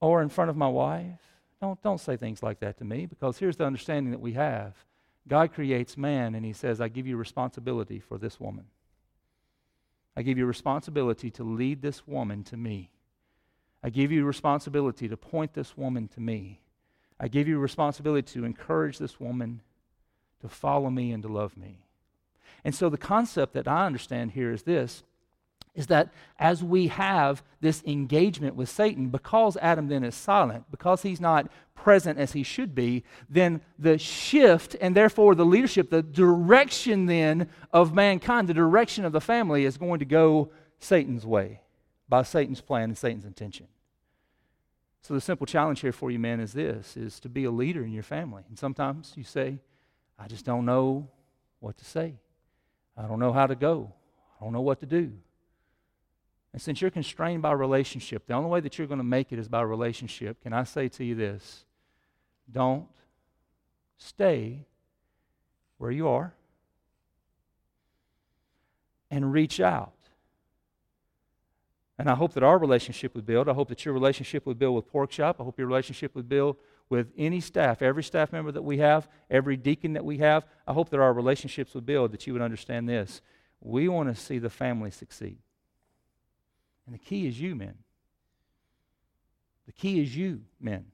or 0.00 0.20
in 0.20 0.28
front 0.28 0.50
of 0.50 0.56
my 0.56 0.68
wife. 0.68 1.20
Don't, 1.60 1.82
don't 1.82 2.00
say 2.00 2.18
things 2.18 2.42
like 2.42 2.60
that 2.60 2.76
to 2.78 2.84
me 2.84 3.06
because 3.06 3.38
here's 3.38 3.56
the 3.56 3.64
understanding 3.64 4.10
that 4.10 4.20
we 4.20 4.34
have 4.34 4.74
God 5.26 5.54
creates 5.54 5.96
man 5.96 6.34
and 6.34 6.44
he 6.44 6.52
says, 6.52 6.80
I 6.80 6.88
give 6.88 7.06
you 7.06 7.16
responsibility 7.16 8.00
for 8.00 8.18
this 8.18 8.38
woman. 8.38 8.66
I 10.16 10.22
give 10.22 10.36
you 10.36 10.46
responsibility 10.46 11.30
to 11.32 11.42
lead 11.42 11.80
this 11.80 12.06
woman 12.06 12.44
to 12.44 12.56
me. 12.56 12.90
I 13.82 13.90
give 13.90 14.12
you 14.12 14.24
responsibility 14.24 15.08
to 15.08 15.16
point 15.16 15.54
this 15.54 15.76
woman 15.76 16.08
to 16.08 16.20
me. 16.20 16.60
I 17.18 17.28
give 17.28 17.48
you 17.48 17.58
responsibility 17.58 18.32
to 18.34 18.44
encourage 18.44 18.98
this 18.98 19.18
woman 19.18 19.62
to 20.40 20.49
follow 20.49 20.90
me 20.90 21.12
and 21.12 21.23
to 21.23 21.29
love 21.29 21.57
me. 21.57 21.85
And 22.64 22.75
so 22.75 22.88
the 22.88 22.99
concept 22.99 23.53
that 23.55 23.68
I 23.68 23.87
understand 23.87 24.33
here 24.33 24.53
is 24.53 24.62
this 24.62 25.03
is 25.75 25.88
that 25.88 26.12
as 26.38 26.62
we 26.62 26.87
have 26.87 27.42
this 27.61 27.83
engagement 27.85 28.55
with 28.55 28.68
Satan, 28.68 29.09
because 29.09 29.57
Adam 29.57 29.88
then 29.88 30.05
is 30.05 30.14
silent, 30.14 30.64
because 30.70 31.03
he's 31.03 31.20
not 31.20 31.51
present 31.75 32.18
as 32.18 32.33
he 32.33 32.42
should 32.42 32.75
be, 32.75 33.03
then 33.29 33.61
the 33.79 33.99
shift 33.99 34.77
and 34.81 34.94
therefore 34.94 35.35
the 35.35 35.44
leadership, 35.44 35.90
the 35.90 36.03
direction 36.03 37.07
then 37.07 37.49
of 37.73 37.92
mankind, 37.92 38.49
the 38.49 38.55
direction 38.55 39.05
of 39.05 39.12
the 39.12 39.20
family 39.20 39.64
is 39.64 39.77
going 39.77 39.99
to 39.99 40.05
go 40.05 40.51
Satan's 40.79 41.27
way 41.27 41.61
by 42.09 42.23
Satan's 42.23 42.61
plan 42.61 42.85
and 42.85 42.99
Satan's 42.99 43.25
intention. 43.25 43.66
So 45.03 45.12
the 45.12 45.20
simple 45.20 45.47
challenge 45.47 45.81
here 45.81 45.92
for 45.92 46.11
you, 46.11 46.18
men, 46.18 46.40
is 46.40 46.53
this 46.53 46.97
is 46.97 47.20
to 47.20 47.29
be 47.29 47.44
a 47.44 47.51
leader 47.51 47.85
in 47.85 47.92
your 47.92 48.03
family. 48.03 48.44
And 48.49 48.59
sometimes 48.59 49.12
you 49.16 49.25
say, 49.25 49.59
I 50.18 50.27
just 50.29 50.44
don't 50.44 50.64
know 50.64 51.09
what 51.61 51.77
to 51.79 51.85
say. 51.85 52.14
I 52.96 53.03
don't 53.03 53.18
know 53.18 53.33
how 53.33 53.46
to 53.46 53.55
go. 53.55 53.92
I 54.40 54.44
don't 54.44 54.53
know 54.53 54.61
what 54.61 54.81
to 54.81 54.87
do. 54.87 55.12
And 56.53 56.62
since 56.62 56.81
you're 56.81 56.90
constrained 56.90 57.42
by 57.42 57.53
relationship, 57.53 58.27
the 58.27 58.35
only 58.35 58.48
way 58.48 58.61
that 58.61 58.79
you're 58.79 58.87
going 58.87 58.98
to 58.98 59.05
make 59.05 59.33
it 59.33 59.40
is 59.40 59.48
by 59.48 59.62
relationship. 59.62 60.40
Can 60.42 60.53
I 60.53 60.62
say 60.62 60.88
to 60.90 61.05
you 61.05 61.16
this? 61.16 61.64
Don't 62.50 62.87
stay 63.96 64.64
where 65.79 65.90
you 65.90 66.07
are 66.07 66.33
and 69.11 69.33
reach 69.33 69.59
out. 69.59 69.92
And 71.98 72.09
I 72.09 72.14
hope 72.14 72.35
that 72.35 72.42
our 72.42 72.59
relationship 72.59 73.14
would 73.14 73.27
build. 73.27 73.48
I 73.48 73.53
hope 73.53 73.68
that 73.68 73.85
your 73.85 73.94
relationship 73.94 74.46
would 74.46 74.59
build 74.59 74.77
with 74.77 74.88
Pork 74.88 75.11
Chop. 75.11 75.40
I 75.40 75.44
hope 75.44 75.59
your 75.59 75.68
relationship 75.68 76.14
would 76.14 76.29
build 76.29 76.57
with 76.88 77.12
any 77.16 77.40
staff, 77.40 77.83
every 77.83 78.03
staff 78.03 78.33
member 78.33 78.53
that 78.53 78.62
we 78.62 78.79
have, 78.79 79.09
every 79.31 79.57
deacon 79.57 79.94
that 79.94 80.05
we 80.05 80.18
have. 80.18 80.47
I 80.66 80.73
hope 80.73 80.90
that 80.90 81.01
our 81.01 81.12
relationships 81.12 81.75
would 81.75 81.87
build, 81.87 82.12
that 82.12 82.27
you 82.27 82.33
would 82.33 82.42
understand 82.42 82.88
this. 82.88 83.20
We 83.61 83.88
want 83.88 84.14
to 84.14 84.20
see 84.20 84.38
the 84.38 84.51
family 84.51 84.90
succeed. 84.90 85.38
And 86.87 86.94
the 86.94 86.99
key 86.99 87.27
is 87.27 87.40
you, 87.40 87.55
men. 87.55 87.75
The 89.66 89.73
key 89.73 90.01
is 90.01 90.14
you, 90.14 90.42
men. 90.61 90.85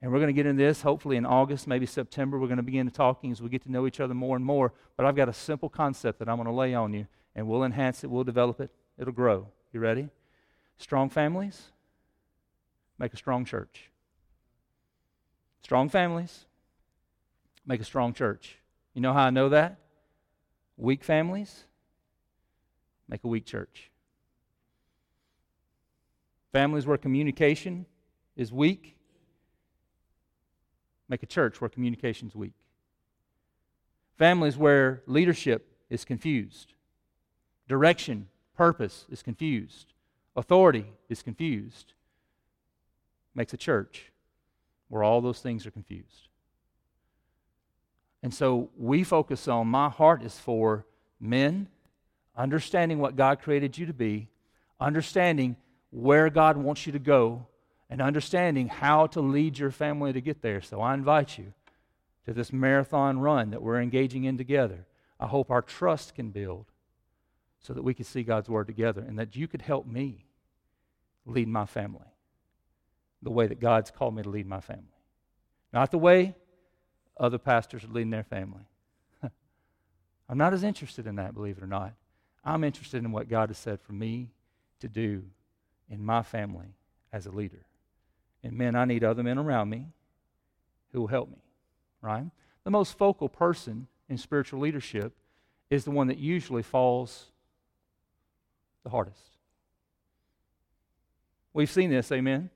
And 0.00 0.10
we're 0.10 0.18
going 0.18 0.28
to 0.28 0.32
get 0.32 0.46
into 0.46 0.64
this 0.64 0.82
hopefully 0.82 1.16
in 1.16 1.24
August, 1.24 1.68
maybe 1.68 1.86
September. 1.86 2.36
We're 2.38 2.48
going 2.48 2.56
to 2.56 2.64
begin 2.64 2.90
talking 2.90 3.30
as 3.30 3.40
we 3.40 3.48
get 3.48 3.62
to 3.62 3.70
know 3.70 3.86
each 3.86 4.00
other 4.00 4.14
more 4.14 4.34
and 4.34 4.44
more. 4.44 4.72
But 4.96 5.06
I've 5.06 5.14
got 5.14 5.28
a 5.28 5.32
simple 5.32 5.68
concept 5.68 6.18
that 6.18 6.28
I'm 6.28 6.36
going 6.36 6.48
to 6.48 6.52
lay 6.52 6.74
on 6.74 6.92
you, 6.92 7.06
and 7.36 7.46
we'll 7.46 7.62
enhance 7.62 8.02
it, 8.02 8.10
we'll 8.10 8.24
develop 8.24 8.60
it, 8.60 8.70
it'll 8.98 9.12
grow. 9.12 9.46
You 9.72 9.78
ready? 9.78 10.08
Strong 10.76 11.10
families 11.10 11.70
make 12.98 13.14
a 13.14 13.16
strong 13.16 13.44
church. 13.44 13.91
Strong 15.62 15.90
families 15.90 16.44
make 17.64 17.80
a 17.80 17.84
strong 17.84 18.12
church. 18.12 18.58
You 18.94 19.00
know 19.00 19.12
how 19.12 19.24
I 19.24 19.30
know 19.30 19.48
that? 19.48 19.78
Weak 20.76 21.04
families 21.04 21.64
make 23.08 23.24
a 23.24 23.28
weak 23.28 23.44
church. 23.44 23.90
Families 26.52 26.86
where 26.86 26.98
communication 26.98 27.86
is 28.36 28.52
weak, 28.52 28.96
make 31.08 31.22
a 31.22 31.26
church 31.26 31.60
where 31.60 31.68
communication 31.70 32.28
is 32.28 32.34
weak. 32.34 32.54
Families 34.18 34.56
where 34.56 35.02
leadership 35.06 35.76
is 35.88 36.04
confused, 36.04 36.74
direction, 37.68 38.28
purpose 38.54 39.06
is 39.10 39.22
confused, 39.22 39.92
authority 40.36 40.86
is 41.08 41.22
confused, 41.22 41.94
makes 43.34 43.52
a 43.52 43.56
church 43.56 44.11
where 44.92 45.02
all 45.02 45.22
those 45.22 45.40
things 45.40 45.64
are 45.64 45.70
confused. 45.70 46.28
And 48.22 48.32
so 48.32 48.68
we 48.76 49.04
focus 49.04 49.48
on 49.48 49.66
my 49.66 49.88
heart 49.88 50.22
is 50.22 50.38
for 50.38 50.84
men 51.18 51.68
understanding 52.36 52.98
what 52.98 53.16
God 53.16 53.40
created 53.40 53.78
you 53.78 53.86
to 53.86 53.94
be, 53.94 54.28
understanding 54.78 55.56
where 55.92 56.28
God 56.28 56.58
wants 56.58 56.84
you 56.84 56.92
to 56.92 56.98
go 56.98 57.46
and 57.88 58.02
understanding 58.02 58.68
how 58.68 59.06
to 59.06 59.22
lead 59.22 59.58
your 59.58 59.70
family 59.70 60.12
to 60.12 60.20
get 60.20 60.42
there. 60.42 60.60
So 60.60 60.82
I 60.82 60.92
invite 60.92 61.38
you 61.38 61.54
to 62.26 62.34
this 62.34 62.52
marathon 62.52 63.18
run 63.18 63.48
that 63.52 63.62
we're 63.62 63.80
engaging 63.80 64.24
in 64.24 64.36
together. 64.36 64.84
I 65.18 65.26
hope 65.26 65.50
our 65.50 65.62
trust 65.62 66.14
can 66.14 66.28
build 66.32 66.66
so 67.60 67.72
that 67.72 67.82
we 67.82 67.94
can 67.94 68.04
see 68.04 68.24
God's 68.24 68.50
word 68.50 68.66
together 68.66 69.00
and 69.00 69.18
that 69.18 69.36
you 69.36 69.48
could 69.48 69.62
help 69.62 69.86
me 69.86 70.26
lead 71.24 71.48
my 71.48 71.64
family 71.64 72.11
the 73.22 73.30
way 73.30 73.46
that 73.46 73.60
God's 73.60 73.90
called 73.90 74.14
me 74.14 74.22
to 74.22 74.28
lead 74.28 74.46
my 74.46 74.60
family. 74.60 74.84
Not 75.72 75.90
the 75.90 75.98
way 75.98 76.34
other 77.16 77.38
pastors 77.38 77.84
are 77.84 77.88
leading 77.88 78.10
their 78.10 78.24
family. 78.24 78.66
I'm 80.28 80.38
not 80.38 80.52
as 80.52 80.64
interested 80.64 81.06
in 81.06 81.16
that, 81.16 81.34
believe 81.34 81.58
it 81.58 81.64
or 81.64 81.68
not. 81.68 81.94
I'm 82.44 82.64
interested 82.64 83.04
in 83.04 83.12
what 83.12 83.28
God 83.28 83.50
has 83.50 83.58
said 83.58 83.80
for 83.80 83.92
me 83.92 84.30
to 84.80 84.88
do 84.88 85.22
in 85.88 86.04
my 86.04 86.22
family 86.22 86.74
as 87.12 87.26
a 87.26 87.30
leader. 87.30 87.64
And 88.42 88.58
men, 88.58 88.74
I 88.74 88.84
need 88.84 89.04
other 89.04 89.22
men 89.22 89.38
around 89.38 89.70
me 89.70 89.86
who 90.92 91.00
will 91.00 91.08
help 91.08 91.30
me, 91.30 91.42
right? 92.00 92.24
The 92.64 92.70
most 92.70 92.98
focal 92.98 93.28
person 93.28 93.86
in 94.08 94.18
spiritual 94.18 94.60
leadership 94.60 95.14
is 95.70 95.84
the 95.84 95.90
one 95.90 96.08
that 96.08 96.18
usually 96.18 96.62
falls 96.62 97.26
the 98.82 98.90
hardest. 98.90 99.20
We've 101.54 101.70
seen 101.70 101.90
this, 101.90 102.10
amen? 102.10 102.50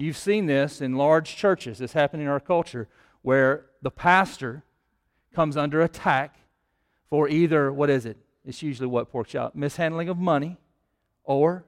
You've 0.00 0.16
seen 0.16 0.46
this 0.46 0.80
in 0.80 0.94
large 0.94 1.34
churches. 1.34 1.78
This 1.78 1.92
happened 1.92 2.22
in 2.22 2.28
our 2.28 2.38
culture 2.38 2.88
where 3.22 3.66
the 3.82 3.90
pastor 3.90 4.62
comes 5.34 5.56
under 5.56 5.82
attack 5.82 6.36
for 7.10 7.28
either, 7.28 7.72
what 7.72 7.90
is 7.90 8.06
it? 8.06 8.16
It's 8.44 8.62
usually 8.62 8.86
what 8.86 9.10
pork 9.10 9.26
chop? 9.26 9.56
Mishandling 9.56 10.08
of 10.08 10.16
money 10.16 10.56
or 11.24 11.64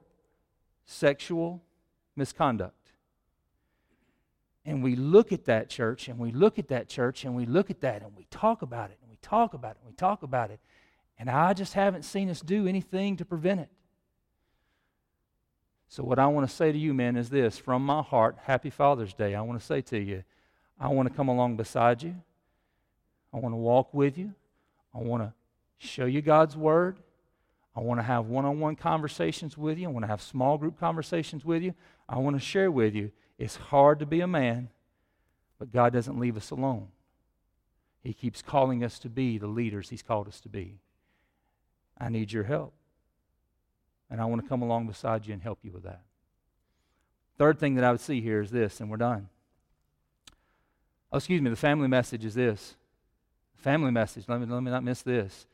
sexual 0.84 1.60
misconduct. 2.14 2.92
And 4.64 4.80
we 4.80 4.94
look 4.94 5.32
at 5.32 5.46
that 5.46 5.68
church 5.68 6.06
and 6.06 6.16
we 6.16 6.30
look 6.30 6.56
at 6.56 6.68
that 6.68 6.88
church 6.88 7.24
and 7.24 7.34
we 7.34 7.46
look 7.46 7.68
at 7.68 7.80
that 7.80 8.02
and 8.02 8.16
we 8.16 8.26
talk 8.30 8.62
about 8.62 8.90
it 8.90 8.98
and 9.02 9.10
we 9.10 9.16
talk 9.20 9.54
about 9.54 9.72
it 9.72 9.78
and 9.82 9.88
we 9.88 9.96
talk 9.96 10.22
about 10.22 10.52
it. 10.52 10.60
And 11.18 11.28
I 11.28 11.52
just 11.52 11.74
haven't 11.74 12.04
seen 12.04 12.30
us 12.30 12.40
do 12.40 12.68
anything 12.68 13.16
to 13.16 13.24
prevent 13.24 13.58
it. 13.58 13.70
So, 15.90 16.04
what 16.04 16.20
I 16.20 16.28
want 16.28 16.48
to 16.48 16.54
say 16.54 16.70
to 16.70 16.78
you, 16.78 16.94
men, 16.94 17.16
is 17.16 17.30
this 17.30 17.58
from 17.58 17.84
my 17.84 18.00
heart, 18.00 18.36
Happy 18.44 18.70
Father's 18.70 19.12
Day. 19.12 19.34
I 19.34 19.40
want 19.40 19.58
to 19.58 19.66
say 19.66 19.80
to 19.80 19.98
you, 19.98 20.22
I 20.78 20.86
want 20.86 21.08
to 21.08 21.14
come 21.14 21.26
along 21.26 21.56
beside 21.56 22.00
you. 22.00 22.14
I 23.34 23.38
want 23.38 23.52
to 23.54 23.56
walk 23.56 23.92
with 23.92 24.16
you. 24.16 24.32
I 24.94 24.98
want 24.98 25.24
to 25.24 25.32
show 25.78 26.04
you 26.04 26.22
God's 26.22 26.56
Word. 26.56 27.00
I 27.74 27.80
want 27.80 27.98
to 27.98 28.04
have 28.04 28.26
one 28.26 28.44
on 28.44 28.60
one 28.60 28.76
conversations 28.76 29.58
with 29.58 29.78
you. 29.78 29.88
I 29.88 29.90
want 29.90 30.04
to 30.04 30.08
have 30.08 30.22
small 30.22 30.58
group 30.58 30.78
conversations 30.78 31.44
with 31.44 31.60
you. 31.60 31.74
I 32.08 32.18
want 32.18 32.36
to 32.36 32.40
share 32.40 32.70
with 32.70 32.94
you. 32.94 33.10
It's 33.36 33.56
hard 33.56 33.98
to 33.98 34.06
be 34.06 34.20
a 34.20 34.28
man, 34.28 34.68
but 35.58 35.72
God 35.72 35.92
doesn't 35.92 36.20
leave 36.20 36.36
us 36.36 36.52
alone. 36.52 36.86
He 38.00 38.12
keeps 38.12 38.42
calling 38.42 38.84
us 38.84 39.00
to 39.00 39.08
be 39.08 39.38
the 39.38 39.48
leaders 39.48 39.88
He's 39.88 40.02
called 40.02 40.28
us 40.28 40.40
to 40.42 40.48
be. 40.48 40.78
I 41.98 42.10
need 42.10 42.30
your 42.30 42.44
help. 42.44 42.74
And 44.10 44.20
I 44.20 44.24
want 44.24 44.42
to 44.42 44.48
come 44.48 44.62
along 44.62 44.86
beside 44.86 45.26
you 45.26 45.32
and 45.32 45.42
help 45.42 45.58
you 45.62 45.70
with 45.70 45.84
that. 45.84 46.02
Third 47.38 47.58
thing 47.58 47.76
that 47.76 47.84
I 47.84 47.90
would 47.90 48.00
see 48.00 48.20
here 48.20 48.42
is 48.42 48.50
this, 48.50 48.80
and 48.80 48.90
we're 48.90 48.96
done. 48.96 49.28
Oh, 51.12 51.16
excuse 51.16 51.40
me, 51.40 51.50
the 51.50 51.56
family 51.56 51.88
message 51.88 52.24
is 52.24 52.34
this. 52.34 52.74
Family 53.56 53.90
message, 53.90 54.24
let 54.28 54.40
me, 54.40 54.46
let 54.46 54.62
me 54.62 54.70
not 54.70 54.84
miss 54.84 55.02
this. 55.02 55.46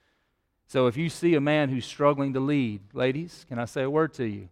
So 0.69 0.87
if 0.87 0.97
you 0.97 1.09
see 1.09 1.35
a 1.35 1.41
man 1.41 1.69
who's 1.69 1.85
struggling 1.85 2.33
to 2.33 2.41
lead, 2.41 2.81
ladies, 2.93 3.45
can 3.49 3.59
I 3.59 3.67
say 3.67 3.83
a 3.83 3.91
word 3.91 4.15
to 4.15 4.25
you? 4.25 4.49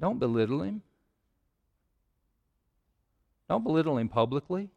Don't 0.00 0.18
belittle 0.18 0.62
him. 0.62 0.82
Don't 3.48 3.64
belittle 3.64 3.98
him 3.98 4.08
publicly. 4.08 4.70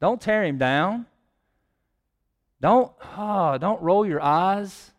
Don't 0.00 0.20
tear 0.20 0.44
him 0.44 0.58
down. 0.58 1.06
Don't, 2.60 2.92
oh, 3.16 3.56
don't 3.58 3.80
roll 3.82 4.06
your 4.06 4.22
eyes. 4.22 4.90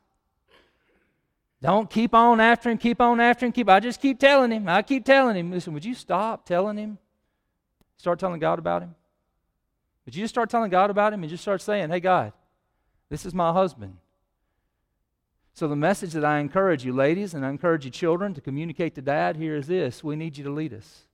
Don't 1.62 1.90
keep 1.90 2.14
on 2.14 2.40
after 2.40 2.70
him, 2.70 2.78
keep 2.78 3.02
on 3.02 3.20
after 3.20 3.46
him, 3.46 3.52
keep. 3.52 3.68
I 3.68 3.80
just 3.80 4.00
keep 4.00 4.20
telling 4.20 4.52
him. 4.52 4.70
I 4.70 4.82
keep 4.84 5.06
telling 5.06 5.36
him. 5.36 5.52
Listen, 5.52 5.74
would 5.74 5.86
you 5.86 5.96
stop 5.96 6.46
telling 6.46 6.78
him? 6.78 6.98
Start 7.98 8.20
telling 8.20 8.40
God 8.40 8.60
about 8.60 8.84
him? 8.84 8.94
Would 10.06 10.16
you 10.16 10.24
just 10.24 10.34
start 10.34 10.50
telling 10.50 10.70
God 10.70 10.90
about 10.90 11.14
him 11.14 11.24
and 11.24 11.30
just 11.30 11.44
start 11.44 11.62
saying, 11.62 11.90
hey, 11.90 12.00
God, 12.00 12.32
this 13.10 13.26
is 13.26 13.34
my 13.34 13.52
husband. 13.52 13.98
So, 15.54 15.68
the 15.68 15.76
message 15.76 16.14
that 16.14 16.24
I 16.24 16.40
encourage 16.40 16.86
you, 16.86 16.94
ladies, 16.94 17.34
and 17.34 17.44
I 17.44 17.50
encourage 17.50 17.84
you, 17.84 17.90
children, 17.90 18.36
to 18.36 18.42
communicate 18.42 18.94
to 18.96 19.02
dad 19.02 19.36
here 19.36 19.56
is 19.56 19.66
this 19.66 20.04
we 20.04 20.16
need 20.16 20.38
you 20.38 20.44
to 20.44 20.52
lead 20.52 20.74
us. 20.74 21.08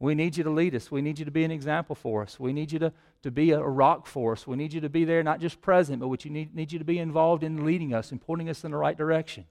We 0.00 0.16
need 0.16 0.36
you 0.36 0.42
to 0.42 0.50
lead 0.50 0.74
us. 0.74 0.90
We 0.90 1.00
need 1.00 1.20
you 1.20 1.24
to 1.24 1.30
be 1.30 1.44
an 1.44 1.52
example 1.52 1.94
for 1.94 2.22
us. 2.22 2.40
We 2.40 2.52
need 2.52 2.72
you 2.72 2.80
to, 2.80 2.92
to 3.22 3.30
be 3.30 3.52
a 3.52 3.60
rock 3.60 4.06
for 4.06 4.32
us. 4.32 4.46
We 4.46 4.56
need 4.56 4.72
you 4.72 4.80
to 4.80 4.88
be 4.88 5.04
there, 5.04 5.22
not 5.22 5.40
just 5.40 5.60
present, 5.60 6.00
but 6.00 6.08
we 6.08 6.18
need, 6.24 6.54
need 6.54 6.72
you 6.72 6.78
to 6.78 6.84
be 6.84 6.98
involved 6.98 7.42
in 7.42 7.64
leading 7.64 7.94
us 7.94 8.10
and 8.10 8.20
pointing 8.20 8.48
us 8.48 8.64
in 8.64 8.72
the 8.72 8.76
right 8.76 8.96
direction. 8.96 9.44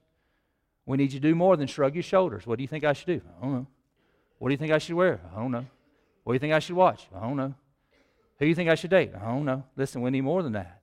We 0.84 0.96
need 0.96 1.12
you 1.12 1.20
to 1.20 1.28
do 1.28 1.34
more 1.34 1.56
than 1.56 1.66
shrug 1.66 1.94
your 1.94 2.02
shoulders. 2.02 2.46
What 2.46 2.58
do 2.58 2.62
you 2.62 2.68
think 2.68 2.84
I 2.84 2.92
should 2.92 3.06
do? 3.06 3.20
I 3.38 3.42
don't 3.42 3.52
know. 3.52 3.66
What 4.38 4.48
do 4.48 4.52
you 4.52 4.58
think 4.58 4.72
I 4.72 4.78
should 4.78 4.96
wear? 4.96 5.20
I 5.34 5.38
don't 5.38 5.52
know. 5.52 5.64
What 6.24 6.32
do 6.32 6.34
you 6.34 6.40
think 6.40 6.52
I 6.52 6.58
should 6.58 6.76
watch? 6.76 7.06
I 7.14 7.20
don't 7.20 7.36
know. 7.36 7.54
Who 8.38 8.44
do 8.44 8.48
you 8.48 8.54
think 8.54 8.68
I 8.68 8.74
should 8.74 8.90
date? 8.90 9.12
I 9.14 9.26
don't 9.26 9.44
know. 9.44 9.62
Listen, 9.76 10.02
we 10.02 10.10
need 10.10 10.22
more 10.22 10.42
than 10.42 10.52
that. 10.52 10.80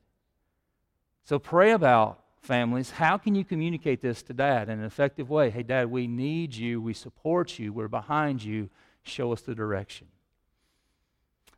So 1.26 1.40
pray 1.40 1.72
about 1.72 2.24
families. 2.42 2.92
How 2.92 3.18
can 3.18 3.36
you 3.36 3.44
communicate 3.44 4.02
this 4.02 4.24
to 4.24 4.34
dad 4.34 4.70
in 4.70 4.80
an 4.80 4.86
effective 4.86 5.30
way? 5.30 5.50
Hey, 5.50 5.64
dad, 5.64 5.92
we 5.92 6.08
need 6.08 6.56
you. 6.56 6.82
We 6.82 6.94
support 6.94 7.60
you. 7.60 7.74
We're 7.74 7.90
behind 7.90 8.44
you 8.44 8.70
show 9.04 9.34
us 9.34 9.42
the 9.42 9.54
direction. 9.54 10.08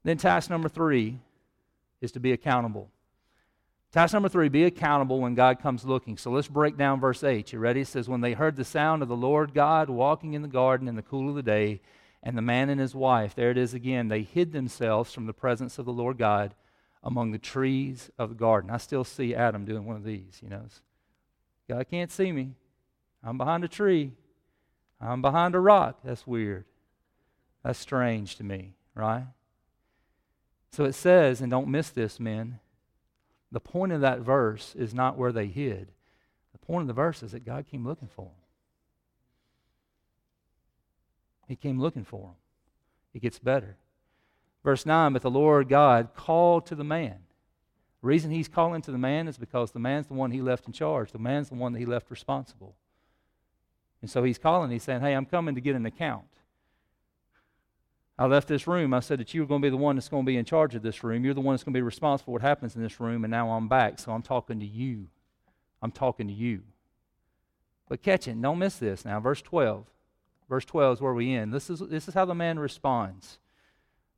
Then, 0.04 0.18
task 0.18 0.50
number 0.50 0.70
three 0.70 1.20
is 2.02 2.12
to 2.14 2.20
be 2.20 2.32
accountable. 2.32 2.90
Task 3.92 4.14
number 4.14 4.30
three 4.30 4.48
be 4.48 4.64
accountable 4.64 5.20
when 5.20 5.36
God 5.36 5.60
comes 5.60 5.84
looking. 5.84 6.18
So 6.18 6.32
let's 6.32 6.48
break 6.48 6.78
down 6.78 7.02
verse 7.02 7.24
8. 7.24 7.52
You 7.52 7.60
ready? 7.60 7.82
It 7.82 7.88
says, 7.88 8.08
When 8.08 8.22
they 8.22 8.34
heard 8.34 8.56
the 8.56 8.64
sound 8.64 9.02
of 9.02 9.10
the 9.10 9.16
Lord 9.16 9.54
God 9.54 9.90
walking 9.90 10.34
in 10.34 10.42
the 10.42 10.48
garden 10.48 10.88
in 10.88 10.96
the 10.96 11.02
cool 11.02 11.30
of 11.30 11.36
the 11.36 11.44
day, 11.44 11.82
and 12.24 12.38
the 12.38 12.42
man 12.42 12.70
and 12.70 12.80
his 12.80 12.96
wife, 12.96 13.36
there 13.36 13.52
it 13.52 13.58
is 13.58 13.74
again, 13.74 14.08
they 14.08 14.22
hid 14.22 14.54
themselves 14.54 15.12
from 15.12 15.26
the 15.26 15.34
presence 15.34 15.78
of 15.78 15.86
the 15.86 15.94
Lord 15.94 16.18
God 16.18 16.54
among 17.04 17.32
the 17.32 17.40
trees 17.40 18.12
of 18.18 18.30
the 18.30 18.36
garden. 18.36 18.70
I 18.70 18.78
still 18.78 19.04
see 19.04 19.36
Adam 19.36 19.66
doing 19.66 19.86
one 19.86 19.96
of 19.96 20.04
these, 20.04 20.40
you 20.42 20.50
know. 20.50 20.66
God 21.68 21.88
can't 21.90 22.12
see 22.12 22.32
me. 22.32 22.54
I'm 23.24 23.38
behind 23.38 23.64
a 23.64 23.68
tree. 23.68 24.12
I'm 25.00 25.22
behind 25.22 25.56
a 25.56 25.60
rock. 25.60 26.00
That's 26.04 26.28
weird. 26.28 26.66
That's 27.64 27.80
strange 27.80 28.36
to 28.38 28.44
me, 28.44 28.76
right? 28.94 29.26
So 30.72 30.86
it 30.86 30.94
says, 30.94 31.42
and 31.42 31.52
don't 31.52 31.68
miss 31.68 31.90
this, 31.90 32.20
men, 32.20 32.60
the 33.52 33.60
point 33.60 33.92
of 33.92 34.02
that 34.02 34.20
verse 34.20 34.74
is 34.76 34.94
not 34.94 35.18
where 35.18 35.32
they 35.32 35.48
hid. 35.48 35.92
The 36.54 36.60
point 36.60 36.84
of 36.84 36.88
the 36.88 36.94
verse 36.94 37.22
is 37.22 37.34
that 37.34 37.46
God 37.46 37.66
came 37.70 37.86
looking 37.86 38.08
for 38.08 38.26
them. 38.26 38.32
He 41.48 41.58
came 41.58 41.80
looking 41.80 42.06
for 42.06 42.22
them. 42.22 42.36
It 43.14 43.22
gets 43.22 43.40
better. 43.40 43.76
Verse 44.64 44.86
9, 44.86 45.12
but 45.12 45.22
the 45.22 45.30
Lord 45.30 45.68
God 45.68 46.10
called 46.16 46.66
to 46.68 46.76
the 46.76 46.84
man. 46.84 47.18
The 48.02 48.08
reason 48.08 48.32
he's 48.32 48.48
calling 48.48 48.82
to 48.84 48.92
the 48.92 48.98
man 48.98 49.28
is 49.28 49.38
because 49.38 49.72
the 49.72 49.80
man's 49.80 50.08
the 50.08 50.14
one 50.14 50.32
he 50.32 50.42
left 50.42 50.66
in 50.66 50.74
charge. 50.74 51.12
The 51.12 51.20
man's 51.20 51.50
the 51.50 51.56
one 51.56 51.74
that 51.74 51.80
he 51.80 51.86
left 51.86 52.10
responsible. 52.10 52.76
And 54.02 54.10
so 54.10 54.24
he's 54.24 54.38
calling, 54.38 54.72
he's 54.72 54.84
saying, 54.84 55.02
Hey, 55.02 55.14
I'm 55.14 55.26
coming 55.26 55.56
to 55.56 55.62
get 55.62 55.76
an 55.76 55.86
account. 55.86 56.26
I 58.22 58.26
left 58.26 58.48
this 58.48 58.68
room. 58.68 58.94
I 58.94 59.00
said 59.00 59.20
that 59.20 59.34
you 59.34 59.42
were 59.42 59.48
going 59.48 59.64
to 59.64 59.66
be 59.66 59.72
the 59.72 59.78
one 59.78 59.96
that's 59.96 60.08
going 60.08 60.24
to 60.24 60.28
be 60.28 60.38
in 60.38 60.46
charge 60.46 60.76
of 60.76 60.84
this 60.84 61.04
room. 61.04 61.26
You're 61.26 61.34
the 61.34 61.42
one 61.42 61.54
that's 61.54 61.64
going 61.64 61.74
to 61.74 61.78
be 61.78 61.82
responsible 61.82 62.26
for 62.26 62.32
what 62.34 62.44
happens 62.44 62.76
in 62.76 62.84
this 62.84 63.00
room, 63.00 63.24
and 63.24 63.32
now 63.32 63.50
I'm 63.50 63.68
back. 63.68 63.98
So 63.98 64.12
I'm 64.12 64.22
talking 64.22 64.60
to 64.60 64.66
you. 64.66 65.08
I'm 65.82 65.92
talking 65.92 66.28
to 66.28 66.34
you. 66.34 66.62
But 67.90 68.04
catch 68.04 68.28
it. 68.28 68.40
Don't 68.40 68.60
miss 68.60 68.76
this 68.76 69.06
now. 69.06 69.20
Verse 69.20 69.42
12. 69.42 69.88
Verse 70.48 70.66
12 70.66 70.98
is 70.98 71.02
where 71.02 71.16
we 71.16 71.34
end. 71.34 71.52
This 71.52 71.72
is, 71.72 71.80
this 71.80 72.08
is 72.08 72.14
how 72.14 72.26
the 72.26 72.36
man 72.36 72.60
responds. 72.60 73.40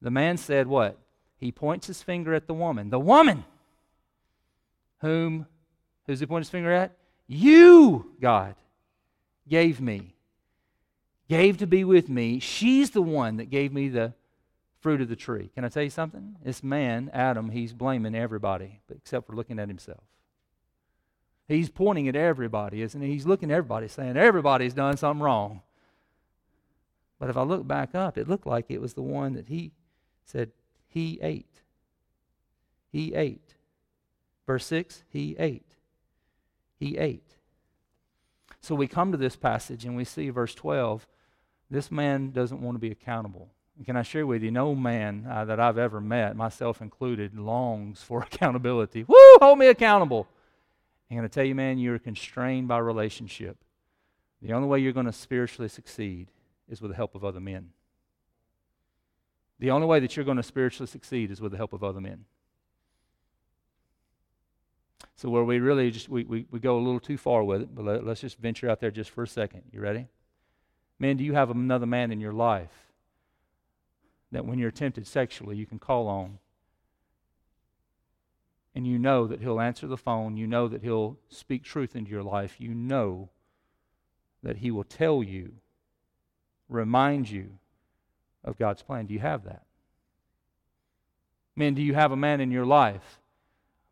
The 0.01 0.11
man 0.11 0.35
said, 0.35 0.67
What? 0.67 0.99
He 1.37 1.53
points 1.53 1.87
his 1.87 2.03
finger 2.03 2.33
at 2.33 2.47
the 2.47 2.53
woman. 2.53 2.89
The 2.89 2.99
woman! 2.99 3.45
Whom, 4.99 5.47
who's 6.07 6.19
he 6.19 6.25
pointing 6.25 6.41
his 6.41 6.49
finger 6.49 6.73
at? 6.73 6.97
You, 7.25 8.11
God, 8.19 8.55
gave 9.47 9.79
me 9.79 10.12
gave 11.33 11.57
to 11.57 11.65
be 11.65 11.83
with 11.83 12.09
me, 12.09 12.39
she's 12.39 12.91
the 12.91 13.01
one 13.01 13.37
that 13.37 13.49
gave 13.49 13.73
me 13.73 13.89
the 13.89 14.13
fruit 14.81 15.01
of 15.01 15.09
the 15.09 15.15
tree. 15.15 15.49
Can 15.55 15.65
I 15.65 15.69
tell 15.69 15.81
you 15.81 15.89
something? 15.89 16.35
This 16.43 16.61
man, 16.61 17.09
Adam, 17.11 17.49
he's 17.49 17.73
blaming 17.73 18.13
everybody 18.13 18.81
except 18.93 19.25
for 19.25 19.35
looking 19.35 19.57
at 19.57 19.67
himself. 19.67 20.03
He's 21.47 21.69
pointing 21.69 22.07
at 22.07 22.15
everybody, 22.15 22.83
isn't 22.83 23.01
he? 23.01 23.07
He's 23.07 23.25
looking 23.25 23.49
at 23.49 23.57
everybody 23.57 23.87
saying, 23.87 24.15
everybody's 24.15 24.75
done 24.75 24.95
something 24.95 25.23
wrong. 25.23 25.61
But 27.19 27.31
if 27.31 27.37
I 27.37 27.41
look 27.41 27.67
back 27.67 27.95
up, 27.95 28.15
it 28.15 28.29
looked 28.29 28.45
like 28.45 28.65
it 28.69 28.81
was 28.81 28.93
the 28.93 29.01
one 29.01 29.33
that 29.33 29.47
he 29.47 29.71
said, 30.25 30.51
he 30.87 31.19
ate. 31.23 31.61
He 32.91 33.15
ate. 33.15 33.55
Verse 34.45 34.67
6, 34.67 35.03
he 35.09 35.35
ate. 35.39 35.77
He 36.77 36.97
ate. 36.97 37.37
So 38.61 38.75
we 38.75 38.87
come 38.87 39.11
to 39.11 39.17
this 39.17 39.35
passage 39.35 39.83
and 39.83 39.95
we 39.95 40.03
see 40.03 40.29
verse 40.29 40.53
12 40.53 41.07
this 41.73 41.91
man 41.91 42.29
doesn't 42.29 42.61
want 42.61 42.75
to 42.75 42.79
be 42.79 42.91
accountable. 42.91 43.49
And 43.77 43.85
can 43.85 43.95
I 43.95 44.03
share 44.03 44.27
with 44.27 44.43
you, 44.43 44.51
no 44.51 44.75
man 44.75 45.25
uh, 45.27 45.45
that 45.45 45.59
I've 45.59 45.79
ever 45.79 45.99
met, 45.99 46.35
myself 46.35 46.81
included, 46.81 47.35
longs 47.35 48.03
for 48.03 48.21
accountability. 48.31 49.03
Woo, 49.07 49.37
hold 49.41 49.57
me 49.57 49.67
accountable. 49.67 50.27
I'm 51.09 51.17
going 51.17 51.27
to 51.27 51.33
tell 51.33 51.43
you, 51.43 51.55
man, 51.55 51.79
you're 51.79 51.97
constrained 51.97 52.67
by 52.67 52.77
relationship. 52.77 53.57
The 54.43 54.53
only 54.53 54.67
way 54.67 54.79
you're 54.79 54.93
going 54.93 55.07
to 55.07 55.11
spiritually 55.11 55.67
succeed 55.67 56.29
is 56.69 56.79
with 56.79 56.91
the 56.91 56.97
help 56.97 57.15
of 57.15 57.25
other 57.25 57.39
men. 57.39 57.69
The 59.57 59.71
only 59.71 59.87
way 59.87 59.99
that 59.99 60.15
you're 60.15 60.25
going 60.25 60.37
to 60.37 60.43
spiritually 60.43 60.87
succeed 60.87 61.31
is 61.31 61.41
with 61.41 61.53
the 61.53 61.57
help 61.57 61.73
of 61.73 61.83
other 61.83 62.01
men. 62.01 62.25
So 65.15 65.29
where 65.29 65.43
we 65.43 65.59
really 65.59 65.89
just 65.89 66.07
we, 66.07 66.23
we, 66.23 66.45
we 66.51 66.59
go 66.59 66.77
a 66.77 66.81
little 66.81 66.99
too 66.99 67.17
far 67.17 67.43
with 67.43 67.61
it, 67.63 67.73
but 67.73 67.83
let, 67.83 68.05
let's 68.05 68.21
just 68.21 68.37
venture 68.37 68.69
out 68.69 68.79
there 68.79 68.91
just 68.91 69.09
for 69.09 69.23
a 69.23 69.27
second. 69.27 69.63
You 69.71 69.81
ready? 69.81 70.07
Man, 70.99 71.17
do 71.17 71.23
you 71.23 71.33
have 71.33 71.49
another 71.49 71.85
man 71.85 72.11
in 72.11 72.21
your 72.21 72.33
life 72.33 72.91
that 74.31 74.45
when 74.45 74.59
you're 74.59 74.71
tempted 74.71 75.07
sexually, 75.07 75.57
you 75.57 75.65
can 75.65 75.79
call 75.79 76.07
on? 76.07 76.39
And 78.75 78.87
you 78.87 78.97
know 78.97 79.27
that 79.27 79.41
he'll 79.41 79.59
answer 79.59 79.85
the 79.85 79.97
phone. 79.97 80.37
You 80.37 80.47
know 80.47 80.67
that 80.67 80.81
he'll 80.81 81.17
speak 81.29 81.63
truth 81.63 81.95
into 81.95 82.09
your 82.09 82.23
life. 82.23 82.55
You 82.59 82.73
know 82.73 83.29
that 84.41 84.57
he 84.57 84.71
will 84.71 84.83
tell 84.83 85.21
you, 85.21 85.53
remind 86.69 87.29
you 87.29 87.51
of 88.43 88.57
God's 88.57 88.81
plan. 88.81 89.05
Do 89.05 89.13
you 89.13 89.19
have 89.19 89.43
that? 89.43 89.63
Men, 91.55 91.75
do 91.75 91.81
you 91.81 91.93
have 91.93 92.11
a 92.11 92.17
man 92.17 92.41
in 92.41 92.51
your 92.51 92.65
life 92.65 93.19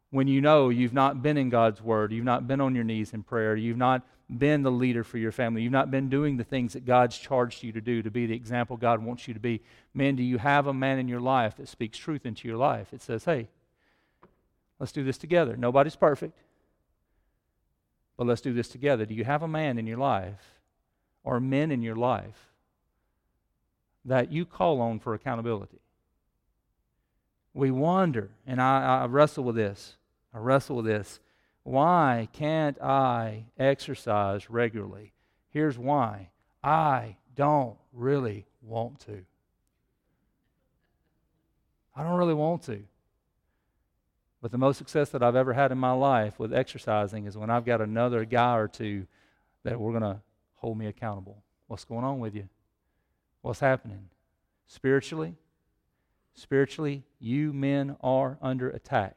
when 0.09 0.27
you 0.27 0.41
know 0.41 0.69
you've 0.69 0.93
not 0.93 1.21
been 1.21 1.37
in 1.37 1.49
God's 1.49 1.81
Word, 1.81 2.11
you've 2.11 2.25
not 2.25 2.47
been 2.47 2.61
on 2.61 2.75
your 2.75 2.83
knees 2.83 3.13
in 3.13 3.23
prayer, 3.23 3.55
you've 3.55 3.77
not 3.77 4.05
been 4.37 4.63
the 4.63 4.71
leader 4.71 5.03
for 5.03 5.17
your 5.17 5.31
family. 5.31 5.61
You've 5.61 5.71
not 5.71 5.91
been 5.91 6.09
doing 6.09 6.37
the 6.37 6.43
things 6.43 6.73
that 6.73 6.85
God's 6.85 7.17
charged 7.17 7.63
you 7.63 7.71
to 7.73 7.81
do, 7.81 8.01
to 8.01 8.09
be 8.09 8.25
the 8.25 8.35
example 8.35 8.77
God 8.77 9.03
wants 9.03 9.27
you 9.27 9.33
to 9.33 9.39
be. 9.39 9.61
Man, 9.93 10.15
do 10.15 10.23
you 10.23 10.37
have 10.37 10.67
a 10.67 10.73
man 10.73 10.99
in 10.99 11.07
your 11.07 11.19
life 11.19 11.57
that 11.57 11.67
speaks 11.67 11.97
truth 11.97 12.25
into 12.25 12.47
your 12.47 12.57
life? 12.57 12.93
It 12.93 13.01
says, 13.01 13.25
hey, 13.25 13.49
let's 14.79 14.91
do 14.91 15.03
this 15.03 15.17
together. 15.17 15.57
Nobody's 15.57 15.95
perfect, 15.95 16.37
but 18.15 18.25
let's 18.25 18.41
do 18.41 18.53
this 18.53 18.69
together. 18.69 19.05
Do 19.05 19.13
you 19.13 19.25
have 19.25 19.43
a 19.43 19.47
man 19.47 19.77
in 19.77 19.85
your 19.85 19.97
life 19.97 20.59
or 21.23 21.39
men 21.39 21.71
in 21.71 21.81
your 21.81 21.95
life 21.95 22.51
that 24.05 24.31
you 24.31 24.45
call 24.45 24.79
on 24.81 24.99
for 24.99 25.13
accountability? 25.13 25.79
We 27.53 27.69
wander, 27.69 28.29
and 28.47 28.61
I, 28.61 29.01
I 29.01 29.05
wrestle 29.07 29.43
with 29.43 29.57
this. 29.57 29.97
I 30.33 30.37
wrestle 30.37 30.77
with 30.77 30.85
this. 30.85 31.19
Why 31.63 32.27
can't 32.33 32.81
I 32.81 33.45
exercise 33.57 34.49
regularly? 34.49 35.13
Here's 35.49 35.77
why 35.77 36.29
I 36.63 37.17
don't 37.35 37.77
really 37.93 38.45
want 38.61 38.99
to. 39.01 39.25
I 41.95 42.03
don't 42.03 42.17
really 42.17 42.33
want 42.33 42.63
to. 42.63 42.83
But 44.41 44.51
the 44.51 44.57
most 44.57 44.77
success 44.77 45.09
that 45.09 45.21
I've 45.21 45.35
ever 45.35 45.53
had 45.53 45.71
in 45.71 45.77
my 45.77 45.91
life 45.91 46.39
with 46.39 46.53
exercising 46.53 47.27
is 47.27 47.37
when 47.37 47.51
I've 47.51 47.65
got 47.65 47.79
another 47.79 48.25
guy 48.25 48.57
or 48.57 48.67
two 48.67 49.05
that 49.63 49.79
we're 49.79 49.91
going 49.91 50.15
to 50.15 50.21
hold 50.55 50.77
me 50.77 50.87
accountable. 50.87 51.43
What's 51.67 51.85
going 51.85 52.03
on 52.03 52.19
with 52.19 52.35
you? 52.35 52.49
What's 53.41 53.59
happening? 53.59 54.09
Spiritually? 54.65 55.35
Spiritually, 56.33 57.03
you 57.19 57.53
men 57.53 57.97
are 58.01 58.37
under 58.41 58.69
attack. 58.69 59.15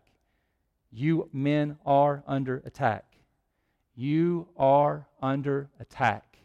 You 0.97 1.29
men 1.33 1.77
are 1.85 2.23
under 2.25 2.63
attack. 2.65 3.17
You 3.97 4.47
are 4.57 5.09
under 5.21 5.69
attack. 5.81 6.39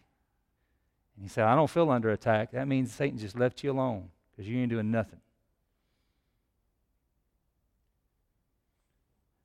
And 1.15 1.23
he 1.23 1.29
said, 1.29 1.43
I 1.43 1.53
don't 1.53 1.69
feel 1.69 1.91
under 1.91 2.09
attack. 2.09 2.51
That 2.51 2.67
means 2.67 2.91
Satan 2.91 3.19
just 3.19 3.37
left 3.37 3.63
you 3.63 3.71
alone 3.71 4.09
because 4.31 4.49
you 4.49 4.57
ain't 4.57 4.71
doing 4.71 4.89
nothing. 4.89 5.19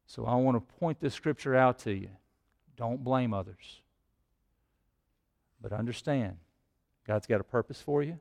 So 0.07 0.24
I 0.24 0.36
want 0.36 0.57
to 0.57 0.74
point 0.76 1.00
this 1.00 1.12
scripture 1.12 1.55
out 1.55 1.80
to 1.80 1.92
you. 1.92 2.09
Don't 2.74 3.05
blame 3.05 3.34
others. 3.34 3.82
But 5.61 5.72
understand, 5.72 6.38
God's 7.07 7.26
got 7.26 7.42
a 7.42 7.44
purpose 7.44 7.80
for 7.82 8.02
you, 8.02 8.18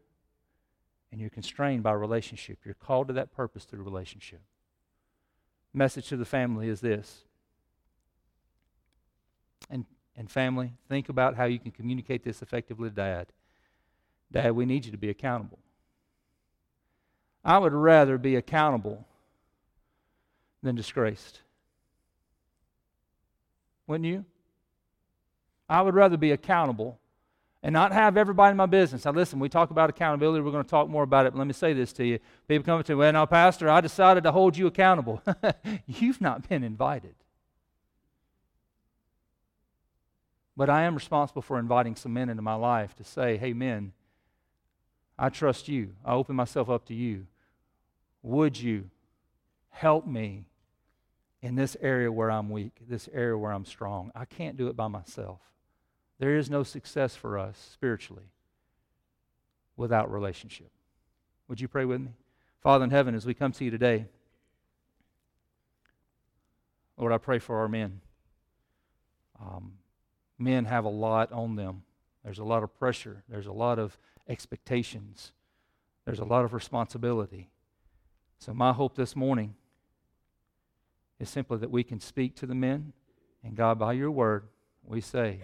and 1.13 1.21
you're 1.21 1.29
constrained 1.29 1.84
by 1.84 1.93
relationship. 1.93 2.59
You're 2.65 2.73
called 2.73 3.07
to 3.07 3.13
that 3.13 3.31
purpose 3.31 3.63
through 3.63 3.84
relationship 3.84 4.41
message 5.74 6.07
to 6.09 6.17
the 6.17 6.26
family 6.26 6.69
is 6.69 6.82
this. 6.82 7.24
And, 9.69 9.86
and 10.15 10.30
family, 10.30 10.74
think 10.88 11.09
about 11.09 11.36
how 11.36 11.45
you 11.45 11.59
can 11.59 11.71
communicate 11.71 12.24
this 12.24 12.41
effectively 12.41 12.89
to 12.89 12.95
dad. 12.95 13.28
Dad, 14.32 14.51
we 14.51 14.65
need 14.65 14.86
you 14.86 14.91
to 14.91 14.97
be 14.97 15.09
accountable. 15.09 15.59
I 17.43 17.57
would 17.57 17.74
rather 17.74 18.17
be 18.17 18.36
accountable 18.36 19.05
than 20.61 20.76
disgraced. 20.76 21.41
Wouldn't 23.86 24.07
you? 24.07 24.26
I 25.67 25.82
would 25.82 25.93
rather 25.93 26.17
be 26.17 26.32
accountable 26.32 26.99
and 27.64 27.72
not 27.72 27.93
have 27.93 28.18
everybody 28.18 28.51
in 28.51 28.57
my 28.57 28.66
business. 28.66 29.05
Now, 29.05 29.11
listen, 29.11 29.39
we 29.39 29.47
talk 29.47 29.72
about 29.72 29.89
accountability. 29.89 30.43
We're 30.43 30.51
going 30.51 30.66
to 30.66 30.70
talk 30.70 30.89
more 30.89 31.03
about 31.03 31.26
it. 31.26 31.32
But 31.32 31.39
let 31.39 31.47
me 31.47 31.53
say 31.53 31.72
this 31.72 31.93
to 31.93 32.05
you. 32.05 32.20
People 32.47 32.66
come 32.66 32.80
up 32.80 32.86
to 32.88 32.91
me, 32.91 32.97
well, 32.97 33.14
now, 33.14 33.26
Pastor, 33.26 33.70
I 33.70 33.80
decided 33.80 34.24
to 34.26 34.34
hold 34.34 34.57
you 34.57 34.68
accountable. 34.68 35.24
You've 35.88 36.20
not 36.20 36.47
been 36.49 36.61
invited. 36.61 37.16
But 40.57 40.70
I 40.70 40.84
am 40.84 40.93
responsible 40.93 41.41
for 41.41 41.57
inviting 41.57 41.95
some 41.95 42.14
men 42.14 42.30
into 42.30 42.41
my 42.41 42.53
life 42.53 42.95
to 42.97 43.03
say, 43.05 43.38
hey, 43.38 43.53
men, 43.53 43.93
I 45.18 45.30
trust 45.30 45.70
you. 45.70 45.95
I 46.03 46.14
open 46.14 46.36
myself 46.36 46.70
up 46.70 46.86
to 46.88 46.93
you. 46.93 47.28
Would 48.24 48.59
you 48.59 48.89
help 49.70 50.05
me 50.05 50.45
in 51.41 51.55
this 51.55 51.78
area 51.82 52.11
where 52.11 52.30
I'm 52.30 52.49
weak, 52.49 52.74
this 52.88 53.07
area 53.14 53.38
where 53.38 53.53
I'm 53.53 53.66
strong? 53.66 54.11
I 54.14 54.26
can't 54.26 54.57
do 54.57 54.68
it 54.68 54.76
by 54.76 54.89
myself. 54.89 55.39
There 56.20 56.38
is 56.38 56.49
no 56.49 56.64
success 56.64 57.16
for 57.16 57.38
us 57.38 57.70
spiritually 57.74 58.32
without 59.76 60.11
relationship. 60.11 60.72
Would 61.47 61.59
you 61.59 61.68
pray 61.68 61.86
with 61.86 62.01
me? 62.01 62.11
Father 62.61 62.86
in 62.86 62.91
heaven, 62.91 63.16
as 63.16 63.26
we 63.26 63.34
come 63.34 63.51
to 63.51 63.66
you 63.66 63.72
today, 63.72 64.05
Lord, 66.97 67.11
I 67.11 67.18
pray 67.18 67.39
for 67.39 67.57
our 67.57 67.68
men. 67.68 68.01
Um, 69.41 69.74
men 70.38 70.66
have 70.66 70.86
a 70.86 70.89
lot 70.89 71.32
on 71.32 71.55
them. 71.55 71.84
There's 72.24 72.39
a 72.39 72.43
lot 72.43 72.64
of 72.64 72.74
pressure, 72.80 73.24
there's 73.28 73.47
a 73.47 73.51
lot 73.51 73.80
of 73.80 73.97
expectations, 74.30 75.34
there's 76.05 76.20
a 76.20 76.26
lot 76.26 76.45
of 76.45 76.53
responsibility. 76.53 77.49
So, 78.39 78.53
my 78.53 78.72
hope 78.72 78.95
this 78.95 79.16
morning 79.16 79.55
is 81.20 81.30
simply 81.30 81.57
that 81.57 81.72
we 81.72 81.84
can 81.84 81.99
speak 81.99 82.36
to 82.38 82.45
the 82.45 82.55
men, 82.55 82.93
and 83.43 83.55
God, 83.55 83.78
by 83.78 83.93
your 83.93 84.11
word, 84.11 84.47
we 84.86 85.01
say, 85.01 85.41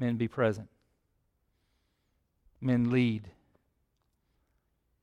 Men, 0.00 0.16
be 0.16 0.28
present. 0.28 0.70
Men, 2.58 2.90
lead. 2.90 3.28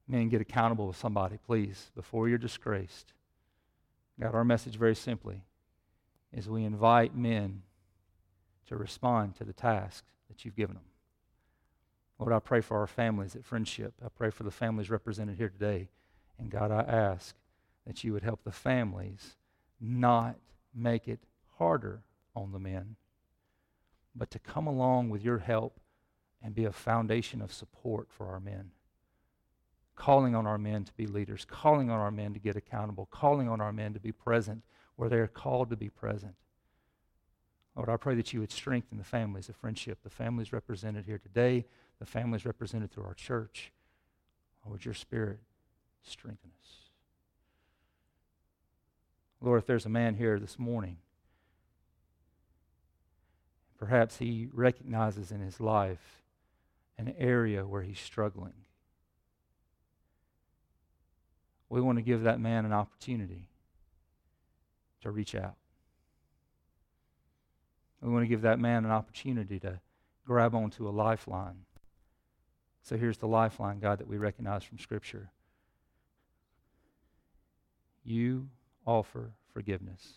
Men, 0.07 0.27
get 0.27 0.41
accountable 0.41 0.87
with 0.87 0.97
somebody, 0.97 1.37
please, 1.45 1.91
before 1.95 2.27
you're 2.27 2.39
disgraced. 2.39 3.13
God, 4.19 4.33
our 4.33 4.43
message 4.43 4.75
very 4.75 4.95
simply 4.95 5.43
is 6.33 6.49
we 6.49 6.63
invite 6.63 7.15
men 7.15 7.61
to 8.69 8.75
respond 8.75 9.35
to 9.35 9.43
the 9.43 9.53
task 9.53 10.03
that 10.29 10.43
you've 10.43 10.55
given 10.55 10.73
them. 10.73 10.83
Lord, 12.17 12.33
I 12.33 12.39
pray 12.39 12.61
for 12.61 12.79
our 12.79 12.87
families 12.87 13.35
at 13.35 13.45
Friendship. 13.45 13.93
I 14.03 14.09
pray 14.09 14.31
for 14.31 14.41
the 14.41 14.49
families 14.49 14.89
represented 14.89 15.37
here 15.37 15.49
today. 15.49 15.89
And 16.39 16.49
God, 16.49 16.71
I 16.71 16.81
ask 16.81 17.35
that 17.85 18.03
you 18.03 18.13
would 18.13 18.23
help 18.23 18.43
the 18.43 18.51
families 18.51 19.35
not 19.79 20.37
make 20.73 21.07
it 21.07 21.19
harder 21.59 22.01
on 22.35 22.51
the 22.51 22.59
men, 22.59 22.95
but 24.17 24.31
to 24.31 24.39
come 24.39 24.67
along 24.67 25.09
with 25.09 25.23
your 25.23 25.39
help 25.39 25.79
and 26.41 26.55
be 26.55 26.65
a 26.65 26.71
foundation 26.71 27.41
of 27.41 27.53
support 27.53 28.07
for 28.09 28.27
our 28.27 28.39
men. 28.39 28.71
Calling 29.95 30.35
on 30.35 30.45
our 30.45 30.57
men 30.57 30.83
to 30.83 30.93
be 30.93 31.07
leaders, 31.07 31.45
calling 31.45 31.89
on 31.89 31.99
our 31.99 32.11
men 32.11 32.33
to 32.33 32.39
get 32.39 32.55
accountable, 32.55 33.07
calling 33.11 33.49
on 33.49 33.59
our 33.59 33.73
men 33.73 33.93
to 33.93 33.99
be 33.99 34.11
present 34.11 34.63
where 34.95 35.09
they're 35.09 35.27
called 35.27 35.69
to 35.69 35.75
be 35.75 35.89
present. 35.89 36.35
Lord, 37.75 37.89
I 37.89 37.97
pray 37.97 38.15
that 38.15 38.33
you 38.33 38.39
would 38.39 38.51
strengthen 38.51 38.97
the 38.97 39.03
families 39.03 39.49
of 39.49 39.55
friendship, 39.55 39.99
the 40.03 40.09
families 40.09 40.51
represented 40.51 41.05
here 41.05 41.19
today, 41.19 41.65
the 41.99 42.05
families 42.05 42.45
represented 42.45 42.91
through 42.91 43.05
our 43.05 43.13
church. 43.13 43.71
Lord, 44.65 44.83
your 44.83 44.95
spirit 44.95 45.39
strengthen 46.03 46.51
us. 46.61 46.69
Lord, 49.41 49.59
if 49.59 49.67
there's 49.67 49.85
a 49.85 49.89
man 49.89 50.15
here 50.15 50.39
this 50.39 50.57
morning 50.57 50.97
Perhaps 53.77 54.17
he 54.17 54.49
recognizes 54.53 55.31
in 55.31 55.39
his 55.39 55.59
life 55.59 56.21
an 56.97 57.13
area 57.17 57.65
where 57.65 57.83
he's 57.83 57.99
struggling. 57.99 58.53
We 61.69 61.81
want 61.81 61.97
to 61.97 62.01
give 62.01 62.23
that 62.23 62.39
man 62.39 62.65
an 62.65 62.73
opportunity 62.73 63.49
to 65.01 65.11
reach 65.11 65.35
out. 65.35 65.55
We 68.01 68.09
want 68.09 68.23
to 68.23 68.27
give 68.27 68.41
that 68.41 68.59
man 68.59 68.85
an 68.85 68.91
opportunity 68.91 69.59
to 69.59 69.79
grab 70.25 70.55
onto 70.55 70.87
a 70.87 70.91
lifeline. 70.91 71.65
So 72.83 72.95
here's 72.95 73.17
the 73.17 73.27
lifeline, 73.27 73.79
God, 73.79 73.99
that 73.99 74.07
we 74.07 74.17
recognize 74.17 74.63
from 74.63 74.79
Scripture. 74.79 75.29
You 78.03 78.49
offer 78.85 79.31
forgiveness, 79.53 80.13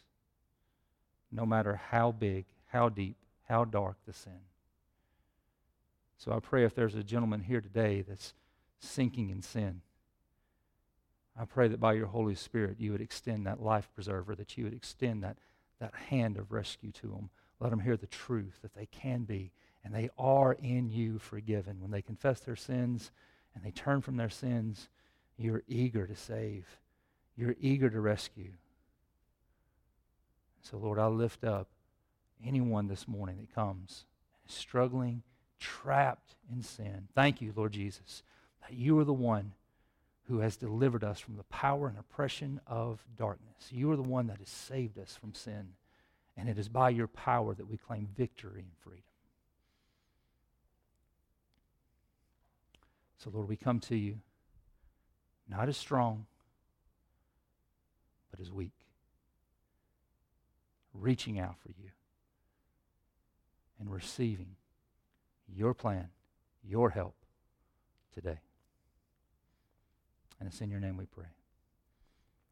no 1.33 1.45
matter 1.45 1.81
how 1.91 2.13
big, 2.13 2.45
how 2.67 2.89
deep, 2.89 3.17
how 3.51 3.65
dark 3.65 3.97
the 4.07 4.13
sin. 4.13 4.41
So 6.17 6.31
I 6.33 6.39
pray 6.39 6.65
if 6.65 6.75
there's 6.75 6.95
a 6.95 7.03
gentleman 7.03 7.41
here 7.41 7.61
today 7.61 8.03
that's 8.07 8.33
sinking 8.79 9.31
in 9.31 9.43
sin, 9.43 9.81
I 11.37 11.47
pray 11.47 11.67
that 11.67 11.81
by 11.81 11.95
your 11.95 12.07
Holy 12.07 12.37
Spirit 12.37 12.77
you 12.79 12.93
would 12.93 13.01
extend 13.01 13.47
that 13.47 13.61
life 13.61 13.89
preserver, 13.93 14.37
that 14.37 14.57
you 14.57 14.65
would 14.65 14.73
extend 14.73 15.25
that, 15.25 15.37
that 15.81 15.95
hand 15.95 16.37
of 16.37 16.53
rescue 16.53 16.93
to 16.93 17.09
them. 17.09 17.31
Let 17.59 17.71
them 17.71 17.81
hear 17.81 17.97
the 17.97 18.07
truth 18.07 18.61
that 18.63 18.75
they 18.75 18.87
can 18.87 19.25
be 19.25 19.51
and 19.85 19.93
they 19.93 20.11
are 20.17 20.53
in 20.53 20.89
you 20.89 21.19
forgiven. 21.19 21.81
When 21.81 21.91
they 21.91 22.03
confess 22.03 22.39
their 22.41 22.57
sins 22.57 23.11
and 23.55 23.65
they 23.65 23.73
turn 23.73 24.01
from 24.01 24.17
their 24.17 24.31
sins, 24.31 24.89
you're 25.37 25.65
eager 25.67 26.07
to 26.07 26.15
save, 26.15 26.67
you're 27.37 27.57
eager 27.59 27.91
to 27.91 28.01
rescue. 28.01 28.53
So, 30.63 30.77
Lord, 30.77 31.01
I 31.01 31.07
lift 31.07 31.43
up 31.43 31.67
anyone 32.45 32.89
this 32.89 33.07
morning 33.07 33.39
that 33.41 33.55
comes 33.55 34.05
struggling, 34.47 35.23
trapped 35.59 36.35
in 36.53 36.63
sin. 36.63 37.09
Thank 37.15 37.41
you, 37.41 37.53
Lord 37.55 37.73
Jesus, 37.73 38.23
that 38.63 38.77
you 38.77 38.99
are 38.99 39.05
the 39.05 39.13
one 39.13 39.53
who 40.29 40.41
has 40.41 40.57
delivered 40.57 41.03
us 41.03 41.19
from 41.19 41.37
the 41.37 41.45
power 41.45 41.89
and 41.89 41.99
oppression 41.99 42.61
of 42.67 43.05
darkness. 43.17 43.69
You 43.71 43.91
are 43.91 43.97
the 43.97 44.03
one 44.03 44.29
that 44.29 44.39
has 44.39 44.49
saved 44.49 44.99
us 44.99 45.17
from 45.21 45.35
sin. 45.35 45.71
And 46.37 46.49
it 46.49 46.59
is 46.59 46.69
by 46.69 46.91
your 46.91 47.09
power 47.09 47.55
that 47.55 47.69
we 47.69 47.77
claim 47.77 48.09
victory 48.17 48.61
and 48.61 48.73
freedom. 48.81 49.03
So, 53.19 53.31
Lord, 53.31 53.49
we 53.49 53.57
come 53.57 53.81
to 53.81 53.97
you 53.97 54.21
not 55.49 55.69
as 55.69 55.77
strong, 55.77 56.27
but 58.31 58.41
as 58.41 58.53
weak, 58.53 58.73
reaching 60.95 61.39
out 61.41 61.57
for 61.59 61.69
you 61.69 61.91
and 63.81 63.91
receiving 63.91 64.57
your 65.49 65.75
plan, 65.75 66.09
your 66.63 66.91
help 66.91 67.15
today. 68.15 68.39
And 70.39 70.49
it's 70.49 70.61
in 70.61 70.71
your 70.71 70.81
name 70.81 70.97
we 70.97 71.07
pray. 71.07 71.27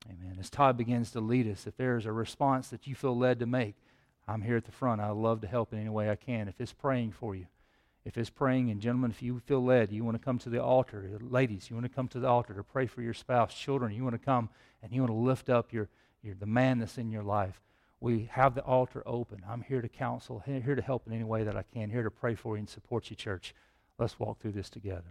Amen. 0.06 0.38
As 0.40 0.50
Todd 0.50 0.76
begins 0.76 1.10
to 1.12 1.20
lead 1.20 1.46
us, 1.46 1.66
if 1.66 1.76
there 1.76 1.96
is 1.96 2.06
a 2.06 2.12
response 2.12 2.68
that 2.68 2.86
you 2.86 2.94
feel 2.94 3.16
led 3.16 3.38
to 3.40 3.46
make, 3.46 3.74
I'm 4.26 4.42
here 4.42 4.56
at 4.56 4.64
the 4.64 4.72
front. 4.72 5.00
I'd 5.00 5.10
love 5.10 5.40
to 5.42 5.46
help 5.46 5.72
in 5.72 5.80
any 5.80 5.88
way 5.88 6.10
I 6.10 6.16
can. 6.16 6.48
If 6.48 6.60
it's 6.60 6.72
praying 6.72 7.12
for 7.12 7.34
you, 7.34 7.46
if 8.04 8.16
it's 8.16 8.30
praying, 8.30 8.70
and 8.70 8.80
gentlemen, 8.80 9.10
if 9.10 9.22
you 9.22 9.40
feel 9.40 9.62
led, 9.62 9.92
you 9.92 10.04
want 10.04 10.16
to 10.16 10.24
come 10.24 10.38
to 10.38 10.48
the 10.48 10.62
altar. 10.62 11.18
Ladies, 11.20 11.68
you 11.68 11.76
want 11.76 11.84
to 11.84 11.94
come 11.94 12.08
to 12.08 12.20
the 12.20 12.28
altar 12.28 12.54
to 12.54 12.62
pray 12.62 12.86
for 12.86 13.02
your 13.02 13.14
spouse. 13.14 13.54
Children, 13.54 13.92
you 13.92 14.02
want 14.02 14.14
to 14.14 14.24
come 14.24 14.48
and 14.82 14.92
you 14.92 15.02
want 15.02 15.10
to 15.10 15.18
lift 15.18 15.50
up 15.50 15.72
your, 15.72 15.88
your 16.22 16.34
the 16.34 16.46
man 16.46 16.78
that's 16.78 16.96
in 16.96 17.10
your 17.10 17.22
life 17.22 17.60
we 18.00 18.28
have 18.32 18.54
the 18.54 18.62
altar 18.62 19.02
open. 19.06 19.42
I'm 19.48 19.62
here 19.62 19.82
to 19.82 19.88
counsel, 19.88 20.42
here 20.46 20.74
to 20.74 20.82
help 20.82 21.06
in 21.06 21.12
any 21.12 21.24
way 21.24 21.42
that 21.44 21.56
I 21.56 21.62
can, 21.62 21.90
here 21.90 22.02
to 22.02 22.10
pray 22.10 22.34
for 22.34 22.56
you 22.56 22.60
and 22.60 22.68
support 22.68 23.10
you, 23.10 23.16
church. 23.16 23.54
Let's 23.98 24.18
walk 24.20 24.40
through 24.40 24.52
this 24.52 24.70
together. 24.70 25.02